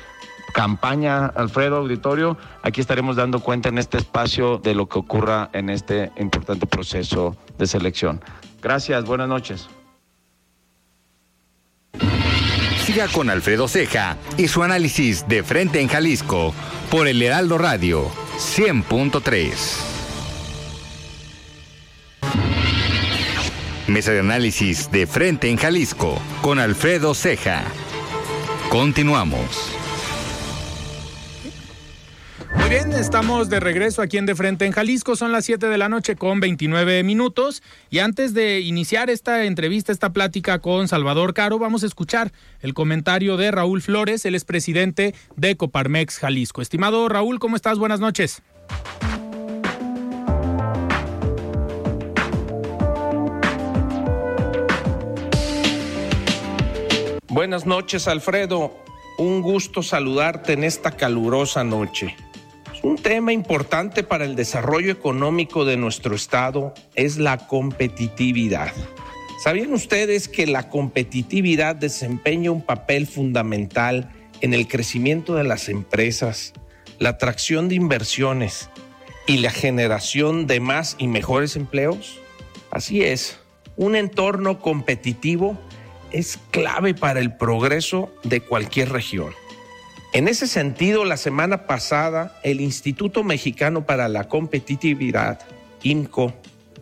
campaña, 0.53 1.27
Alfredo 1.27 1.77
Auditorio. 1.77 2.37
Aquí 2.63 2.81
estaremos 2.81 3.15
dando 3.15 3.39
cuenta 3.39 3.69
en 3.69 3.77
este 3.77 3.97
espacio 3.97 4.57
de 4.57 4.75
lo 4.75 4.87
que 4.87 4.99
ocurra 4.99 5.49
en 5.53 5.69
este 5.69 6.11
importante 6.17 6.65
proceso 6.65 7.35
de 7.57 7.67
selección. 7.67 8.21
Gracias, 8.61 9.05
buenas 9.05 9.27
noches. 9.27 9.67
Siga 12.85 13.07
con 13.07 13.29
Alfredo 13.29 13.67
Ceja 13.67 14.17
y 14.37 14.47
su 14.47 14.63
análisis 14.63 15.27
de 15.27 15.43
frente 15.43 15.79
en 15.79 15.87
Jalisco 15.87 16.53
por 16.89 17.07
el 17.07 17.21
Heraldo 17.21 17.59
Radio 17.59 18.09
100.3. 18.37 19.98
Mesa 23.89 24.11
de 24.11 24.19
análisis 24.19 24.91
de 24.91 25.07
frente 25.07 25.49
en 25.49 25.57
Jalisco 25.57 26.21
con 26.41 26.59
Alfredo 26.59 27.15
Ceja. 27.15 27.63
Continuamos. 28.69 29.73
Muy 32.55 32.69
bien, 32.69 32.91
estamos 32.91 33.49
de 33.49 33.59
regreso 33.59 34.01
aquí 34.01 34.17
en 34.17 34.27
De 34.27 34.35
Frente 34.35 34.65
en 34.65 34.73
Jalisco. 34.73 35.15
Son 35.15 35.31
las 35.31 35.45
7 35.45 35.67
de 35.67 35.77
la 35.77 35.89
noche 35.89 36.15
con 36.15 36.39
29 36.39 37.03
minutos. 37.03 37.63
Y 37.89 37.99
antes 37.99 38.33
de 38.33 38.59
iniciar 38.59 39.09
esta 39.09 39.45
entrevista, 39.45 39.91
esta 39.91 40.13
plática 40.13 40.59
con 40.59 40.87
Salvador 40.87 41.33
Caro, 41.33 41.57
vamos 41.57 41.83
a 41.83 41.87
escuchar 41.87 42.31
el 42.61 42.75
comentario 42.75 43.37
de 43.37 43.49
Raúl 43.49 43.81
Flores, 43.81 44.23
el 44.25 44.35
expresidente 44.35 45.15
de 45.35 45.57
Coparmex 45.57 46.19
Jalisco. 46.19 46.61
Estimado 46.61 47.09
Raúl, 47.09 47.39
¿cómo 47.39 47.55
estás? 47.55 47.79
Buenas 47.79 47.99
noches. 47.99 48.43
Buenas 57.39 57.65
noches, 57.65 58.09
Alfredo. 58.09 58.75
Un 59.17 59.41
gusto 59.41 59.81
saludarte 59.81 60.51
en 60.51 60.65
esta 60.65 60.91
calurosa 60.91 61.63
noche. 61.63 62.17
Un 62.83 62.97
tema 62.97 63.31
importante 63.31 64.03
para 64.03 64.25
el 64.25 64.35
desarrollo 64.35 64.91
económico 64.91 65.63
de 65.63 65.77
nuestro 65.77 66.15
Estado 66.15 66.73
es 66.95 67.17
la 67.17 67.37
competitividad. 67.47 68.73
¿Sabían 69.41 69.71
ustedes 69.71 70.27
que 70.27 70.47
la 70.47 70.67
competitividad 70.67 71.77
desempeña 71.77 72.51
un 72.51 72.61
papel 72.61 73.07
fundamental 73.07 74.11
en 74.41 74.53
el 74.53 74.67
crecimiento 74.67 75.35
de 75.35 75.45
las 75.45 75.69
empresas, 75.69 76.51
la 76.97 77.11
atracción 77.11 77.69
de 77.69 77.75
inversiones 77.75 78.69
y 79.27 79.37
la 79.37 79.51
generación 79.51 80.45
de 80.45 80.59
más 80.59 80.97
y 80.99 81.07
mejores 81.07 81.55
empleos? 81.55 82.19
Así 82.69 83.01
es, 83.01 83.39
un 83.77 83.95
entorno 83.95 84.59
competitivo 84.59 85.57
es 86.11 86.39
clave 86.51 86.93
para 86.93 87.19
el 87.19 87.35
progreso 87.35 88.13
de 88.23 88.41
cualquier 88.41 88.89
región. 88.89 89.33
En 90.11 90.27
ese 90.27 90.47
sentido, 90.47 91.05
la 91.05 91.17
semana 91.17 91.67
pasada, 91.67 92.39
el 92.43 92.61
Instituto 92.61 93.23
Mexicano 93.23 93.85
para 93.85 94.09
la 94.09 94.27
Competitividad, 94.27 95.39
IMCO, 95.83 96.33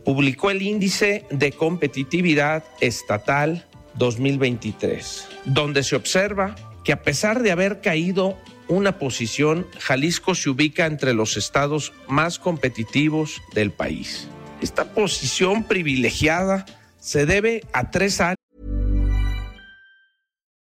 publicó 0.05 0.49
el 0.49 0.61
Índice 0.61 1.25
de 1.29 1.51
Competitividad 1.51 2.63
Estatal 2.79 3.65
2023, 3.95 5.27
donde 5.43 5.83
se 5.83 5.97
observa 5.97 6.55
que 6.85 6.93
a 6.93 7.01
pesar 7.01 7.43
de 7.43 7.51
haber 7.51 7.81
caído 7.81 8.37
una 8.69 8.97
posición, 8.99 9.67
Jalisco 9.79 10.35
se 10.35 10.49
ubica 10.49 10.85
entre 10.85 11.13
los 11.13 11.35
estados 11.35 11.91
más 12.07 12.39
competitivos 12.39 13.41
del 13.53 13.71
país. 13.71 14.29
Esta 14.61 14.93
posición 14.93 15.63
privilegiada 15.65 16.65
se 16.99 17.25
debe 17.25 17.63
a 17.73 17.91
tres 17.91 18.21
áreas. 18.21 18.37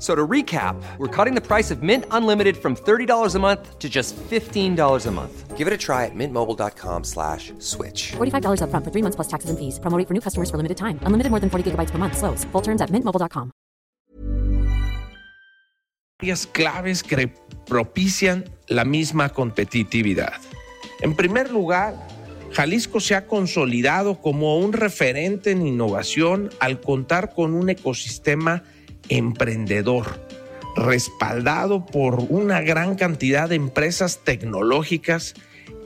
So 0.00 0.14
to 0.14 0.26
recap, 0.26 0.82
we're 0.96 1.14
cutting 1.14 1.34
the 1.34 1.46
price 1.46 1.70
of 1.70 1.82
Mint 1.82 2.06
Unlimited 2.10 2.56
from 2.56 2.74
$30 2.74 3.34
a 3.34 3.38
month 3.38 3.78
to 3.78 3.88
just 3.88 4.16
$15 4.16 5.06
a 5.06 5.10
month. 5.10 5.58
Give 5.58 5.66
it 5.66 5.74
a 5.74 5.76
try 5.76 6.06
at 6.06 6.14
mintmobile.com 6.14 7.04
slash 7.04 7.52
switch. 7.58 8.12
$45 8.16 8.62
upfront 8.64 8.82
for 8.82 8.90
three 8.90 9.02
months 9.02 9.16
plus 9.16 9.28
taxes 9.28 9.50
and 9.50 9.58
fees. 9.58 9.78
Promo 9.78 9.98
rate 9.98 10.08
for 10.08 10.14
new 10.14 10.22
customers 10.22 10.48
for 10.50 10.56
limited 10.56 10.78
time. 10.78 10.98
Unlimited 11.04 11.30
more 11.30 11.38
than 11.38 11.50
40 11.50 11.72
gigabytes 11.72 11.90
per 11.90 11.98
month. 11.98 12.16
Slows. 12.16 12.44
Full 12.52 12.62
terms 12.62 12.80
at 12.80 12.88
mintmobile.com. 12.88 13.52
claves 16.52 17.02
que 17.02 17.32
propician 17.66 18.44
la 18.68 18.84
misma 18.84 19.28
competitividad. 19.28 20.40
En 21.02 21.14
primer 21.14 21.50
lugar, 21.50 21.94
Jalisco 22.52 23.00
se 23.00 23.14
ha 23.14 23.26
consolidado 23.26 24.20
como 24.20 24.58
un 24.58 24.72
referente 24.72 25.50
en 25.50 25.66
innovación 25.66 26.50
al 26.58 26.80
contar 26.80 27.34
con 27.34 27.54
un 27.54 27.70
ecosistema 27.70 28.64
emprendedor, 29.08 30.24
respaldado 30.76 31.86
por 31.86 32.20
una 32.28 32.60
gran 32.60 32.94
cantidad 32.94 33.48
de 33.48 33.56
empresas 33.56 34.20
tecnológicas 34.24 35.34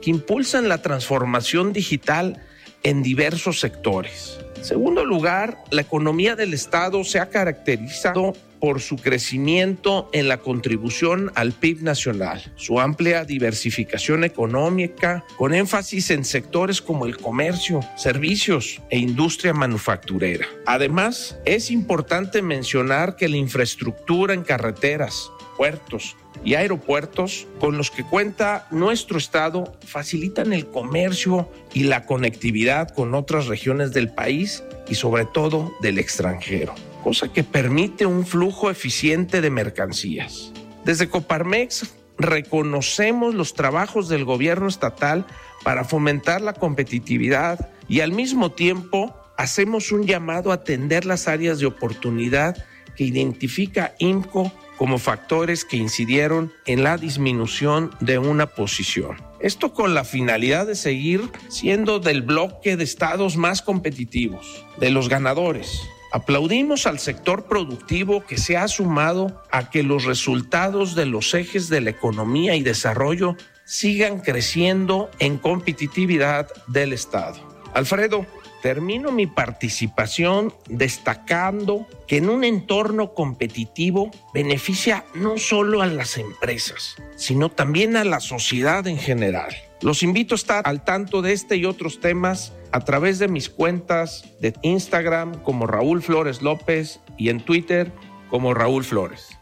que 0.01 0.11
impulsan 0.11 0.69
la 0.69 0.81
transformación 0.81 1.73
digital 1.73 2.41
en 2.83 3.01
diversos 3.01 3.59
sectores. 3.59 4.39
Segundo 4.65 5.05
lugar, 5.05 5.63
la 5.69 5.81
economía 5.81 6.35
del 6.35 6.51
Estado 6.55 7.03
se 7.03 7.19
ha 7.19 7.29
caracterizado 7.29 8.33
por 8.59 8.81
su 8.81 8.95
crecimiento 8.95 10.09
en 10.11 10.27
la 10.27 10.39
contribución 10.39 11.31
al 11.35 11.51
PIB 11.51 11.83
nacional, 11.83 12.51
su 12.55 12.79
amplia 12.79 13.23
diversificación 13.23 14.23
económica, 14.23 15.23
con 15.37 15.53
énfasis 15.53 16.09
en 16.09 16.25
sectores 16.25 16.81
como 16.81 17.05
el 17.05 17.15
comercio, 17.17 17.81
servicios 17.95 18.81
e 18.89 18.97
industria 18.97 19.53
manufacturera. 19.53 20.47
Además, 20.65 21.37
es 21.45 21.69
importante 21.69 22.41
mencionar 22.41 23.17
que 23.17 23.29
la 23.29 23.37
infraestructura 23.37 24.33
en 24.33 24.41
carreteras, 24.41 25.29
puertos 25.57 26.15
y 26.43 26.55
aeropuertos 26.55 27.47
con 27.59 27.77
los 27.77 27.91
que 27.91 28.03
cuenta 28.03 28.67
nuestro 28.71 29.17
estado 29.17 29.73
facilitan 29.85 30.53
el 30.53 30.67
comercio 30.67 31.49
y 31.73 31.83
la 31.83 32.05
conectividad 32.05 32.89
con 32.89 33.15
otras 33.15 33.47
regiones 33.47 33.93
del 33.93 34.09
país 34.09 34.63
y 34.87 34.95
sobre 34.95 35.25
todo 35.25 35.73
del 35.81 35.97
extranjero 35.99 36.73
cosa 37.05 37.31
que 37.31 37.43
permite 37.43 38.07
un 38.07 38.25
flujo 38.25 38.71
eficiente 38.71 39.39
de 39.39 39.51
mercancías. 39.51 40.51
Desde 40.85 41.07
Coparmex 41.07 41.93
reconocemos 42.17 43.35
los 43.35 43.53
trabajos 43.53 44.09
del 44.09 44.25
gobierno 44.25 44.67
estatal 44.67 45.23
para 45.63 45.83
fomentar 45.83 46.41
la 46.41 46.53
competitividad 46.53 47.69
y 47.87 47.99
al 47.99 48.11
mismo 48.11 48.53
tiempo 48.53 49.15
hacemos 49.37 49.91
un 49.91 50.07
llamado 50.07 50.49
a 50.49 50.55
atender 50.55 51.05
las 51.05 51.27
áreas 51.27 51.59
de 51.59 51.67
oportunidad 51.67 52.57
que 52.95 53.03
identifica 53.03 53.93
IMCO 53.99 54.51
como 54.77 54.97
factores 54.97 55.65
que 55.65 55.77
incidieron 55.77 56.51
en 56.65 56.83
la 56.83 56.97
disminución 56.97 57.91
de 57.99 58.17
una 58.17 58.47
posición. 58.47 59.17
Esto 59.39 59.73
con 59.73 59.93
la 59.93 60.03
finalidad 60.03 60.67
de 60.67 60.75
seguir 60.75 61.21
siendo 61.49 61.99
del 61.99 62.21
bloque 62.21 62.77
de 62.77 62.83
estados 62.83 63.37
más 63.37 63.61
competitivos, 63.61 64.65
de 64.79 64.89
los 64.89 65.09
ganadores, 65.09 65.81
Aplaudimos 66.15 66.87
al 66.87 66.99
sector 66.99 67.43
productivo 67.43 68.25
que 68.25 68.37
se 68.37 68.55
ha 68.55 68.69
sumado 68.69 69.43
a 69.51 69.69
que 69.69 69.83
los 69.83 70.05
resultados 70.05 70.95
de 70.95 71.05
los 71.05 71.33
ejes 71.33 71.67
de 71.67 71.81
la 71.81 71.89
economía 71.89 72.55
y 72.55 72.63
desarrollo 72.63 73.35
sigan 73.65 74.21
creciendo 74.21 75.09
en 75.19 75.37
competitividad 75.37 76.47
del 76.67 76.93
Estado. 76.93 77.35
Alfredo, 77.73 78.25
termino 78.65 79.11
mi 79.11 79.27
participación 79.27 80.51
destacando 80.67 81.85
que 82.07 82.17
en 82.17 82.31
un 82.31 82.43
entorno 82.43 83.13
competitivo 83.13 84.09
beneficia 84.33 85.05
no 85.13 85.37
solo 85.37 85.83
a 85.83 85.85
las 85.85 86.17
empresas, 86.17 86.95
sino 87.15 87.51
también 87.51 87.95
a 87.95 88.03
la 88.03 88.19
sociedad 88.19 88.87
en 88.87 88.97
general. 88.97 89.55
Los 89.83 90.01
invito 90.01 90.33
a 90.33 90.37
estar 90.37 90.67
al 90.67 90.83
tanto 90.83 91.21
de 91.21 91.33
este 91.33 91.57
y 91.57 91.65
otros 91.65 91.99
temas 91.99 92.53
a 92.71 92.79
través 92.79 93.19
de 93.19 93.27
mis 93.27 93.49
cuentas 93.49 94.25
de 94.41 94.55
Instagram 94.63 95.43
como 95.43 95.67
Raúl 95.67 96.01
Flores 96.01 96.41
López 96.41 97.01
y 97.19 97.29
en 97.29 97.41
Twitter 97.41 97.91
como 98.31 98.55
Raúl 98.55 98.83
Flores. 98.83 99.37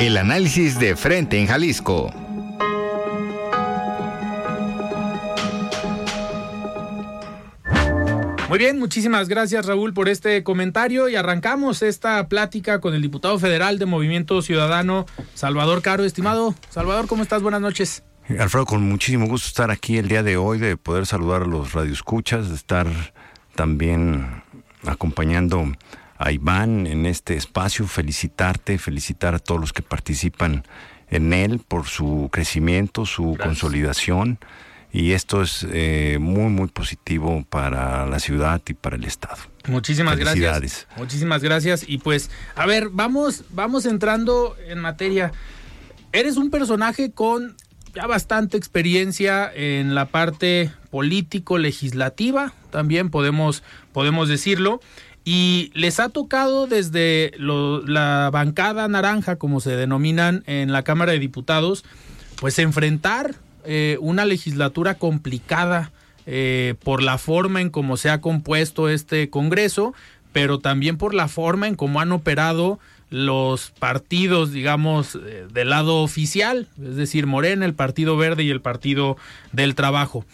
El 0.00 0.18
análisis 0.18 0.78
de 0.78 0.96
frente 0.96 1.38
en 1.38 1.46
Jalisco. 1.46 2.12
Muy 8.54 8.60
bien, 8.60 8.78
muchísimas 8.78 9.28
gracias 9.28 9.66
Raúl 9.66 9.92
por 9.92 10.08
este 10.08 10.44
comentario 10.44 11.08
y 11.08 11.16
arrancamos 11.16 11.82
esta 11.82 12.28
plática 12.28 12.80
con 12.80 12.94
el 12.94 13.02
diputado 13.02 13.36
federal 13.40 13.80
de 13.80 13.86
Movimiento 13.86 14.40
Ciudadano, 14.42 15.06
Salvador 15.34 15.82
Caro. 15.82 16.04
Estimado 16.04 16.54
Salvador, 16.70 17.08
¿cómo 17.08 17.24
estás? 17.24 17.42
Buenas 17.42 17.60
noches. 17.60 18.04
Alfredo, 18.38 18.64
con 18.64 18.88
muchísimo 18.88 19.26
gusto 19.26 19.48
estar 19.48 19.72
aquí 19.72 19.98
el 19.98 20.06
día 20.06 20.22
de 20.22 20.36
hoy, 20.36 20.60
de 20.60 20.76
poder 20.76 21.04
saludar 21.04 21.42
a 21.42 21.46
los 21.46 21.72
radioescuchas, 21.72 22.48
de 22.48 22.54
estar 22.54 22.86
también 23.56 24.44
acompañando 24.86 25.72
a 26.16 26.30
Iván 26.30 26.86
en 26.86 27.06
este 27.06 27.34
espacio, 27.34 27.88
felicitarte, 27.88 28.78
felicitar 28.78 29.34
a 29.34 29.40
todos 29.40 29.60
los 29.60 29.72
que 29.72 29.82
participan 29.82 30.62
en 31.10 31.32
él 31.32 31.58
por 31.58 31.86
su 31.86 32.28
crecimiento, 32.30 33.04
su 33.04 33.32
Gracias. 33.32 33.48
consolidación 33.48 34.38
y 34.94 35.10
esto 35.10 35.42
es 35.42 35.66
eh, 35.72 36.18
muy 36.20 36.50
muy 36.50 36.68
positivo 36.68 37.44
para 37.50 38.06
la 38.06 38.20
ciudad 38.20 38.62
y 38.68 38.74
para 38.74 38.94
el 38.94 39.04
estado. 39.04 39.38
Muchísimas 39.66 40.16
gracias. 40.16 40.86
Muchísimas 40.96 41.42
gracias 41.42 41.84
y 41.88 41.98
pues 41.98 42.30
a 42.54 42.64
ver, 42.64 42.90
vamos 42.90 43.42
vamos 43.50 43.86
entrando 43.86 44.56
en 44.68 44.78
materia. 44.78 45.32
Eres 46.12 46.36
un 46.36 46.48
personaje 46.48 47.10
con 47.10 47.56
ya 47.92 48.06
bastante 48.06 48.56
experiencia 48.56 49.50
en 49.52 49.96
la 49.96 50.06
parte 50.06 50.70
político 50.90 51.58
legislativa, 51.58 52.52
también 52.70 53.10
podemos 53.10 53.64
podemos 53.92 54.28
decirlo. 54.28 54.80
Y 55.24 55.72
les 55.74 56.00
ha 56.00 56.10
tocado 56.10 56.66
desde 56.66 57.32
lo, 57.38 57.80
la 57.84 58.28
bancada 58.30 58.86
naranja, 58.88 59.36
como 59.36 59.58
se 59.60 59.74
denominan 59.74 60.44
en 60.46 60.70
la 60.70 60.82
Cámara 60.82 61.12
de 61.12 61.18
Diputados, 61.18 61.82
pues 62.38 62.58
enfrentar 62.58 63.34
eh, 63.64 63.98
una 64.00 64.24
legislatura 64.24 64.94
complicada 64.94 65.90
eh, 66.26 66.74
por 66.82 67.02
la 67.02 67.18
forma 67.18 67.60
en 67.60 67.70
cómo 67.70 67.96
se 67.96 68.10
ha 68.10 68.20
compuesto 68.20 68.88
este 68.88 69.28
Congreso, 69.28 69.94
pero 70.32 70.58
también 70.58 70.96
por 70.96 71.14
la 71.14 71.28
forma 71.28 71.68
en 71.68 71.74
cómo 71.74 72.00
han 72.00 72.12
operado 72.12 72.78
los 73.10 73.70
partidos, 73.70 74.50
digamos, 74.50 75.14
eh, 75.14 75.46
del 75.52 75.70
lado 75.70 76.02
oficial, 76.02 76.68
es 76.82 76.96
decir, 76.96 77.26
Morena, 77.26 77.64
el 77.64 77.74
Partido 77.74 78.16
Verde 78.16 78.42
y 78.42 78.50
el 78.50 78.60
Partido 78.60 79.16
del 79.52 79.74
Trabajo. 79.74 80.24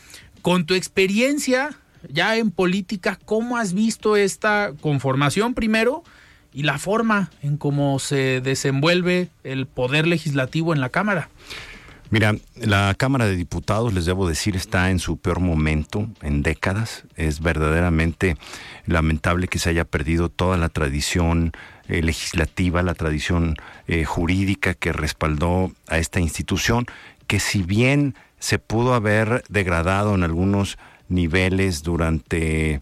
Con 0.42 0.64
tu 0.64 0.74
experiencia 0.74 1.76
ya 2.08 2.36
en 2.36 2.50
política, 2.50 3.18
¿cómo 3.24 3.58
has 3.58 3.74
visto 3.74 4.16
esta 4.16 4.72
conformación 4.80 5.54
primero 5.54 6.02
y 6.52 6.62
la 6.62 6.78
forma 6.78 7.30
en 7.42 7.56
cómo 7.56 7.98
se 7.98 8.40
desenvuelve 8.40 9.28
el 9.44 9.66
poder 9.66 10.06
legislativo 10.06 10.72
en 10.72 10.80
la 10.80 10.88
Cámara? 10.88 11.28
Mira, 12.10 12.34
la 12.56 12.92
Cámara 12.96 13.26
de 13.26 13.36
Diputados, 13.36 13.94
les 13.94 14.04
debo 14.04 14.28
decir, 14.28 14.56
está 14.56 14.90
en 14.90 14.98
su 14.98 15.16
peor 15.16 15.38
momento 15.38 16.08
en 16.22 16.42
décadas. 16.42 17.04
Es 17.14 17.40
verdaderamente 17.40 18.36
lamentable 18.86 19.46
que 19.46 19.60
se 19.60 19.70
haya 19.70 19.84
perdido 19.84 20.28
toda 20.28 20.56
la 20.56 20.68
tradición 20.70 21.52
eh, 21.86 22.02
legislativa, 22.02 22.82
la 22.82 22.94
tradición 22.94 23.54
eh, 23.86 24.04
jurídica 24.04 24.74
que 24.74 24.92
respaldó 24.92 25.70
a 25.86 25.98
esta 25.98 26.18
institución, 26.18 26.86
que 27.28 27.38
si 27.38 27.62
bien 27.62 28.16
se 28.40 28.58
pudo 28.58 28.94
haber 28.94 29.44
degradado 29.48 30.16
en 30.16 30.24
algunos 30.24 30.78
niveles 31.08 31.84
durante, 31.84 32.80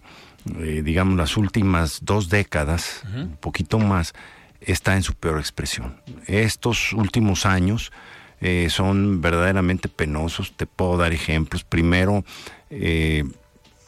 eh, 0.59 0.83
digamos, 0.83 1.19
las 1.19 1.37
últimas 1.37 1.99
dos 2.03 2.31
décadas, 2.31 3.03
un 3.15 3.37
poquito 3.37 3.79
más, 3.79 4.15
está 4.63 4.97
en 4.97 5.03
su 5.03 5.13
peor 5.13 5.39
expresión. 5.39 6.01
Estos 6.27 6.95
últimos 6.95 7.45
años 7.45 7.93
eh, 8.41 8.69
son 8.71 9.21
verdaderamente 9.21 9.89
penosos. 9.89 10.53
Te 10.57 10.67
puedo 10.67 10.97
dar 10.97 11.13
ejemplos. 11.13 11.65
Primero, 11.65 12.25
eh, 12.71 13.25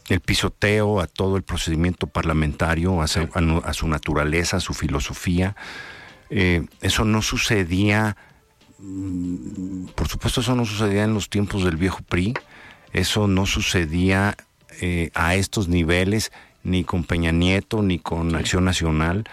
el 0.08 0.20
pisoteo 0.20 1.00
a 1.00 1.06
todo 1.06 1.36
el 1.36 1.42
procedimiento 1.42 2.06
parlamentario, 2.08 3.00
a, 3.00 3.06
su, 3.06 3.88
naturaleza, 3.88 4.56
a 4.56 4.60
su 4.60 4.74
filosofía. 4.74 5.54
Eh, 6.30 6.66
eso 6.80 7.04
no 7.04 7.22
sucedía, 7.22 8.16
mm, 8.78 9.86
por 9.94 10.08
supuesto 10.08 10.40
eso 10.40 10.56
no 10.56 10.64
sucedía 10.64 11.04
en 11.04 11.14
los 11.14 11.30
tiempos 11.30 11.64
del 11.64 11.76
viejo 11.76 12.00
PRI, 12.02 12.34
eso 12.92 13.28
no 13.28 13.46
sucedía 13.46 14.36
a 15.14 15.34
estos 15.34 15.68
niveles 15.68 16.32
ni 16.62 16.84
con 16.84 17.04
Peña 17.04 17.32
Nieto 17.32 17.82
ni 17.82 17.98
con 17.98 18.34
Acción 18.34 18.64
Nacional. 18.64 19.24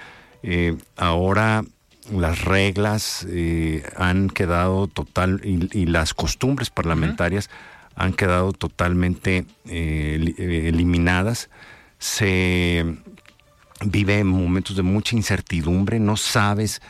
ahora 0.97 1.63
las 2.12 2.46
reglas 2.46 3.26
eh, 3.30 3.84
han 3.96 4.30
quedado 4.30 4.88
total 4.88 5.41
y, 5.43 5.86
las 5.86 6.13
costumbres 6.13 6.70
parlamentarias 6.70 7.50
han 7.96 8.13
quedado 8.13 8.54
totalmente 8.54 9.46
eh, 9.65 10.34
eh, 10.38 10.62
eliminadas. 10.67 11.50
Se 12.00 12.86
vive 13.82 14.20
en 14.20 14.28
momentos 14.28 14.76
de 14.76 14.84
mucha 14.84 15.15
incertidumbre, 15.15 16.00
no 16.00 16.17
sabes 16.17 16.82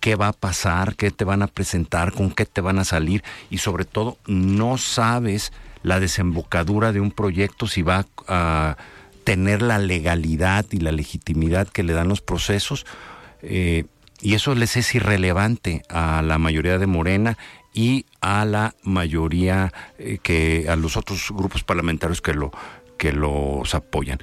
qué 0.00 0.16
va 0.16 0.28
a 0.28 0.32
pasar, 0.32 0.96
qué 0.96 1.10
te 1.10 1.24
van 1.24 1.42
a 1.42 1.46
presentar, 1.46 2.12
con 2.12 2.30
qué 2.30 2.46
te 2.46 2.60
van 2.60 2.78
a 2.78 2.84
salir 2.84 3.22
y 3.50 3.58
sobre 3.58 3.84
todo 3.84 4.18
no 4.26 4.78
sabes 4.78 5.52
la 5.82 6.00
desembocadura 6.00 6.92
de 6.92 7.00
un 7.00 7.12
proyecto 7.12 7.68
si 7.68 7.82
va 7.82 8.06
a 8.26 8.76
tener 9.24 9.62
la 9.62 9.78
legalidad 9.78 10.66
y 10.70 10.78
la 10.78 10.92
legitimidad 10.92 11.68
que 11.68 11.82
le 11.82 11.92
dan 11.92 12.08
los 12.08 12.20
procesos 12.20 12.86
y 14.20 14.34
eso 14.34 14.54
les 14.54 14.76
es 14.76 14.94
irrelevante 14.94 15.82
a 15.88 16.22
la 16.22 16.38
mayoría 16.38 16.78
de 16.78 16.86
Morena 16.86 17.36
y 17.76 18.06
a 18.20 18.44
la 18.46 18.74
mayoría 18.82 19.72
eh, 19.98 20.18
que 20.22 20.66
a 20.68 20.76
los 20.76 20.96
otros 20.96 21.30
grupos 21.30 21.62
parlamentarios 21.62 22.22
que 22.22 22.32
lo 22.32 22.50
que 22.96 23.12
los 23.12 23.74
apoyan. 23.74 24.18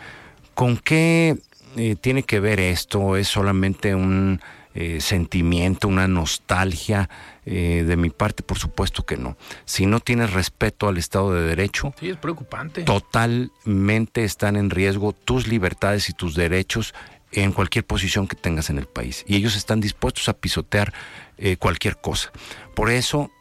¿Con 0.56 0.78
qué 0.78 1.38
eh, 1.78 1.96
tiene 1.96 2.24
que 2.24 2.40
ver 2.40 2.60
esto? 2.60 3.16
¿Es 3.16 3.28
solamente 3.28 3.94
un 3.94 4.42
eh, 4.74 5.00
sentimiento, 5.00 5.88
una 5.88 6.08
nostalgia? 6.08 7.10
de 7.46 7.98
mi 7.98 8.10
parte, 8.10 8.42
por 8.42 8.58
supuesto 8.58 9.06
que 9.06 9.18
no. 9.18 9.36
Si 9.66 9.86
no 9.86 10.00
tienes 10.00 10.32
respeto 10.32 10.88
al 10.88 10.98
Estado 10.98 11.34
de 11.34 11.42
Derecho, 11.42 11.94
sí, 12.00 12.08
es 12.08 12.16
preocupante. 12.16 12.84
Totalmente 12.84 14.24
están 14.24 14.56
en 14.56 14.70
riesgo 14.70 15.12
tus 15.12 15.46
libertades 15.46 16.08
y 16.08 16.14
tus 16.14 16.36
derechos 16.36 16.94
en 17.34 17.52
cualquier 17.52 17.86
posición 17.86 18.28
que 18.28 18.36
tengas 18.36 18.70
en 18.70 18.78
el 18.78 18.86
país. 18.86 19.24
Y 19.28 19.36
ellos 19.36 19.56
están 19.56 19.82
dispuestos 19.82 20.30
a 20.30 20.34
pisotear 20.34 20.94
eh, 21.38 21.58
cualquier 21.58 21.98
cosa. 21.98 22.32
Por 22.76 22.90
eso 22.90 23.32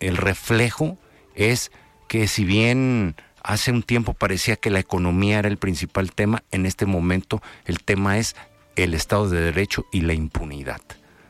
el 0.00 0.16
reflejo 0.16 0.98
es 1.34 1.70
que 2.08 2.28
si 2.28 2.44
bien 2.44 3.16
hace 3.42 3.72
un 3.72 3.82
tiempo 3.82 4.14
parecía 4.14 4.56
que 4.56 4.70
la 4.70 4.80
economía 4.80 5.38
era 5.38 5.48
el 5.48 5.58
principal 5.58 6.12
tema, 6.12 6.42
en 6.50 6.66
este 6.66 6.86
momento 6.86 7.42
el 7.64 7.82
tema 7.82 8.18
es 8.18 8.36
el 8.76 8.94
Estado 8.94 9.28
de 9.28 9.40
Derecho 9.40 9.86
y 9.92 10.02
la 10.02 10.14
impunidad. 10.14 10.80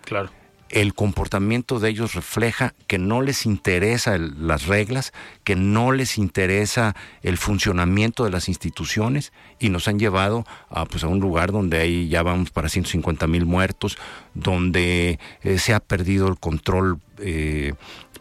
Claro 0.04 0.37
el 0.70 0.94
comportamiento 0.94 1.78
de 1.78 1.90
ellos 1.90 2.14
refleja 2.14 2.74
que 2.86 2.98
no 2.98 3.22
les 3.22 3.46
interesa 3.46 4.18
las 4.18 4.66
reglas, 4.66 5.12
que 5.44 5.56
no 5.56 5.92
les 5.92 6.18
interesa 6.18 6.94
el 7.22 7.38
funcionamiento 7.38 8.24
de 8.24 8.30
las 8.30 8.48
instituciones 8.48 9.32
y 9.58 9.70
nos 9.70 9.88
han 9.88 9.98
llevado 9.98 10.46
a, 10.68 10.84
pues, 10.84 11.04
a 11.04 11.08
un 11.08 11.20
lugar 11.20 11.52
donde 11.52 11.78
ahí 11.78 12.08
ya 12.08 12.22
vamos 12.22 12.50
para 12.50 12.68
150 12.68 13.26
mil 13.26 13.46
muertos, 13.46 13.98
donde 14.34 15.18
eh, 15.42 15.58
se 15.58 15.74
ha 15.74 15.80
perdido 15.80 16.28
el 16.28 16.38
control 16.38 17.00
eh, 17.20 17.72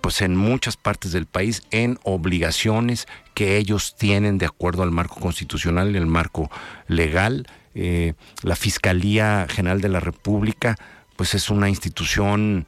pues 0.02 0.22
en 0.22 0.36
muchas 0.36 0.78
partes 0.78 1.12
del 1.12 1.26
país 1.26 1.64
en 1.72 2.00
obligaciones 2.04 3.08
que 3.34 3.58
ellos 3.58 3.96
tienen 3.98 4.38
de 4.38 4.46
acuerdo 4.46 4.84
al 4.84 4.92
marco 4.92 5.20
constitucional 5.20 5.94
y 5.94 5.98
el 5.98 6.06
marco 6.06 6.50
legal. 6.88 7.48
Eh, 7.76 8.14
la 8.42 8.56
Fiscalía 8.56 9.46
General 9.50 9.82
de 9.82 9.90
la 9.90 10.00
República 10.00 10.78
pues 11.18 11.36
es 11.36 11.50
una 11.50 11.68
institución 11.68 12.68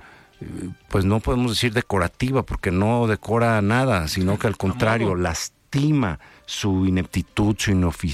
pues 0.88 1.06
no 1.06 1.20
podemos 1.20 1.52
decir 1.52 1.74
decorativa 1.74 2.44
porque 2.44 2.72
no 2.72 3.08
decora 3.08 3.62
nada, 3.62 4.08
sino 4.08 4.40
que 4.40 4.48
al 4.48 4.58
contrario 4.58 5.16
lastima 5.16 6.20
su 6.46 6.86
ineptitud, 6.86 7.56
su 7.58 7.72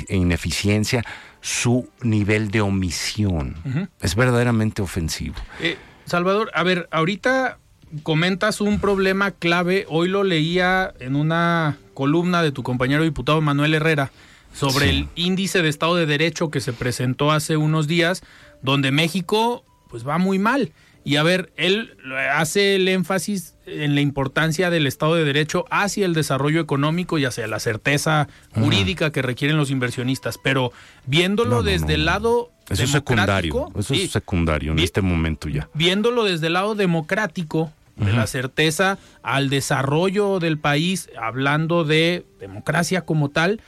ineficiencia, 0.10 1.04
su 1.42 1.88
nivel 2.02 2.50
de 2.50 2.62
omisión. 2.62 3.56
Es 4.02 4.16
verdaderamente 4.16 4.82
ofensivo. 4.82 5.36
Eh, 5.62 5.78
Salvador, 6.06 6.52
a 6.54 6.64
ver, 6.64 6.88
ahorita 6.92 7.60
comentas 8.04 8.60
un 8.60 8.80
problema 8.80 9.32
clave, 9.32 9.86
hoy 9.88 10.10
lo 10.10 10.24
leía 10.24 10.94
en 11.00 11.16
una 11.16 11.78
columna 11.94 12.42
de 12.42 12.52
tu 12.52 12.64
compañero 12.64 13.04
diputado 13.04 13.40
Manuel 13.42 13.76
Herrera 13.76 14.12
sobre 14.54 14.90
el 14.90 15.10
índice 15.16 15.62
de 15.62 15.70
Estado 15.70 15.96
de 15.96 16.06
Derecho 16.06 16.50
que 16.50 16.62
se 16.62 16.74
presentó 16.74 17.32
hace 17.32 17.58
unos 17.58 17.88
días, 17.88 18.24
donde 18.62 18.92
México 18.92 19.64
pues 19.96 20.06
va 20.06 20.18
muy 20.18 20.40
mal. 20.40 20.74
Y 21.06 21.16
a 21.16 21.24
ver, 21.24 21.54
él 21.56 21.96
hace 22.34 22.76
el 22.76 22.90
énfasis 22.90 23.56
en 23.66 23.96
la 23.96 24.02
importancia 24.02 24.70
del 24.70 24.88
Estado 24.88 25.16
de 25.16 25.24
Derecho 25.24 25.64
hacia 25.70 26.06
el 26.06 26.14
desarrollo 26.14 26.60
económico 26.60 27.18
y 27.18 27.24
hacia 27.24 27.48
la 27.48 27.62
certeza 27.62 28.28
jurídica 28.54 29.14
que 29.14 29.22
requieren 29.22 29.56
los 29.56 29.72
inversionistas. 29.72 30.38
Pero 30.38 30.74
viéndolo 31.06 31.64
desde 31.64 31.94
el 31.94 32.04
lado 32.04 32.52
eso 32.70 32.84
es 32.84 32.92
secundario. 32.92 33.72
Eso 33.74 33.94
es 33.94 34.12
secundario 34.12 34.74
en 34.74 34.80
este 34.80 35.02
momento 35.02 35.48
ya. 35.48 35.70
Viéndolo 35.74 36.26
desde 36.26 36.48
el 36.48 36.54
lado 36.54 36.76
democrático, 36.76 37.72
de 37.96 38.12
la 38.12 38.28
certeza 38.28 38.98
al 39.24 39.50
desarrollo 39.50 40.40
del 40.40 40.58
país, 40.58 41.10
hablando 41.18 41.86
de 41.86 42.26
democracia 42.42 43.04
como 43.04 43.30
tal, 43.30 43.62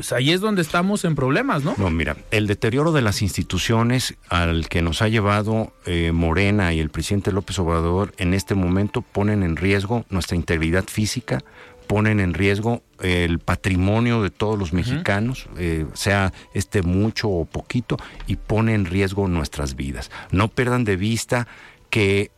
pues 0.00 0.12
ahí 0.12 0.30
es 0.30 0.40
donde 0.40 0.62
estamos 0.62 1.04
en 1.04 1.14
problemas, 1.14 1.62
¿no? 1.62 1.74
No, 1.76 1.90
mira, 1.90 2.16
el 2.30 2.46
deterioro 2.46 2.90
de 2.90 3.02
las 3.02 3.20
instituciones 3.20 4.14
al 4.30 4.66
que 4.70 4.80
nos 4.80 5.02
ha 5.02 5.08
llevado 5.08 5.74
eh, 5.84 6.10
Morena 6.10 6.72
y 6.72 6.80
el 6.80 6.88
presidente 6.88 7.32
López 7.32 7.58
Obrador 7.58 8.14
en 8.16 8.32
este 8.32 8.54
momento 8.54 9.02
ponen 9.02 9.42
en 9.42 9.56
riesgo 9.56 10.06
nuestra 10.08 10.36
integridad 10.36 10.84
física, 10.84 11.44
ponen 11.86 12.18
en 12.18 12.32
riesgo 12.32 12.82
el 13.00 13.40
patrimonio 13.40 14.22
de 14.22 14.30
todos 14.30 14.58
los 14.58 14.72
mexicanos, 14.72 15.50
eh, 15.58 15.84
sea 15.92 16.32
este 16.54 16.80
mucho 16.80 17.28
o 17.28 17.44
poquito, 17.44 17.98
y 18.26 18.36
pone 18.36 18.72
en 18.72 18.86
riesgo 18.86 19.28
nuestras 19.28 19.76
vidas. 19.76 20.10
No 20.30 20.48
pierdan 20.48 20.84
de 20.84 20.96
vista 20.96 21.46
que 21.90 22.30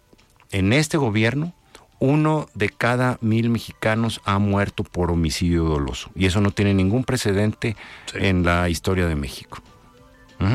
en 0.50 0.72
este 0.72 0.96
gobierno 0.96 1.54
uno 2.02 2.48
de 2.54 2.68
cada 2.68 3.16
mil 3.20 3.48
mexicanos 3.48 4.20
ha 4.24 4.40
muerto 4.40 4.82
por 4.82 5.12
homicidio 5.12 5.62
doloso. 5.62 6.10
Y 6.16 6.26
eso 6.26 6.40
no 6.40 6.50
tiene 6.50 6.74
ningún 6.74 7.04
precedente 7.04 7.76
en 8.14 8.42
la 8.42 8.68
historia 8.68 9.06
de 9.06 9.14
México. 9.14 9.62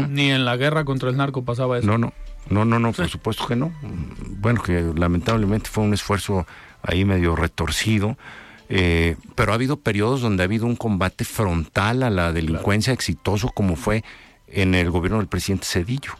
Ni 0.09 0.29
en 0.29 0.43
la 0.43 0.57
guerra 0.57 0.83
contra 0.83 1.09
el 1.09 1.15
narco 1.15 1.45
pasaba 1.45 1.77
eso. 1.77 1.87
No, 1.87 1.97
no, 1.97 2.11
no, 2.49 2.65
no, 2.65 2.79
no, 2.79 2.91
por 2.91 3.07
supuesto 3.07 3.47
que 3.47 3.55
no. 3.55 3.71
Bueno, 4.41 4.61
que 4.61 4.91
lamentablemente 4.93 5.69
fue 5.69 5.85
un 5.85 5.93
esfuerzo 5.93 6.45
ahí 6.81 7.05
medio 7.05 7.33
retorcido. 7.37 8.17
Eh, 8.67 9.15
pero 9.35 9.53
ha 9.53 9.55
habido 9.55 9.77
periodos 9.77 10.19
donde 10.19 10.43
ha 10.43 10.47
habido 10.47 10.65
un 10.65 10.75
combate 10.75 11.23
frontal 11.23 12.03
a 12.03 12.09
la 12.09 12.33
delincuencia 12.33 12.91
exitoso 12.91 13.47
como 13.47 13.77
fue 13.77 14.03
en 14.47 14.75
el 14.75 14.91
gobierno 14.91 15.19
del 15.19 15.27
presidente 15.27 15.65
Cedillo. 15.65 16.11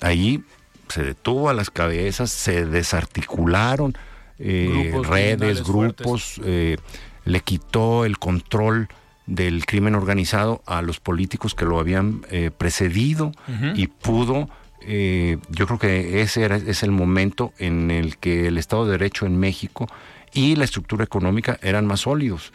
Ahí 0.00 0.42
se 0.88 1.02
detuvo 1.02 1.50
a 1.50 1.54
las 1.54 1.70
cabezas, 1.70 2.30
se 2.30 2.64
desarticularon 2.64 3.94
eh, 4.38 4.92
redes, 5.02 5.64
grupos, 5.64 6.40
eh, 6.44 6.76
le 7.24 7.40
quitó 7.40 8.04
el 8.04 8.18
control 8.18 8.88
del 9.26 9.66
crimen 9.66 9.94
organizado 9.94 10.62
a 10.66 10.82
los 10.82 11.00
políticos 11.00 11.54
que 11.54 11.64
lo 11.64 11.80
habían 11.80 12.24
eh, 12.30 12.50
precedido 12.56 13.32
y 13.74 13.88
pudo 13.88 14.48
eh, 14.88 15.38
yo 15.48 15.66
creo 15.66 15.78
que 15.80 16.22
ese 16.22 16.44
era, 16.44 16.56
es 16.56 16.84
el 16.84 16.92
momento 16.92 17.52
en 17.58 17.90
el 17.90 18.18
que 18.18 18.46
el 18.46 18.56
Estado 18.56 18.84
de 18.86 18.92
Derecho 18.92 19.26
en 19.26 19.36
México 19.36 19.88
y 20.32 20.54
la 20.54 20.64
estructura 20.64 21.02
económica 21.02 21.58
eran 21.60 21.86
más 21.86 22.00
sólidos. 22.00 22.52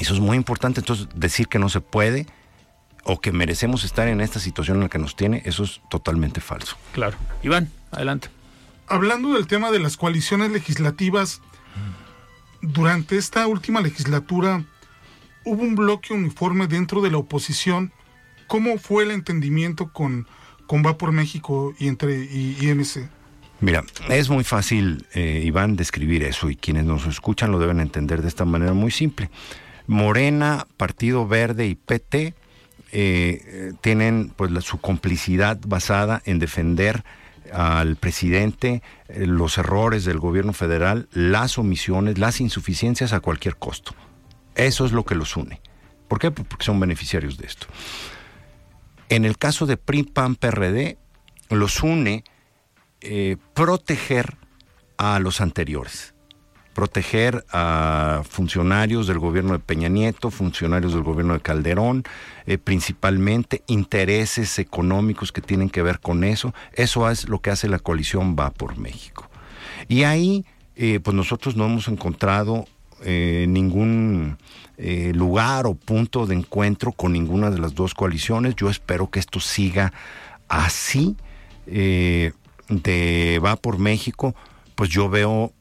Eso 0.00 0.14
es 0.14 0.20
muy 0.20 0.36
importante. 0.36 0.80
Entonces, 0.80 1.06
decir 1.14 1.46
que 1.46 1.60
no 1.60 1.68
se 1.68 1.80
puede 1.80 2.26
o 3.04 3.20
que 3.20 3.30
merecemos 3.30 3.84
estar 3.84 4.08
en 4.08 4.20
esta 4.20 4.40
situación 4.40 4.78
en 4.78 4.84
la 4.84 4.88
que 4.88 4.98
nos 4.98 5.14
tiene, 5.14 5.42
eso 5.44 5.62
es 5.62 5.80
totalmente 5.88 6.40
falso. 6.40 6.76
Claro. 6.92 7.16
Iván, 7.44 7.70
adelante. 7.92 8.28
Hablando 8.88 9.34
del 9.34 9.46
tema 9.46 9.70
de 9.70 9.78
las 9.80 9.96
coaliciones 9.96 10.50
legislativas, 10.50 11.42
durante 12.62 13.18
esta 13.18 13.46
última 13.46 13.80
legislatura 13.80 14.64
hubo 15.44 15.62
un 15.62 15.74
bloque 15.74 16.14
uniforme 16.14 16.66
dentro 16.66 17.02
de 17.02 17.10
la 17.10 17.18
oposición. 17.18 17.92
¿Cómo 18.46 18.78
fue 18.78 19.04
el 19.04 19.10
entendimiento 19.10 19.92
con, 19.92 20.26
con 20.66 20.84
Va 20.84 20.96
por 20.96 21.12
México 21.12 21.74
y 21.78 21.88
entre 21.88 22.24
y? 22.24 22.56
Mira, 23.60 23.84
es 24.08 24.30
muy 24.30 24.44
fácil, 24.44 25.06
eh, 25.14 25.42
Iván, 25.44 25.76
describir 25.76 26.22
eso 26.22 26.48
y 26.48 26.56
quienes 26.56 26.84
nos 26.84 27.06
escuchan 27.06 27.50
lo 27.50 27.58
deben 27.58 27.80
entender 27.80 28.22
de 28.22 28.28
esta 28.28 28.44
manera 28.44 28.72
muy 28.72 28.90
simple. 28.90 29.30
Morena, 29.86 30.66
Partido 30.76 31.26
Verde 31.26 31.66
y 31.66 31.74
PT 31.74 32.34
eh, 32.92 33.72
tienen 33.80 34.32
pues 34.34 34.52
su 34.64 34.78
complicidad 34.80 35.58
basada 35.66 36.22
en 36.24 36.38
defender 36.38 37.04
al 37.52 37.96
presidente 37.96 38.82
eh, 39.08 39.26
los 39.26 39.58
errores 39.58 40.04
del 40.04 40.18
gobierno 40.18 40.52
federal, 40.52 41.08
las 41.12 41.58
omisiones, 41.58 42.18
las 42.18 42.40
insuficiencias 42.40 43.12
a 43.12 43.20
cualquier 43.20 43.56
costo. 43.56 43.94
Eso 44.54 44.84
es 44.84 44.92
lo 44.92 45.04
que 45.04 45.14
los 45.14 45.36
une. 45.36 45.60
¿Por 46.08 46.18
qué? 46.18 46.30
Porque 46.30 46.64
son 46.64 46.80
beneficiarios 46.80 47.36
de 47.38 47.46
esto. 47.46 47.66
En 49.08 49.24
el 49.24 49.38
caso 49.38 49.66
de 49.66 49.76
PRI, 49.76 50.02
PAN, 50.04 50.36
PRD, 50.36 50.98
los 51.50 51.82
une 51.82 52.24
eh, 53.00 53.36
proteger 53.54 54.36
a 54.96 55.18
los 55.18 55.40
anteriores 55.40 56.14
proteger 56.78 57.44
a 57.50 58.22
funcionarios 58.30 59.08
del 59.08 59.18
gobierno 59.18 59.52
de 59.52 59.58
Peña 59.58 59.88
Nieto, 59.88 60.30
funcionarios 60.30 60.92
del 60.94 61.02
gobierno 61.02 61.34
de 61.34 61.40
Calderón, 61.40 62.04
eh, 62.46 62.56
principalmente 62.56 63.64
intereses 63.66 64.60
económicos 64.60 65.32
que 65.32 65.40
tienen 65.40 65.70
que 65.70 65.82
ver 65.82 65.98
con 65.98 66.22
eso. 66.22 66.54
Eso 66.72 67.10
es 67.10 67.28
lo 67.28 67.40
que 67.40 67.50
hace 67.50 67.68
la 67.68 67.80
coalición 67.80 68.36
Va 68.38 68.52
por 68.52 68.78
México. 68.78 69.28
Y 69.88 70.04
ahí, 70.04 70.44
eh, 70.76 71.00
pues 71.02 71.16
nosotros 71.16 71.56
no 71.56 71.64
hemos 71.64 71.88
encontrado 71.88 72.64
eh, 73.02 73.46
ningún 73.48 74.38
lugar 75.14 75.66
o 75.66 75.74
punto 75.74 76.26
de 76.26 76.36
encuentro 76.36 76.92
con 76.92 77.12
ninguna 77.12 77.50
de 77.50 77.58
las 77.58 77.74
dos 77.74 77.92
coaliciones. 77.92 78.54
Yo 78.54 78.70
espero 78.70 79.10
que 79.10 79.18
esto 79.18 79.40
siga 79.40 79.92
así 80.46 81.16
de 81.66 82.32
Va 83.44 83.56
por 83.56 83.80
México. 83.80 84.36
Pues 84.76 84.90
yo 84.90 85.08
veo 85.08 85.52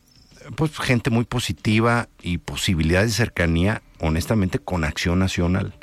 pues 0.56 0.78
gente 0.78 1.10
muy 1.10 1.26
positiva 1.26 2.10
y 2.22 2.38
posibilidades 2.38 3.12
de 3.12 3.16
cercanía, 3.18 3.82
honestamente, 4.00 4.60
con 4.60 4.84
acción 4.84 5.20
nacional. 5.20 5.74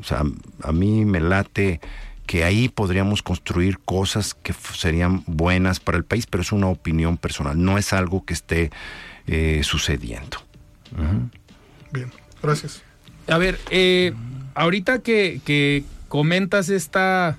O 0.00 0.04
sea, 0.04 0.22
a 0.62 0.72
mí 0.72 1.04
me 1.04 1.20
late 1.20 1.80
que 2.26 2.44
ahí 2.44 2.68
podríamos 2.68 3.22
construir 3.22 3.78
cosas 3.78 4.34
que 4.34 4.52
serían 4.52 5.22
buenas 5.26 5.80
para 5.80 5.96
el 5.96 6.04
país, 6.04 6.26
pero 6.26 6.42
es 6.42 6.52
una 6.52 6.66
opinión 6.66 7.16
personal, 7.16 7.62
no 7.62 7.78
es 7.78 7.92
algo 7.92 8.24
que 8.24 8.34
esté 8.34 8.70
eh, 9.26 9.60
sucediendo. 9.62 10.38
Bien, 11.92 12.10
gracias. 12.42 12.82
A 13.28 13.38
ver, 13.38 13.58
eh, 13.70 14.12
ahorita 14.54 15.00
que, 15.00 15.40
que 15.44 15.84
comentas 16.08 16.68
esta 16.68 17.38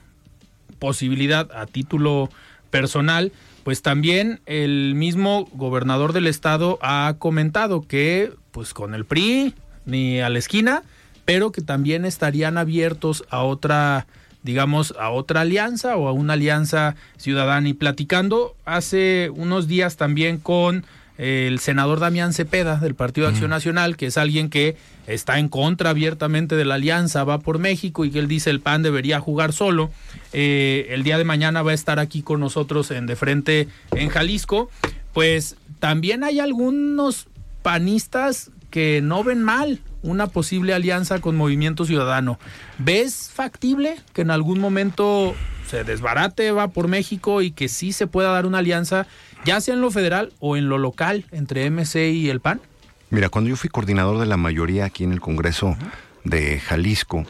posibilidad 0.80 1.52
a 1.52 1.66
título 1.66 2.30
personal, 2.70 3.32
pues 3.68 3.82
también 3.82 4.40
el 4.46 4.96
mismo 4.96 5.50
gobernador 5.52 6.14
del 6.14 6.28
estado 6.28 6.80
ha 6.82 7.16
comentado 7.20 7.82
que 7.82 8.32
pues 8.52 8.74
con 8.74 8.96
el 8.96 9.04
PRI 9.04 9.56
ni 9.86 10.22
a 10.22 10.30
la 10.30 10.40
esquina, 10.40 10.84
pero 11.26 11.52
que 11.52 11.62
también 11.62 12.06
estarían 12.06 12.58
abiertos 12.58 13.26
a 13.30 13.44
otra 13.44 14.08
digamos, 14.42 14.96
a 14.98 15.10
otra 15.10 15.42
alianza 15.42 15.98
o 15.98 16.08
a 16.08 16.14
una 16.14 16.32
alianza 16.32 16.96
ciudadana. 17.18 17.68
Y 17.68 17.74
platicando 17.74 18.56
hace 18.64 19.32
unos 19.36 19.68
días 19.68 19.98
también 19.98 20.38
con 20.38 20.86
el 21.18 21.60
senador 21.60 22.00
Damián 22.00 22.34
Cepeda 22.34 22.78
del 22.78 22.96
Partido 22.96 23.28
de 23.28 23.34
Acción 23.34 23.50
Nacional, 23.50 23.98
que 23.98 24.08
es 24.08 24.18
alguien 24.18 24.50
que 24.50 24.78
está 25.08 25.40
en 25.40 25.50
contra 25.50 25.90
abiertamente 25.90 26.56
de 26.56 26.66
la 26.66 26.76
alianza, 26.76 27.24
va 27.24 27.40
por 27.40 27.60
México 27.60 28.06
y 28.06 28.12
que 28.12 28.20
él 28.20 28.28
dice 28.28 28.50
el 28.50 28.60
PAN 28.60 28.84
debería 28.84 29.20
jugar 29.20 29.54
solo. 29.54 29.90
Eh, 30.34 30.88
el 30.90 31.04
día 31.04 31.18
de 31.18 31.24
mañana 31.24 31.64
va 31.64 31.72
a 31.72 31.74
estar 31.74 32.00
aquí 32.00 32.22
con 32.22 32.40
nosotros 32.40 32.92
en 32.92 33.06
De 33.08 33.16
Frente 33.16 33.68
en 33.92 34.10
Jalisco. 34.10 34.70
Pues 35.14 35.56
también 35.80 36.24
hay 36.24 36.40
algunos 36.40 37.28
panistas 37.64 38.52
que 38.70 39.02
no 39.02 39.24
ven 39.24 39.44
mal 39.44 39.82
una 40.04 40.28
posible 40.28 40.74
alianza 40.74 41.20
con 41.20 41.36
Movimiento 41.36 41.86
Ciudadano. 41.86 42.40
¿Ves 42.78 43.32
factible 43.34 43.98
que 44.14 44.22
en 44.22 44.32
algún 44.32 44.60
momento 44.60 45.36
se 45.68 45.84
desbarate, 45.84 46.52
va 46.52 46.70
por 46.70 46.88
México 46.88 47.42
y 47.42 47.52
que 47.52 47.68
sí 47.68 47.92
se 47.94 48.08
pueda 48.08 48.32
dar 48.32 48.46
una 48.46 48.60
alianza, 48.60 49.08
ya 49.46 49.62
sea 49.62 49.74
en 49.74 49.82
lo 49.82 49.92
federal 49.92 50.34
o 50.40 50.58
en 50.58 50.70
lo 50.70 50.78
local, 50.78 51.26
entre 51.32 51.70
MC 51.70 52.12
y 52.14 52.30
el 52.30 52.40
PAN? 52.40 52.62
Mira, 53.10 53.30
cuando 53.30 53.50
yo 53.50 53.56
fui 53.56 53.70
coordinador 53.70 54.20
de 54.20 54.26
la 54.26 54.38
mayoría 54.38 54.86
aquí 54.86 55.04
en 55.04 55.14
el 55.14 55.22
Congreso 55.22 55.78
de 56.24 56.60
Jalisco, 56.60 57.26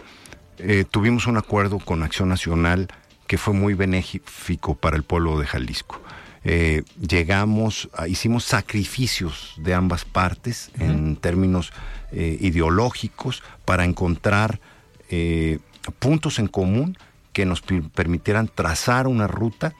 eh, 0.57 0.85
tuvimos 0.89 1.27
un 1.27 1.37
acuerdo 1.37 1.77
con 1.79 2.01
Acción 2.01 2.29
Nacional 2.29 2.87
que 3.27 3.37
fue 3.37 3.53
muy 3.53 3.73
benéfico 3.73 4.75
para 4.75 4.95
el 4.95 5.03
pueblo 5.03 5.37
de 5.37 5.45
Jalisco. 5.45 6.01
Eh, 6.43 6.83
llegamos, 6.99 7.89
hicimos 8.07 8.45
sacrificios 8.45 9.53
de 9.57 9.73
ambas 9.73 10.05
partes 10.05 10.71
en 10.79 11.17
términos 11.17 11.73
eh, 12.11 12.37
ideológicos 12.39 13.43
para 13.65 13.83
encontrar 13.83 14.59
puntos 15.99 16.39
en 16.39 16.47
común 16.47 16.97
que 17.37 17.45
nos 17.45 17.61
permitieran 17.61 18.47
trazar 18.47 19.05
una 19.05 19.27
ruta 19.27 19.75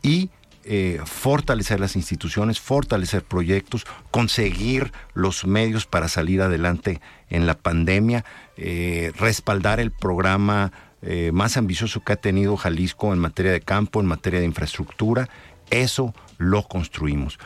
y 0.00 0.30
eh, 0.62 1.00
fortalecer 1.04 1.80
las 1.80 1.96
instituciones, 1.96 2.60
fortalecer 2.60 3.24
proyectos, 3.24 3.84
conseguir 4.12 4.92
los 5.12 5.44
medios 5.44 5.86
para 5.86 6.06
salir 6.06 6.40
adelante 6.40 7.00
en 7.28 7.48
la 7.48 7.54
pandemia, 7.54 8.24
eh, 8.56 9.10
respaldar 9.18 9.80
el 9.80 9.90
programa 9.90 10.70
eh, 11.02 11.32
más 11.32 11.56
ambicioso 11.56 12.04
que 12.04 12.12
ha 12.12 12.16
tenido 12.16 12.56
Jalisco 12.56 13.12
en 13.12 13.18
materia 13.18 13.50
de 13.50 13.60
campo, 13.60 13.98
en 13.98 14.06
materia 14.06 14.38
de 14.38 14.46
infraestructura. 14.46 15.28
Eso 15.70 16.14
lo 16.38 16.62
construimos. 16.62 17.40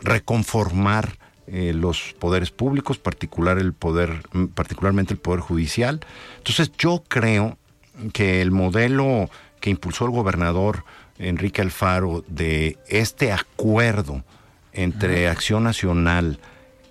reconformar 0.00 1.18
los 1.48 2.14
poderes 2.20 2.52
públicos, 2.52 2.98
particular 2.98 3.58
el 3.58 3.72
poder, 3.72 4.22
particularmente 4.54 5.14
el 5.14 5.18
poder 5.18 5.40
judicial. 5.40 6.00
Entonces 6.38 6.70
yo 6.78 7.02
creo 7.08 7.58
que 8.12 8.40
el 8.42 8.50
modelo 8.50 9.30
que 9.60 9.70
impulsó 9.70 10.04
el 10.04 10.10
gobernador 10.10 10.84
Enrique 11.18 11.62
Alfaro 11.62 12.24
de 12.28 12.78
este 12.88 13.32
acuerdo 13.32 14.22
entre 14.72 15.28
Acción 15.28 15.64
Nacional 15.64 16.38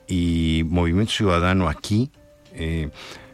y 0.07 0.63
Movimiento 0.67 1.13
Ciudadano 1.13 1.69
aquí, 1.69 2.11
eh, 2.53 2.89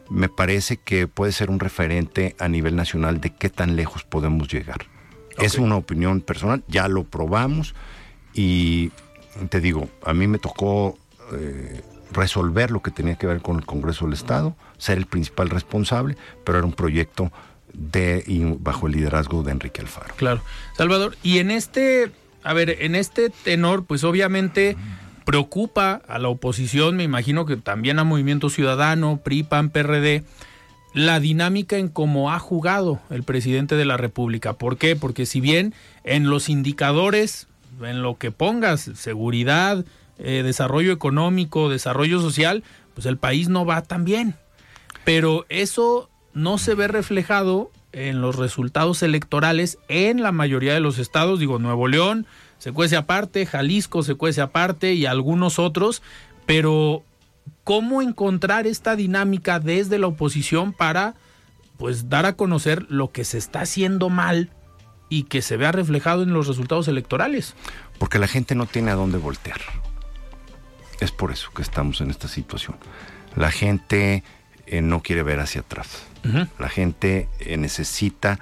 me 0.10 0.28
parece 0.28 0.78
que 0.78 1.08
puede 1.08 1.32
ser 1.32 1.50
un 1.50 1.60
referente 1.60 2.36
a 2.38 2.50
nivel 2.50 2.76
nacional 2.76 3.22
de 3.22 3.30
qué 3.34 3.50
tan 3.50 3.76
lejos 3.76 4.04
podemos 4.04 4.50
llegar. 4.50 4.86
Es 5.38 5.58
una 5.58 5.78
opinión 5.78 6.22
personal, 6.22 6.64
ya 6.68 6.88
lo 6.90 7.06
probamos 7.06 7.74
y 8.34 8.92
te 9.50 9.62
digo, 9.62 9.88
a 10.06 10.14
mí 10.14 10.28
me 10.28 10.38
tocó 10.38 10.98
eh, 11.32 11.82
resolver 12.12 12.72
lo 12.72 12.82
que 12.82 12.92
tenía 12.92 13.16
que 13.16 13.28
ver 13.28 13.42
con 13.42 13.58
el 13.58 13.66
Congreso 13.66 14.06
del 14.06 14.14
Estado, 14.14 14.56
ser 14.78 14.98
el 14.98 15.06
principal 15.06 15.50
responsable, 15.50 16.18
pero 16.44 16.58
era 16.58 16.68
un 16.68 16.74
proyecto 16.74 17.32
de 17.74 18.24
y 18.26 18.40
bajo 18.60 18.88
el 18.88 18.94
liderazgo 18.94 19.44
de 19.44 19.52
Enrique 19.52 19.82
Alfaro. 19.82 20.14
Claro. 20.16 20.42
Salvador, 20.78 21.16
y 21.24 21.40
en 21.40 21.52
este, 21.52 22.12
a 22.44 22.54
ver, 22.54 22.78
en 22.82 22.96
este 22.96 23.30
tenor, 23.30 23.86
pues 23.86 24.04
obviamente 24.04 24.78
preocupa 25.26 26.02
a 26.08 26.20
la 26.20 26.30
oposición, 26.30 26.96
me 26.96 27.04
imagino 27.04 27.46
que 27.46 27.58
también 27.58 28.00
a 28.00 28.04
Movimiento 28.04 28.50
Ciudadano, 28.50 29.22
PRI, 29.24 29.44
PAN, 29.44 29.70
PRD, 29.70 30.24
la 30.94 31.20
dinámica 31.20 31.78
en 31.78 31.88
cómo 31.88 32.32
ha 32.32 32.40
jugado 32.40 33.00
el 33.10 33.24
presidente 33.24 33.76
de 33.76 33.86
la 33.86 33.98
República. 33.98 34.54
¿Por 34.54 34.78
qué? 34.78 34.96
Porque 34.96 35.26
si 35.26 35.40
bien 35.40 35.74
en 36.04 36.30
los 36.30 36.50
indicadores, 36.50 37.48
en 37.82 38.02
lo 38.02 38.18
que 38.18 38.32
pongas, 38.32 38.90
seguridad, 38.96 39.86
eh, 40.20 40.44
desarrollo 40.44 40.92
económico, 40.92 41.70
desarrollo 41.70 42.20
social, 42.20 42.64
pues 42.94 43.06
el 43.06 43.18
país 43.18 43.48
no 43.48 43.66
va 43.66 43.82
tan 43.84 44.04
bien. 44.04 44.36
Pero 45.06 45.46
eso 45.50 46.11
no 46.34 46.58
se 46.58 46.76
ve 46.76 46.88
reflejado 46.88 47.72
en 47.92 48.22
los 48.22 48.36
resultados 48.38 49.04
electorales 49.04 49.78
en 49.88 50.22
la 50.22 50.32
mayoría 50.32 50.74
de 50.74 50.80
los 50.80 50.98
estados, 50.98 51.40
digo, 51.40 51.60
Nuevo 51.60 51.88
León 51.88 52.26
se 52.58 52.72
cuece 52.72 52.96
aparte, 52.96 53.46
Jalisco 53.46 54.04
se 54.04 54.16
cuece 54.16 54.40
aparte 54.40 54.94
y 54.94 55.06
algunos 55.06 55.60
otros, 55.60 56.02
pero 56.46 57.04
¿cómo 57.64 58.02
encontrar 58.02 58.68
esta 58.68 58.96
dinámica 58.96 59.60
desde 59.60 59.98
la 59.98 60.08
oposición 60.08 60.72
para 60.72 61.16
pues 61.82 62.10
dar 62.10 62.28
a 62.28 62.34
conocer 62.34 62.86
lo 62.90 63.12
que 63.12 63.24
se 63.24 63.40
está 63.40 63.62
haciendo 63.62 64.10
mal 64.10 64.52
y 65.10 65.24
que 65.24 65.42
se 65.42 65.58
vea 65.58 65.72
reflejado 65.72 66.22
en 66.22 66.32
los 66.32 66.48
resultados 66.48 66.88
electorales. 66.88 67.56
Porque 67.98 68.20
la 68.20 68.28
gente 68.28 68.54
no 68.54 68.68
tiene 68.68 68.92
a 68.92 68.96
dónde 68.96 69.18
voltear. 69.18 69.60
Es 71.00 71.12
por 71.12 71.32
eso 71.32 71.50
que 71.56 71.64
estamos 71.64 72.00
en 72.00 72.12
esta 72.12 72.28
situación. 72.28 72.78
La 73.36 73.50
gente 73.50 74.24
eh, 74.72 74.82
no 74.82 75.04
quiere 75.04 75.22
ver 75.22 75.40
hacia 75.40 75.62
atrás. 75.62 76.08
La 76.60 76.70
gente 76.70 77.28
eh, 77.40 77.58
necesita 77.58 78.40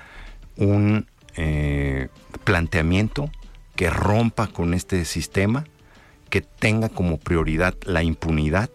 un 0.57 1.07
eh, 1.35 2.09
planteamiento 2.43 3.31
que 3.75 3.89
rompa 3.89 4.47
con 4.47 4.73
este 4.73 5.05
sistema, 5.05 5.65
que 6.29 6.41
tenga 6.41 6.89
como 6.89 7.17
prioridad 7.17 7.73
la 7.83 8.03
impunidad, 8.03 8.69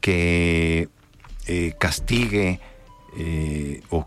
que 0.00 0.88
castigue 1.78 2.60
o 3.90 4.06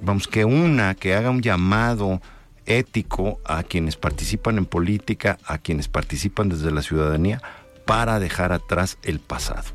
vamos 0.00 0.28
que 0.28 0.44
una 0.44 0.94
que 0.94 1.14
haga 1.14 1.30
un 1.30 1.42
llamado 1.42 2.20
ético 2.66 3.40
a 3.44 3.62
quienes 3.62 3.96
participan 3.96 4.58
en 4.58 4.66
política, 4.66 5.38
a 5.44 5.58
quienes 5.58 5.88
participan 5.88 6.48
desde 6.48 6.70
la 6.70 6.82
ciudadanía, 6.82 7.42
para 7.84 8.18
dejar 8.20 8.52
atrás 8.52 8.96
el 9.02 9.20
pasado. 9.20 9.68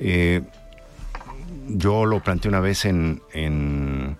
Eh, 0.00 0.42
yo 1.68 2.06
lo 2.06 2.22
planteé 2.22 2.48
una 2.48 2.60
vez 2.60 2.84
en, 2.84 3.22
en, 3.32 4.16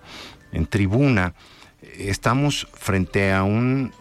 tribuna. 0.69 1.33
Estamos 1.97 2.67
frente 2.73 3.33
a 3.33 3.43
un... 3.43 3.93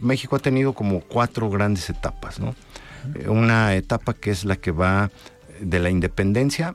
México 0.00 0.36
ha 0.36 0.40
tenido 0.40 0.72
como 0.72 1.00
cuatro 1.00 1.48
grandes 1.50 1.88
etapas, 1.90 2.40
¿no? 2.40 2.54
Una 3.26 3.74
etapa 3.74 4.14
que 4.14 4.30
es 4.30 4.44
la 4.44 4.56
que 4.56 4.72
va 4.72 5.10
de 5.60 5.78
la 5.78 5.90
independencia 5.90 6.74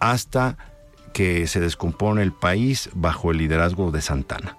hasta 0.00 0.56
que 1.12 1.46
se 1.46 1.60
descompone 1.60 2.22
el 2.22 2.32
país 2.32 2.90
bajo 2.94 3.30
el 3.30 3.38
liderazgo 3.38 3.90
de 3.90 4.00
Santana. 4.00 4.56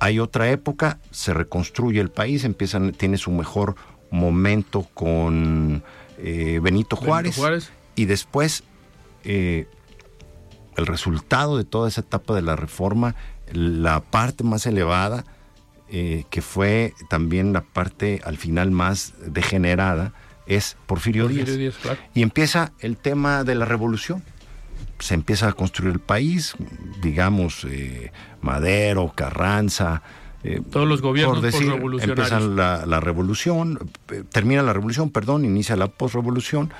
Hay 0.00 0.18
otra 0.18 0.50
época, 0.50 0.98
se 1.10 1.34
reconstruye 1.34 2.00
el 2.00 2.10
país, 2.10 2.44
empieza, 2.44 2.80
tiene 2.92 3.18
su 3.18 3.30
mejor 3.30 3.74
momento 4.10 4.86
con 4.94 5.82
eh, 6.18 6.60
Benito, 6.62 6.96
Juárez, 6.96 7.38
y 7.94 8.04
después 8.06 8.64
eh, 9.24 9.66
el 10.76 10.86
resultado 10.86 11.56
de 11.56 11.64
toda 11.64 11.88
esa 11.88 12.02
etapa 12.02 12.34
de 12.34 12.42
la 12.42 12.56
reforma, 12.56 13.14
la 13.52 14.00
parte 14.00 14.44
más 14.44 14.66
elevada, 14.66 15.24
eh, 15.88 16.24
que 16.30 16.42
fue 16.42 16.94
también 17.08 17.52
la 17.52 17.62
parte 17.62 18.20
al 18.24 18.36
final 18.36 18.70
más 18.70 19.14
degenerada, 19.26 20.12
es 20.46 20.76
Porfirio, 20.86 21.28
Díaz. 21.28 21.48
Y 22.14 22.22
empieza 22.22 22.72
el 22.80 22.96
tema 22.96 23.44
de 23.44 23.54
la 23.54 23.64
revolución 23.64 24.22
se 25.00 25.14
empieza 25.14 25.48
a 25.48 25.52
construir 25.52 25.92
el 25.92 26.00
país, 26.00 26.54
digamos, 27.02 27.64
eh, 27.64 28.12
Madero, 28.42 29.12
Carranza. 29.14 30.02
Eh, 30.44 30.60
Todos 30.70 30.86
los 30.86 31.02
gobiernos 31.02 31.38
por 31.38 31.44
decir, 31.44 31.72
empiezan 32.02 32.56
la, 32.56 32.86
la, 32.86 33.00
revolución, 33.00 33.90
termina 34.30 34.62
la 34.62 34.72
revolución, 34.72 35.10
perdón, 35.10 35.44
inicia 35.44 35.76
la 35.76 35.88
posrevolución 35.88 36.72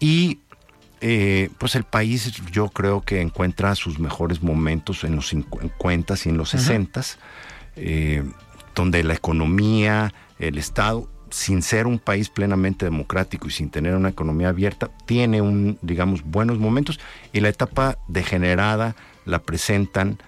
y 0.00 0.40
pues 1.58 1.74
el 1.74 1.84
país 1.84 2.32
yo 2.52 2.68
creo 2.68 3.00
que 3.00 3.20
encuentra 3.20 3.74
sus 3.74 3.98
mejores 3.98 4.42
momentos 4.42 5.02
en 5.04 5.16
los 5.16 5.28
50 5.28 6.14
y 6.24 6.28
en 6.28 6.36
los 6.36 6.50
60, 6.50 7.02
donde 8.74 9.02
la 9.02 9.14
economía, 9.14 10.14
el 10.38 10.58
Estado, 10.58 11.08
sin 11.32 11.62
ser 11.62 11.86
un 11.86 11.98
país 11.98 12.28
plenamente 12.28 12.84
democrático 12.84 13.48
y 13.48 13.50
sin 13.50 13.70
tener 13.70 13.94
una 13.94 14.10
economía 14.10 14.50
abierta, 14.50 14.90
tiene 15.06 15.40
un, 15.40 15.78
digamos, 15.82 16.22
buenos 16.22 16.58
momentos 16.58 17.00
y 17.32 17.40
la 17.40 17.48
etapa 17.48 17.98
degenerada 18.06 18.94
la 19.24 19.40
presentan, 19.40 20.18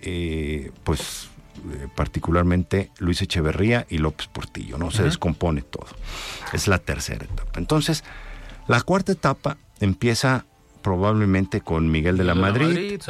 eh, 0.00 0.72
pues, 0.84 1.30
eh, 1.72 1.88
particularmente 1.94 2.90
Luis 2.98 3.22
Echeverría 3.22 3.86
y 3.88 3.98
López 3.98 4.26
Portillo, 4.26 4.78
¿no? 4.78 4.90
Se 4.90 5.04
descompone 5.04 5.62
todo. 5.62 5.86
Es 6.52 6.66
la 6.66 6.78
tercera 6.78 7.24
etapa. 7.24 7.58
Entonces, 7.58 8.04
la 8.66 8.80
cuarta 8.82 9.12
etapa 9.12 9.58
empieza 9.80 10.46
probablemente 10.82 11.60
con 11.60 11.90
Miguel 11.90 12.16
de 12.16 12.24
la 12.24 12.34
Madrid. 12.34 13.00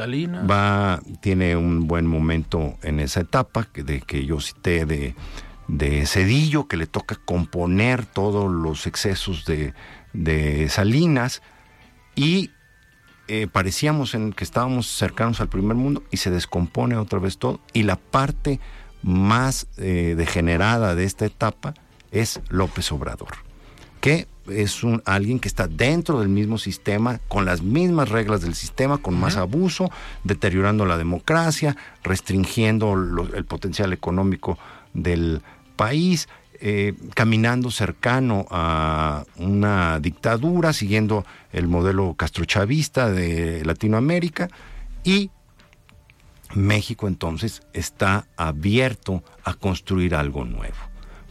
Va, 0.50 1.00
tiene 1.20 1.56
un 1.56 1.86
buen 1.86 2.06
momento 2.06 2.76
en 2.82 3.00
esa 3.00 3.20
etapa 3.20 3.68
de 3.74 4.00
que 4.00 4.24
yo 4.24 4.40
cité 4.40 4.86
de 4.86 5.14
de 5.68 6.06
Cedillo, 6.06 6.66
que 6.66 6.78
le 6.78 6.86
toca 6.86 7.14
componer 7.14 8.06
todos 8.06 8.50
los 8.50 8.86
excesos 8.86 9.44
de, 9.44 10.68
Salinas, 10.70 11.42
y 12.16 12.50
eh, 13.28 13.46
parecíamos 13.46 14.14
en 14.14 14.32
que 14.32 14.42
estábamos 14.42 14.86
cercanos 14.88 15.40
al 15.40 15.48
primer 15.48 15.76
mundo 15.76 16.02
y 16.10 16.16
se 16.16 16.30
descompone 16.30 16.96
otra 16.96 17.18
vez 17.18 17.38
todo. 17.38 17.60
Y 17.74 17.84
la 17.84 17.96
parte 17.96 18.58
más 19.02 19.68
eh, 19.76 20.14
degenerada 20.16 20.94
de 20.94 21.04
esta 21.04 21.26
etapa 21.26 21.74
es 22.10 22.40
López 22.48 22.90
Obrador, 22.90 23.36
que 24.00 24.26
es 24.50 24.82
un, 24.84 25.02
alguien 25.04 25.40
que 25.40 25.48
está 25.48 25.68
dentro 25.68 26.20
del 26.20 26.28
mismo 26.28 26.58
sistema, 26.58 27.20
con 27.28 27.44
las 27.44 27.62
mismas 27.62 28.08
reglas 28.08 28.40
del 28.40 28.54
sistema, 28.54 28.98
con 28.98 29.18
más 29.18 29.36
abuso, 29.36 29.90
deteriorando 30.24 30.86
la 30.86 30.98
democracia, 30.98 31.76
restringiendo 32.02 32.94
el 33.34 33.44
potencial 33.44 33.92
económico 33.92 34.58
del, 34.94 35.42
país, 35.78 36.28
eh, 36.60 36.94
caminando 37.14 37.70
cercano 37.70 38.46
a 38.50 39.24
una 39.36 40.00
dictadura, 40.00 40.74
siguiendo 40.74 41.24
el 41.52 41.68
modelo 41.68 42.14
castrochavista 42.14 43.10
de 43.10 43.64
Latinoamérica 43.64 44.50
y 45.04 45.30
México 46.54 47.06
entonces 47.06 47.62
está 47.72 48.26
abierto 48.36 49.22
a 49.44 49.54
construir 49.54 50.16
algo 50.16 50.44
nuevo. 50.44 50.76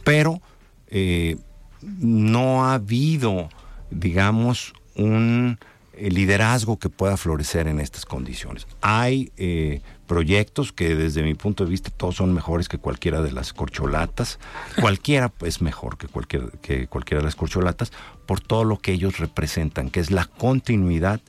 Pero 0.02 0.40
eh, 0.86 1.36
no 1.82 2.64
ha 2.64 2.74
habido, 2.74 3.48
digamos, 3.90 4.72
un 4.94 5.58
liderazgo 6.00 6.78
que 6.78 6.88
pueda 6.88 7.16
florecer 7.16 7.66
en 7.66 7.80
estas 7.80 8.06
condiciones. 8.06 8.66
Hay 8.80 9.32
eh, 9.36 9.80
proyectos 10.06 10.72
que 10.72 10.94
desde 10.94 11.22
mi 11.22 11.34
punto 11.34 11.64
de 11.64 11.70
vista 11.70 11.90
todos 11.90 12.16
son 12.16 12.32
mejores 12.32 12.68
que 12.68 12.78
cualquiera 12.78 13.20
de 13.22 13.32
las 13.32 13.52
corcholatas. 13.52 14.38
Cualquiera 14.80 15.32
es 15.44 15.60
mejor 15.60 15.98
que, 15.98 16.06
cualquier, 16.06 16.50
que 16.62 16.86
cualquiera 16.86 17.20
de 17.20 17.26
las 17.26 17.36
corcholatas 17.36 17.92
por 18.26 18.40
todo 18.40 18.64
lo 18.64 18.78
que 18.78 18.92
ellos 18.92 19.18
representan, 19.18 19.90
que 19.90 20.00
es 20.00 20.10
la 20.10 20.24
continuidad 20.24 21.20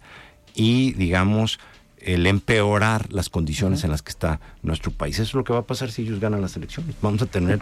y, 0.54 0.94
digamos, 0.94 1.60
el 2.00 2.28
empeorar 2.28 3.12
las 3.12 3.30
condiciones 3.30 3.84
en 3.84 3.92
las 3.92 4.02
que 4.02 4.12
está 4.12 4.40
nuestro 4.62 4.92
país. 4.92 5.16
Eso 5.16 5.24
es 5.24 5.34
lo 5.34 5.44
que 5.44 5.54
va 5.54 5.60
a 5.60 5.66
pasar 5.66 5.92
si 5.92 6.04
ellos 6.04 6.20
ganan 6.20 6.42
las 6.42 6.56
elecciones. 6.56 6.96
Vamos 7.02 7.22
a 7.22 7.26
tener 7.26 7.60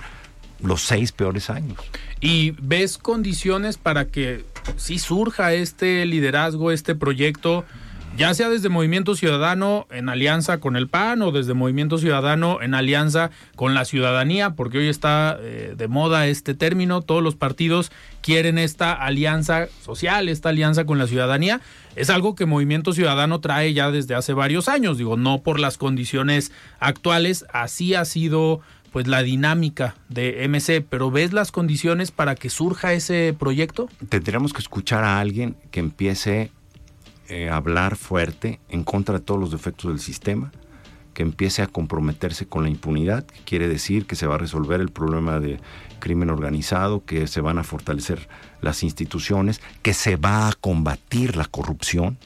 los 0.61 0.81
seis 0.81 1.11
peores 1.11 1.49
años. 1.49 1.77
¿Y 2.19 2.51
ves 2.59 2.97
condiciones 2.97 3.77
para 3.77 4.05
que 4.05 4.43
si 4.75 4.99
surja 4.99 5.53
este 5.53 6.05
liderazgo, 6.05 6.71
este 6.71 6.95
proyecto? 6.95 7.65
ya 8.17 8.33
sea 8.33 8.49
desde 8.49 8.69
Movimiento 8.69 9.15
Ciudadano 9.15 9.85
en 9.91 10.09
alianza 10.09 10.59
con 10.59 10.75
el 10.75 10.87
PAN 10.87 11.21
o 11.21 11.31
desde 11.31 11.53
Movimiento 11.53 11.99
Ciudadano 11.99 12.59
en 12.63 12.73
alianza 12.73 13.29
con 13.55 13.75
la 13.75 13.85
ciudadanía, 13.85 14.55
porque 14.55 14.79
hoy 14.79 14.87
está 14.87 15.37
eh, 15.39 15.75
de 15.77 15.87
moda 15.87 16.25
este 16.25 16.55
término, 16.55 17.03
todos 17.03 17.21
los 17.21 17.35
partidos 17.35 17.91
quieren 18.21 18.57
esta 18.57 18.91
alianza 18.93 19.67
social, 19.83 20.29
esta 20.29 20.49
alianza 20.49 20.85
con 20.85 20.97
la 20.97 21.05
ciudadanía, 21.05 21.61
es 21.95 22.09
algo 22.09 22.33
que 22.33 22.47
Movimiento 22.47 22.91
Ciudadano 22.91 23.39
trae 23.39 23.73
ya 23.73 23.91
desde 23.91 24.15
hace 24.15 24.33
varios 24.33 24.67
años, 24.67 24.97
digo, 24.97 25.15
no 25.15 25.43
por 25.43 25.59
las 25.59 25.77
condiciones 25.77 26.51
actuales, 26.79 27.45
así 27.53 27.93
ha 27.93 28.03
sido 28.03 28.61
pues 28.91 29.07
la 29.07 29.23
dinámica 29.23 29.95
de 30.09 30.47
MC, 30.47 30.85
pero 30.87 31.11
¿ves 31.11 31.33
las 31.33 31.51
condiciones 31.51 32.11
para 32.11 32.35
que 32.35 32.49
surja 32.49 32.93
ese 32.93 33.35
proyecto? 33.37 33.89
Tendríamos 34.09 34.53
que 34.53 34.59
escuchar 34.59 35.03
a 35.03 35.19
alguien 35.19 35.55
que 35.71 35.79
empiece 35.79 36.51
eh, 37.29 37.49
hablar 37.49 37.97
fuerte 37.97 38.59
en 38.69 38.83
contra 38.83 39.19
de 39.19 39.23
todos 39.23 39.39
los 39.39 39.51
defectos 39.51 39.91
del 39.91 39.99
sistema, 39.99 40.51
que 41.13 41.23
empiece 41.23 41.61
a 41.61 41.67
comprometerse 41.67 42.47
con 42.47 42.63
la 42.63 42.69
impunidad, 42.69 43.25
que 43.25 43.39
quiere 43.43 43.67
decir 43.67 44.05
que 44.05 44.15
se 44.15 44.27
va 44.27 44.35
a 44.35 44.37
resolver 44.37 44.79
el 44.79 44.89
problema 44.89 45.39
de 45.39 45.59
crimen 45.99 46.29
organizado, 46.29 47.03
que 47.03 47.27
se 47.27 47.41
van 47.41 47.57
a 47.57 47.63
fortalecer 47.63 48.29
las 48.61 48.83
instituciones, 48.83 49.61
que 49.81 49.93
se 49.93 50.15
va 50.15 50.47
a 50.47 50.53
combatir 50.53 51.35
la 51.35 51.45
corrupción. 51.45 52.17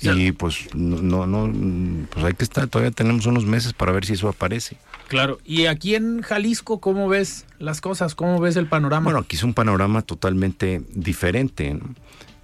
Y 0.00 0.32
pues 0.32 0.74
no, 0.74 1.26
no, 1.26 2.06
pues 2.10 2.24
hay 2.24 2.34
que 2.34 2.44
estar, 2.44 2.66
todavía 2.68 2.92
tenemos 2.92 3.26
unos 3.26 3.44
meses 3.46 3.72
para 3.72 3.92
ver 3.92 4.04
si 4.04 4.14
eso 4.14 4.28
aparece. 4.28 4.76
Claro, 5.08 5.38
y 5.44 5.66
aquí 5.66 5.94
en 5.94 6.22
Jalisco, 6.22 6.80
¿cómo 6.80 7.08
ves 7.08 7.46
las 7.58 7.80
cosas? 7.80 8.14
¿Cómo 8.14 8.40
ves 8.40 8.56
el 8.56 8.66
panorama? 8.66 9.04
Bueno, 9.04 9.20
aquí 9.20 9.36
es 9.36 9.42
un 9.42 9.54
panorama 9.54 10.02
totalmente 10.02 10.82
diferente. 10.94 11.78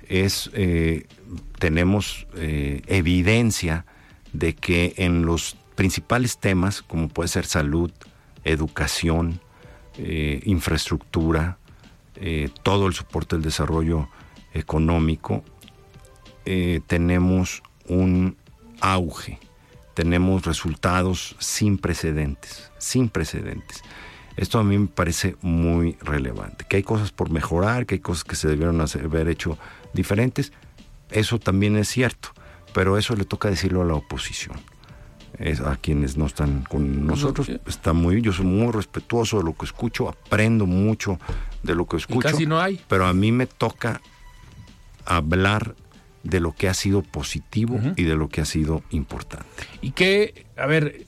es, 0.09 0.51
eh, 0.55 1.07
tenemos 1.59 2.27
eh, 2.35 2.83
evidencia 2.87 3.87
de 4.33 4.55
que 4.55 4.95
en 4.97 5.25
los 5.25 5.57
principales 5.75 6.39
temas, 6.39 6.83
como 6.83 7.09
puede 7.09 7.29
ser 7.29 7.47
salud, 7.47 7.91
educación, 8.45 9.41
eh, 9.99 10.41
infraestructura, 10.45 11.59
todo 12.63 12.87
el 12.87 12.93
soporte 12.93 13.37
del 13.37 13.43
desarrollo 13.43 14.11
económico, 14.53 15.43
tenemos 16.87 17.63
un 17.89 18.37
auge. 18.83 19.39
Tenemos 20.01 20.47
resultados 20.47 21.37
sin 21.41 21.77
precedentes, 21.77 22.73
sin 22.79 23.11
precedentes. 23.11 23.83
Esto 24.39 24.59
a 24.59 24.65
mí 24.65 24.79
me 24.79 24.87
parece 24.87 25.37
muy 25.43 25.99
relevante. 26.01 26.65
Que 26.67 26.77
hay 26.77 26.83
cosas 26.83 27.13
por 27.13 27.29
mejorar, 27.29 27.85
que 27.85 27.97
hay 27.97 27.99
cosas 27.99 28.25
que 28.25 28.35
se 28.35 28.49
debieron 28.49 28.81
haber 28.81 29.29
hecho 29.29 29.59
diferentes. 29.93 30.55
Eso 31.11 31.39
también 31.39 31.77
es 31.77 31.89
cierto, 31.89 32.31
pero 32.73 32.97
eso 32.97 33.15
le 33.15 33.27
toca 33.27 33.51
decirlo 33.51 33.83
a 33.83 33.85
la 33.85 33.93
oposición. 33.93 34.57
Es 35.39 35.61
a 35.61 35.77
quienes 35.77 36.17
no 36.17 36.25
están 36.25 36.65
con 36.67 37.07
nosotros. 37.07 37.51
Está 37.67 37.93
muy, 37.93 38.23
yo 38.23 38.33
soy 38.33 38.47
muy 38.47 38.73
respetuoso 38.73 39.37
de 39.37 39.45
lo 39.45 39.55
que 39.55 39.67
escucho, 39.67 40.09
aprendo 40.09 40.65
mucho 40.65 41.19
de 41.63 41.75
lo 41.75 41.87
que 41.87 41.99
escucho. 41.99 42.21
casi 42.21 42.47
no 42.47 42.59
hay. 42.59 42.81
Pero 42.89 43.05
a 43.05 43.13
mí 43.13 43.33
me 43.33 43.45
toca 43.45 44.01
hablar 45.05 45.75
de 46.23 46.41
lo 46.41 46.53
que 46.53 46.69
ha 46.69 46.75
sido 46.75 47.03
positivo 47.03 47.81
y 47.97 48.05
de 48.05 48.15
lo 48.15 48.29
que 48.29 48.41
ha 48.41 48.45
sido 48.45 48.83
importante. 48.91 49.47
¿Y 49.81 49.93
qué, 49.93 50.47
a 50.57 50.67
ver, 50.67 51.07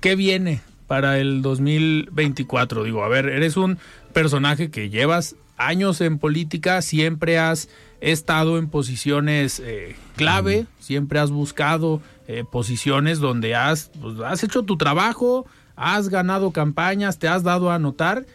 qué 0.00 0.14
viene 0.14 0.60
para 0.86 1.18
el 1.18 1.42
2024? 1.42 2.84
Digo, 2.84 3.04
a 3.04 3.08
ver, 3.08 3.26
eres 3.26 3.56
un 3.56 3.78
personaje 4.12 4.70
que 4.70 4.90
llevas 4.90 5.36
años 5.56 6.00
en 6.00 6.18
política, 6.18 6.82
siempre 6.82 7.38
has 7.38 7.68
estado 8.00 8.58
en 8.58 8.68
posiciones 8.68 9.60
eh, 9.64 9.96
clave, 10.16 10.66
siempre 10.80 11.18
has 11.18 11.30
buscado 11.30 12.02
eh, 12.26 12.44
posiciones 12.50 13.20
donde 13.20 13.54
has, 13.54 13.90
pues, 14.00 14.18
has 14.20 14.42
hecho 14.42 14.64
tu 14.64 14.76
trabajo, 14.76 15.46
has 15.76 16.08
ganado 16.08 16.50
campañas, 16.50 17.18
te 17.18 17.28
has 17.28 17.42
dado 17.42 17.70
a 17.70 17.78
notar. 17.78 18.26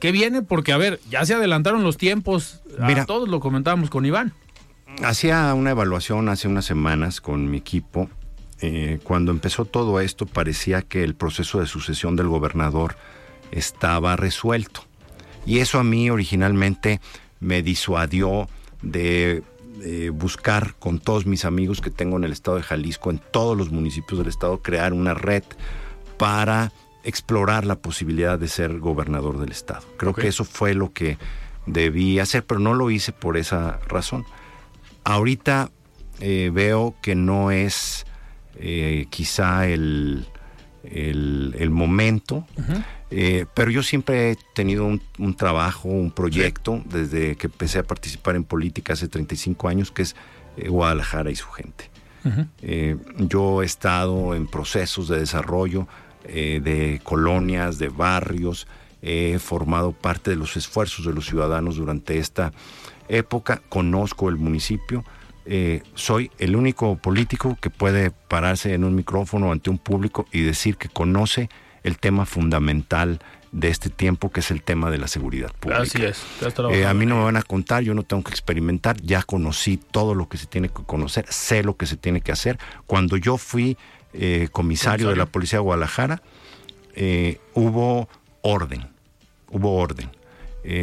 ¿Qué 0.00 0.12
viene? 0.12 0.40
Porque, 0.40 0.72
a 0.72 0.78
ver, 0.78 0.98
ya 1.10 1.26
se 1.26 1.34
adelantaron 1.34 1.82
los 1.82 1.98
tiempos, 1.98 2.60
a 2.78 3.04
todos 3.04 3.28
lo 3.28 3.40
comentábamos 3.40 3.90
con 3.90 4.06
Iván. 4.06 4.32
Hacía 5.02 5.54
una 5.54 5.70
evaluación 5.70 6.28
hace 6.28 6.46
unas 6.46 6.64
semanas 6.64 7.20
con 7.20 7.50
mi 7.50 7.58
equipo. 7.58 8.10
Eh, 8.60 8.98
cuando 9.02 9.32
empezó 9.32 9.64
todo 9.64 10.00
esto 10.00 10.26
parecía 10.26 10.82
que 10.82 11.02
el 11.02 11.14
proceso 11.14 11.60
de 11.60 11.66
sucesión 11.66 12.16
del 12.16 12.28
gobernador 12.28 12.96
estaba 13.50 14.16
resuelto. 14.16 14.84
Y 15.46 15.60
eso 15.60 15.78
a 15.78 15.84
mí 15.84 16.10
originalmente 16.10 17.00
me 17.40 17.62
disuadió 17.62 18.48
de 18.82 19.42
buscar 20.12 20.74
con 20.78 20.98
todos 20.98 21.24
mis 21.24 21.46
amigos 21.46 21.80
que 21.80 21.88
tengo 21.88 22.18
en 22.18 22.24
el 22.24 22.32
estado 22.32 22.58
de 22.58 22.62
Jalisco, 22.62 23.10
en 23.10 23.18
todos 23.18 23.56
los 23.56 23.70
municipios 23.70 24.18
del 24.18 24.28
estado, 24.28 24.60
crear 24.60 24.92
una 24.92 25.14
red 25.14 25.42
para 26.18 26.70
explorar 27.02 27.64
la 27.64 27.76
posibilidad 27.76 28.38
de 28.38 28.48
ser 28.48 28.78
gobernador 28.78 29.40
del 29.40 29.50
estado. 29.50 29.86
Creo 29.96 30.12
que 30.12 30.28
eso 30.28 30.44
fue 30.44 30.74
lo 30.74 30.92
que 30.92 31.16
debí 31.64 32.18
hacer, 32.18 32.44
pero 32.44 32.60
no 32.60 32.74
lo 32.74 32.90
hice 32.90 33.12
por 33.12 33.38
esa 33.38 33.78
razón. 33.88 34.26
Ahorita 35.04 35.70
eh, 36.20 36.50
veo 36.52 36.94
que 37.00 37.14
no 37.14 37.50
es 37.50 38.04
eh, 38.56 39.06
quizá 39.08 39.66
el, 39.66 40.26
el, 40.84 41.70
momento, 41.70 42.46
eh, 43.10 43.46
pero 43.54 43.70
yo 43.70 43.82
siempre 43.82 44.32
he 44.32 44.36
tenido 44.54 44.84
un, 44.84 45.36
trabajo, 45.36 45.88
un 45.88 46.10
proyecto, 46.10 46.82
desde 46.84 47.36
que 47.36 47.46
empecé 47.46 47.78
a 47.78 47.82
participar 47.84 48.36
en 48.36 48.44
política 48.44 48.92
hace 48.92 49.08
35 49.08 49.68
años, 49.68 49.90
que 49.90 50.02
es 50.02 50.16
Guadalajara 50.68 51.30
y 51.30 51.36
su 51.36 51.48
gente. 51.48 51.90
yo 53.16 53.62
he 53.62 53.66
estado 53.66 54.34
en 54.34 54.46
procesos 54.46 55.08
de 55.08 55.20
desarrollo 55.20 55.88
de 56.24 57.00
colonias, 57.02 57.78
de 57.78 57.88
barrios, 57.88 58.66
he 59.02 59.38
formado 59.38 59.92
parte 59.92 60.30
de 60.30 60.36
los 60.36 60.56
esfuerzos 60.56 61.06
de 61.06 61.12
los 61.12 61.26
ciudadanos 61.26 61.76
durante 61.76 62.18
esta 62.18 62.52
época, 63.08 63.62
conozco 63.68 64.28
el 64.28 64.36
municipio, 64.36 65.04
eh, 65.46 65.82
soy 65.94 66.30
el 66.38 66.54
único 66.54 66.96
político 66.96 67.56
que 67.60 67.70
puede 67.70 68.10
pararse 68.10 68.74
en 68.74 68.84
un 68.84 68.94
micrófono 68.94 69.52
ante 69.52 69.70
un 69.70 69.78
público 69.78 70.26
y 70.32 70.42
decir 70.42 70.76
que 70.76 70.88
conoce 70.88 71.48
el 71.82 71.98
tema 71.98 72.26
fundamental 72.26 73.20
de 73.52 73.68
este 73.68 73.90
tiempo, 73.90 74.30
que 74.30 74.40
es 74.40 74.50
el 74.52 74.62
tema 74.62 74.90
de 74.90 74.98
la 74.98 75.08
seguridad 75.08 75.50
pública. 75.58 75.82
Así 75.82 76.04
es. 76.04 76.22
Eh, 76.70 76.86
a 76.86 76.94
mí 76.94 77.04
no 77.04 77.16
me 77.16 77.24
van 77.24 77.36
a 77.36 77.42
contar, 77.42 77.82
yo 77.82 77.94
no 77.94 78.04
tengo 78.04 78.22
que 78.22 78.30
experimentar, 78.30 79.00
ya 79.00 79.22
conocí 79.22 79.76
todo 79.76 80.14
lo 80.14 80.28
que 80.28 80.36
se 80.36 80.46
tiene 80.46 80.68
que 80.68 80.84
conocer, 80.84 81.26
sé 81.30 81.64
lo 81.64 81.76
que 81.76 81.86
se 81.86 81.96
tiene 81.96 82.20
que 82.20 82.30
hacer. 82.30 82.58
Cuando 82.86 83.16
yo 83.16 83.36
fui 83.38 83.76
eh, 84.12 84.48
comisario, 84.52 85.08
de 85.08 85.16
la 85.16 85.26
Policía 85.26 85.58
de 85.58 85.64
Guadalajara, 85.64 86.22
hubo 87.54 88.08
orden, 88.42 88.88
hubo 89.50 89.76
orden. 89.76 90.10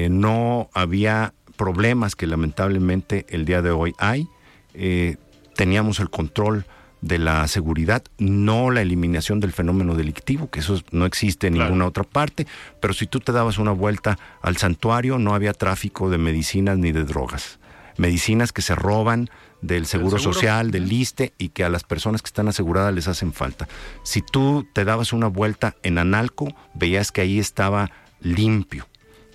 no 0.09 0.69
había 0.73 1.33
problemas 1.57 2.15
que 2.15 2.27
lamentablemente 2.27 3.25
el 3.29 3.43
día 3.43 3.61
de 3.61 3.71
hoy 3.71 3.93
hay. 3.97 4.29
Eh, 4.73 5.17
teníamos 5.55 5.99
el 5.99 6.09
control 6.09 6.65
de 7.01 7.19
la 7.19 7.47
seguridad, 7.47 8.03
no 8.17 8.71
la 8.71 8.81
eliminación 8.81 9.39
del 9.39 9.51
fenómeno 9.51 9.95
delictivo, 9.95 10.49
que 10.49 10.61
eso 10.61 10.81
no 10.91 11.05
existe 11.05 11.47
en 11.47 11.53
ninguna 11.55 11.85
otra 11.85 12.03
parte, 12.03 12.47
pero 12.79 12.93
si 12.93 13.05
tú 13.05 13.19
te 13.19 13.31
dabas 13.31 13.57
una 13.57 13.71
vuelta 13.71 14.17
al 14.41 14.57
santuario, 14.57 15.19
no 15.19 15.35
había 15.35 15.53
tráfico 15.53 16.09
de 16.09 16.17
medicinas 16.17 16.77
ni 16.77 16.91
de 16.91 17.03
drogas. 17.03 17.59
Medicinas 17.97 18.51
que 18.51 18.61
se 18.61 18.75
roban 18.75 19.29
del 19.61 19.85
seguro, 19.85 20.19
social, 20.19 20.71
del 20.71 20.91
ISTE 20.91 21.33
y 21.37 21.49
que 21.49 21.63
a 21.63 21.69
las 21.69 21.83
personas 21.83 22.21
que 22.21 22.27
están 22.27 22.47
aseguradas 22.47 22.93
les 22.93 23.07
hacen 23.07 23.33
falta. 23.33 23.67
Si 24.03 24.21
tú 24.21 24.67
te 24.73 24.85
dabas 24.85 25.13
una 25.13 25.27
vuelta 25.27 25.75
en 25.83 25.97
Analco, 25.97 26.53
veías 26.73 27.11
que 27.11 27.21
ahí 27.21 27.39
estaba 27.39 27.91
limpio, 28.21 28.87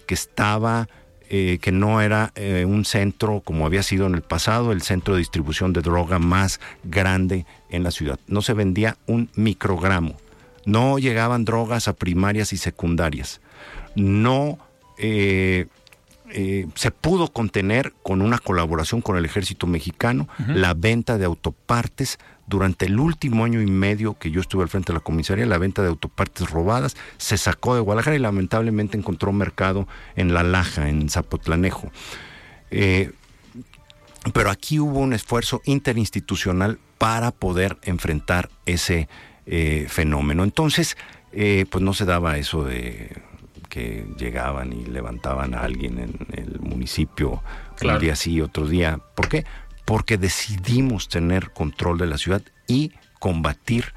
que 0.07 0.15
estaba 0.15 0.89
eh, 1.35 1.59
que 1.63 1.73
no 1.73 2.03
era 2.03 2.31
eh, 2.35 2.67
un 2.67 2.85
centro 2.85 3.41
como 3.41 3.65
había 3.65 3.83
sido 3.83 4.07
en 4.07 4.15
el 4.15 4.21
pasado, 4.21 4.71
el 4.71 4.83
centro 4.83 5.15
de 5.15 5.21
distribución 5.21 5.73
de 5.73 5.81
droga 5.81 6.19
más 6.19 6.61
grande 6.85 7.47
en 7.71 7.83
la 7.85 7.91
ciudad. 7.91 8.21
No 8.27 8.43
se 8.43 8.53
vendía 8.53 8.99
un 9.07 9.31
microgramo. 9.35 10.19
No 10.67 10.99
llegaban 10.99 11.47
drogas 11.47 11.89
a 11.89 11.95
primarias 11.95 12.53
y 12.53 12.59
secundarias. 12.59 13.41
No 13.97 14.59
eh, 14.99 15.69
se 16.75 16.91
pudo 16.91 17.29
contener 17.29 17.93
con 18.03 18.23
una 18.23 18.39
colaboración 18.39 19.01
con 19.03 19.17
el 19.17 19.25
ejército 19.25 19.67
mexicano 19.67 20.29
la 20.47 20.75
venta 20.75 21.19
de 21.19 21.25
autopartes 21.25 22.19
durante 22.47 22.87
el 22.87 22.99
último 22.99 23.45
año 23.45 23.63
y 23.63 23.67
medio 23.67 24.19
que 24.19 24.31
yo 24.31 24.41
estuve 24.41 24.63
al 24.63 24.69
frente 24.69 24.93
de 24.93 24.99
la 24.99 25.05
comisaría, 25.05 25.47
la 25.47 25.59
venta 25.59 25.83
de 25.83 25.89
autopartes 25.89 26.51
robadas 26.51 26.97
se 27.17 27.39
sacó 27.39 27.75
de 27.75 27.81
Guadalajara 27.81 28.17
y 28.17 28.19
lamentablemente 28.19 28.99
encontró 28.99 29.33
mercado 29.33 29.89
en 30.17 30.35
La 30.35 30.43
Laja, 30.43 30.89
en 30.89 31.09
Zapotlanejo. 31.09 31.91
Eh, 32.71 33.13
pero 34.33 34.51
aquí 34.51 34.79
hubo 34.79 35.01
un 35.01 35.13
esfuerzo 35.13 35.63
interinstitucional 35.65 36.79
para 36.99 37.31
poder 37.31 37.79
enfrentar 37.83 38.51
ese 38.67 39.09
eh, 39.47 39.87
fenómeno. 39.89 40.45
Entonces, 40.45 40.97
eh, 41.33 41.67
pues 41.71 41.83
no 41.83 41.95
se 41.95 42.05
daba 42.05 42.37
eso 42.37 42.65
de 42.65 43.11
que 43.73 44.07
llegaban 44.19 44.71
y 44.75 44.85
levantaban 44.85 45.55
a 45.55 45.61
alguien 45.61 45.99
en 45.99 46.27
el 46.33 46.61
municipio 46.61 47.43
un 47.83 47.99
día 47.99 48.15
sí, 48.17 48.43
otro 48.43 48.69
día. 48.69 49.01
¿Por 49.15 49.31
qué? 49.31 49.47
porque 49.85 50.19
decidimos 50.19 51.09
tener 51.09 51.51
control 51.51 51.99
de 51.99 52.07
la 52.07 52.19
ciudad 52.19 52.43
y 52.67 52.93
combatir 53.19 53.93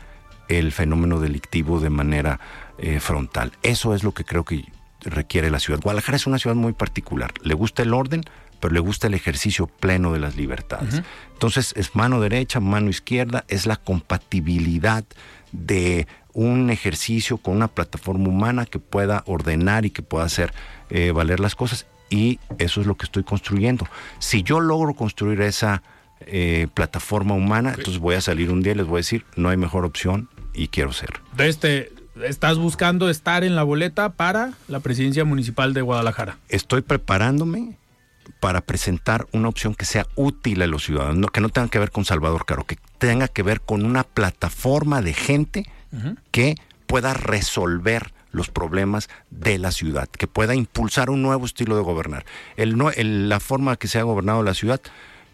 el 0.50 0.72
fenómeno 0.72 1.20
delictivo 1.20 1.80
de 1.80 1.90
manera 1.90 2.40
eh, 2.78 3.00
frontal. 3.00 3.54
Eso 3.64 3.96
es 3.96 4.04
lo 4.04 4.14
que 4.14 4.24
creo 4.24 4.44
que 4.44 4.66
requiere 5.02 5.50
la 5.50 5.60
ciudad. 5.60 5.80
Guadalajara 5.82 6.16
es 6.16 6.28
una 6.28 6.40
ciudad 6.40 6.56
muy 6.56 6.74
particular. 6.74 7.32
Le 7.44 7.54
gusta 7.54 7.84
el 7.84 7.94
orden, 7.94 8.24
pero 8.60 8.74
le 8.74 8.80
gusta 8.80 9.08
el 9.08 9.14
ejercicio 9.14 9.68
pleno 9.68 10.12
de 10.14 10.20
las 10.20 10.36
libertades. 10.36 11.02
Entonces 11.34 11.74
es 11.76 11.96
mano 11.96 12.20
derecha, 12.20 12.60
mano 12.60 12.90
izquierda, 12.90 13.46
es 13.48 13.66
la 13.66 13.76
compatibilidad 13.76 15.06
de 15.52 16.08
un 16.36 16.70
ejercicio 16.70 17.38
con 17.38 17.56
una 17.56 17.70
plataforma 17.70 18.28
humana 18.30 18.66
que 18.66 18.78
pueda 18.78 19.24
ordenar 19.26 19.86
y 19.86 19.90
que 19.90 20.04
pueda 20.04 20.26
hacer 20.26 20.54
eh, 20.90 21.12
valer 21.12 21.40
las 21.40 21.56
cosas 21.56 21.88
y 22.10 22.40
eso 22.60 22.82
es 22.82 22.88
lo 22.88 22.96
que 22.96 23.06
estoy 23.06 23.24
construyendo. 23.24 23.88
Si 24.20 24.44
yo 24.44 24.60
logro 24.60 24.94
construir 24.94 25.42
esa 25.42 25.82
eh, 26.22 26.68
plataforma 26.74 27.34
humana, 27.34 27.70
entonces 27.70 28.00
voy 28.00 28.16
a 28.16 28.22
salir 28.22 28.52
un 28.52 28.62
día 28.62 28.74
y 28.74 28.76
les 28.76 28.86
voy 28.86 28.98
a 28.98 29.00
decir, 29.00 29.26
no 29.36 29.50
hay 29.50 29.58
mejor 29.58 29.86
opción 29.86 30.30
y 30.54 30.68
quiero 30.68 30.94
ser. 30.94 31.22
Este, 31.38 31.92
¿Estás 32.24 32.58
buscando 32.58 33.10
estar 33.10 33.44
en 33.44 33.56
la 33.56 33.64
boleta 33.64 34.14
para 34.14 34.54
la 34.68 34.82
presidencia 34.82 35.26
municipal 35.26 35.74
de 35.74 35.82
Guadalajara? 35.82 36.38
Estoy 36.50 36.82
preparándome 36.82 37.78
para 38.40 38.62
presentar 38.62 39.28
una 39.32 39.50
opción 39.50 39.76
que 39.76 39.86
sea 39.86 40.08
útil 40.16 40.62
a 40.62 40.68
los 40.68 40.84
ciudadanos, 40.84 41.32
que 41.32 41.42
no 41.42 41.50
tenga 41.50 41.70
que 41.70 41.80
ver 41.80 41.92
con 41.92 42.06
Salvador 42.06 42.46
Caro, 42.46 42.66
que 42.66 42.78
tenga 42.98 43.28
que 43.28 43.44
ver 43.44 43.62
con 43.62 43.86
una 43.86 44.04
plataforma 44.04 45.02
de 45.02 45.14
gente 45.14 45.66
que 46.32 46.56
pueda 46.88 47.14
resolver 47.14 48.14
los 48.32 48.50
problemas 48.50 49.10
de 49.32 49.58
la 49.58 49.72
ciudad, 49.72 50.08
que 50.10 50.28
pueda 50.28 50.54
impulsar 50.54 51.10
un 51.10 51.22
nuevo 51.22 51.46
estilo 51.46 51.76
de 51.76 51.82
gobernar. 51.82 52.26
El, 52.58 53.30
la 53.30 53.40
forma 53.40 53.78
que 53.78 53.88
se 53.88 53.98
ha 53.98 54.04
gobernado 54.04 54.44
la 54.44 54.54
ciudad 54.54 54.82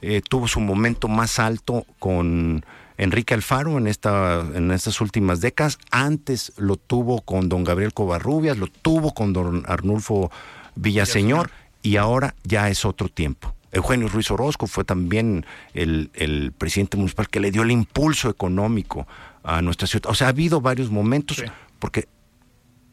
eh, 0.02 0.22
tuvo 0.28 0.48
su 0.48 0.60
momento 0.60 1.08
más 1.08 1.40
alto 1.40 1.86
con 2.00 2.64
Enrique 2.98 3.34
Alfaro 3.34 3.78
en, 3.78 3.88
esta, 3.88 4.46
en 4.54 4.72
estas 4.72 5.02
últimas 5.02 5.42
décadas. 5.42 5.80
Antes 5.90 6.54
lo 6.58 6.78
tuvo 6.78 7.22
con 7.22 7.50
don 7.50 7.64
Gabriel 7.64 7.94
Covarrubias, 7.94 8.58
lo 8.58 8.68
tuvo 8.68 9.14
con 9.14 9.34
don 9.34 9.64
Arnulfo 9.68 10.32
Villaseñor 10.76 11.50
y 11.82 11.98
ahora 11.98 12.36
ya 12.44 12.70
es 12.70 12.86
otro 12.86 13.10
tiempo. 13.10 13.54
Eugenio 13.72 14.10
Ruiz 14.10 14.30
Orozco 14.30 14.68
fue 14.68 14.84
también 14.84 15.46
el, 15.74 16.12
el 16.14 16.52
presidente 16.52 16.98
municipal 16.98 17.30
que 17.30 17.40
le 17.40 17.52
dio 17.52 17.64
el 17.64 17.72
impulso 17.72 18.30
económico 18.30 19.08
a 19.44 19.62
nuestra 19.62 19.88
ciudad. 19.88 20.10
O 20.10 20.16
sea, 20.16 20.28
ha 20.28 20.30
habido 20.32 20.62
varios 20.62 20.90
momentos 20.90 21.44
porque 21.80 22.08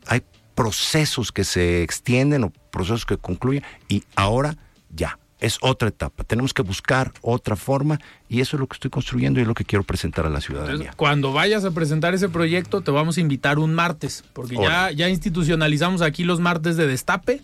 hay 0.06 0.22
procesos 0.54 1.30
que 1.30 1.44
se 1.44 1.82
extienden 1.82 2.44
o 2.44 2.50
procesos 2.70 3.06
que 3.06 3.16
concluyen 3.16 3.62
y 3.88 4.02
ahora 4.16 4.56
ya 4.90 5.18
es 5.40 5.58
otra 5.60 5.88
etapa. 5.88 6.24
Tenemos 6.24 6.52
que 6.52 6.62
buscar 6.62 7.12
otra 7.22 7.56
forma 7.56 7.98
y 8.28 8.40
eso 8.40 8.56
es 8.56 8.60
lo 8.60 8.66
que 8.66 8.74
estoy 8.74 8.90
construyendo 8.90 9.38
y 9.38 9.42
es 9.42 9.48
lo 9.48 9.54
que 9.54 9.64
quiero 9.64 9.84
presentar 9.84 10.26
a 10.26 10.30
la 10.30 10.40
ciudadanía. 10.40 10.74
Entonces, 10.74 10.96
cuando 10.96 11.32
vayas 11.32 11.64
a 11.64 11.70
presentar 11.70 12.14
ese 12.14 12.28
proyecto, 12.28 12.80
te 12.80 12.90
vamos 12.90 13.18
a 13.18 13.20
invitar 13.20 13.58
un 13.58 13.74
martes, 13.74 14.24
porque 14.32 14.56
ya, 14.56 14.90
ya 14.90 15.08
institucionalizamos 15.08 16.02
aquí 16.02 16.24
los 16.24 16.40
martes 16.40 16.76
de 16.76 16.86
destape. 16.86 17.42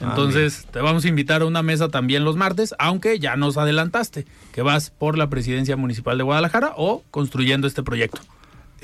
Ah, 0.00 0.08
Entonces, 0.10 0.66
te 0.70 0.80
vamos 0.80 1.04
a 1.04 1.08
invitar 1.08 1.42
a 1.42 1.46
una 1.46 1.62
mesa 1.62 1.88
también 1.88 2.24
los 2.24 2.36
martes, 2.36 2.74
aunque 2.78 3.18
ya 3.18 3.36
nos 3.36 3.56
adelantaste 3.56 4.26
que 4.52 4.62
vas 4.62 4.90
por 4.90 5.16
la 5.16 5.28
presidencia 5.28 5.76
municipal 5.76 6.18
de 6.18 6.24
Guadalajara 6.24 6.72
o 6.76 7.02
construyendo 7.10 7.66
este 7.66 7.82
proyecto. 7.82 8.20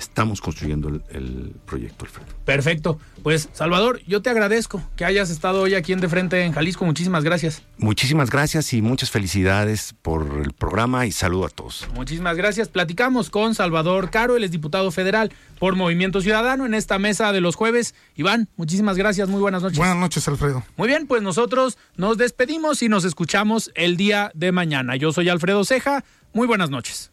Estamos 0.03 0.40
construyendo 0.40 0.88
el, 0.88 1.03
el 1.11 1.55
proyecto, 1.64 2.05
Alfredo. 2.05 2.26
Perfecto. 2.44 2.98
Pues, 3.22 3.48
Salvador, 3.53 4.00
yo 4.07 4.20
te 4.20 4.30
agradezco 4.30 4.82
que 4.96 5.05
hayas 5.05 5.30
estado 5.30 5.62
hoy 5.62 5.74
aquí 5.74 5.92
en 5.92 6.00
De 6.00 6.09
Frente 6.09 6.42
en 6.44 6.53
Jalisco. 6.53 6.84
Muchísimas 6.84 7.22
gracias. 7.22 7.62
Muchísimas 7.78 8.28
gracias 8.28 8.72
y 8.72 8.82
muchas 8.82 9.11
felicidades 9.12 9.94
por 10.03 10.40
el 10.44 10.53
programa 10.53 11.07
y 11.07 11.12
saludo 11.12 11.46
a 11.46 11.50
todos. 11.50 11.86
Muchísimas 11.94 12.36
gracias. 12.36 12.68
Platicamos 12.68 13.30
con 13.30 13.55
Salvador 13.55 14.11
Caro, 14.11 14.36
él 14.36 14.42
es 14.42 14.50
diputado 14.50 14.90
federal 14.90 15.32
por 15.61 15.76
Movimiento 15.76 16.20
Ciudadano 16.20 16.66
en 16.66 16.74
esta 16.74 16.98
mesa 16.98 17.32
de 17.32 17.40
los 17.40 17.55
jueves. 17.55 17.94
Iván, 18.16 18.48
muchísimas 18.57 18.96
gracias. 18.96 19.28
Muy 19.28 19.40
buenas 19.40 19.62
noches. 19.62 19.78
Buenas 19.78 19.96
noches, 19.96 20.26
Alfredo. 20.26 20.64
Muy 20.76 20.88
bien, 20.88 21.07
pues 21.07 21.22
nosotros 21.22 21.78
nos 21.96 22.18
despedimos 22.18 22.82
y 22.82 22.88
nos 22.88 23.05
escuchamos 23.05 23.70
el 23.76 23.96
día 23.96 24.32
de 24.34 24.50
mañana. 24.50 24.96
Yo 24.96 25.12
soy 25.12 25.28
Alfredo 25.28 25.64
Ceja. 25.64 26.05
Muy 26.32 26.48
buenas 26.48 26.70
noches. 26.70 27.12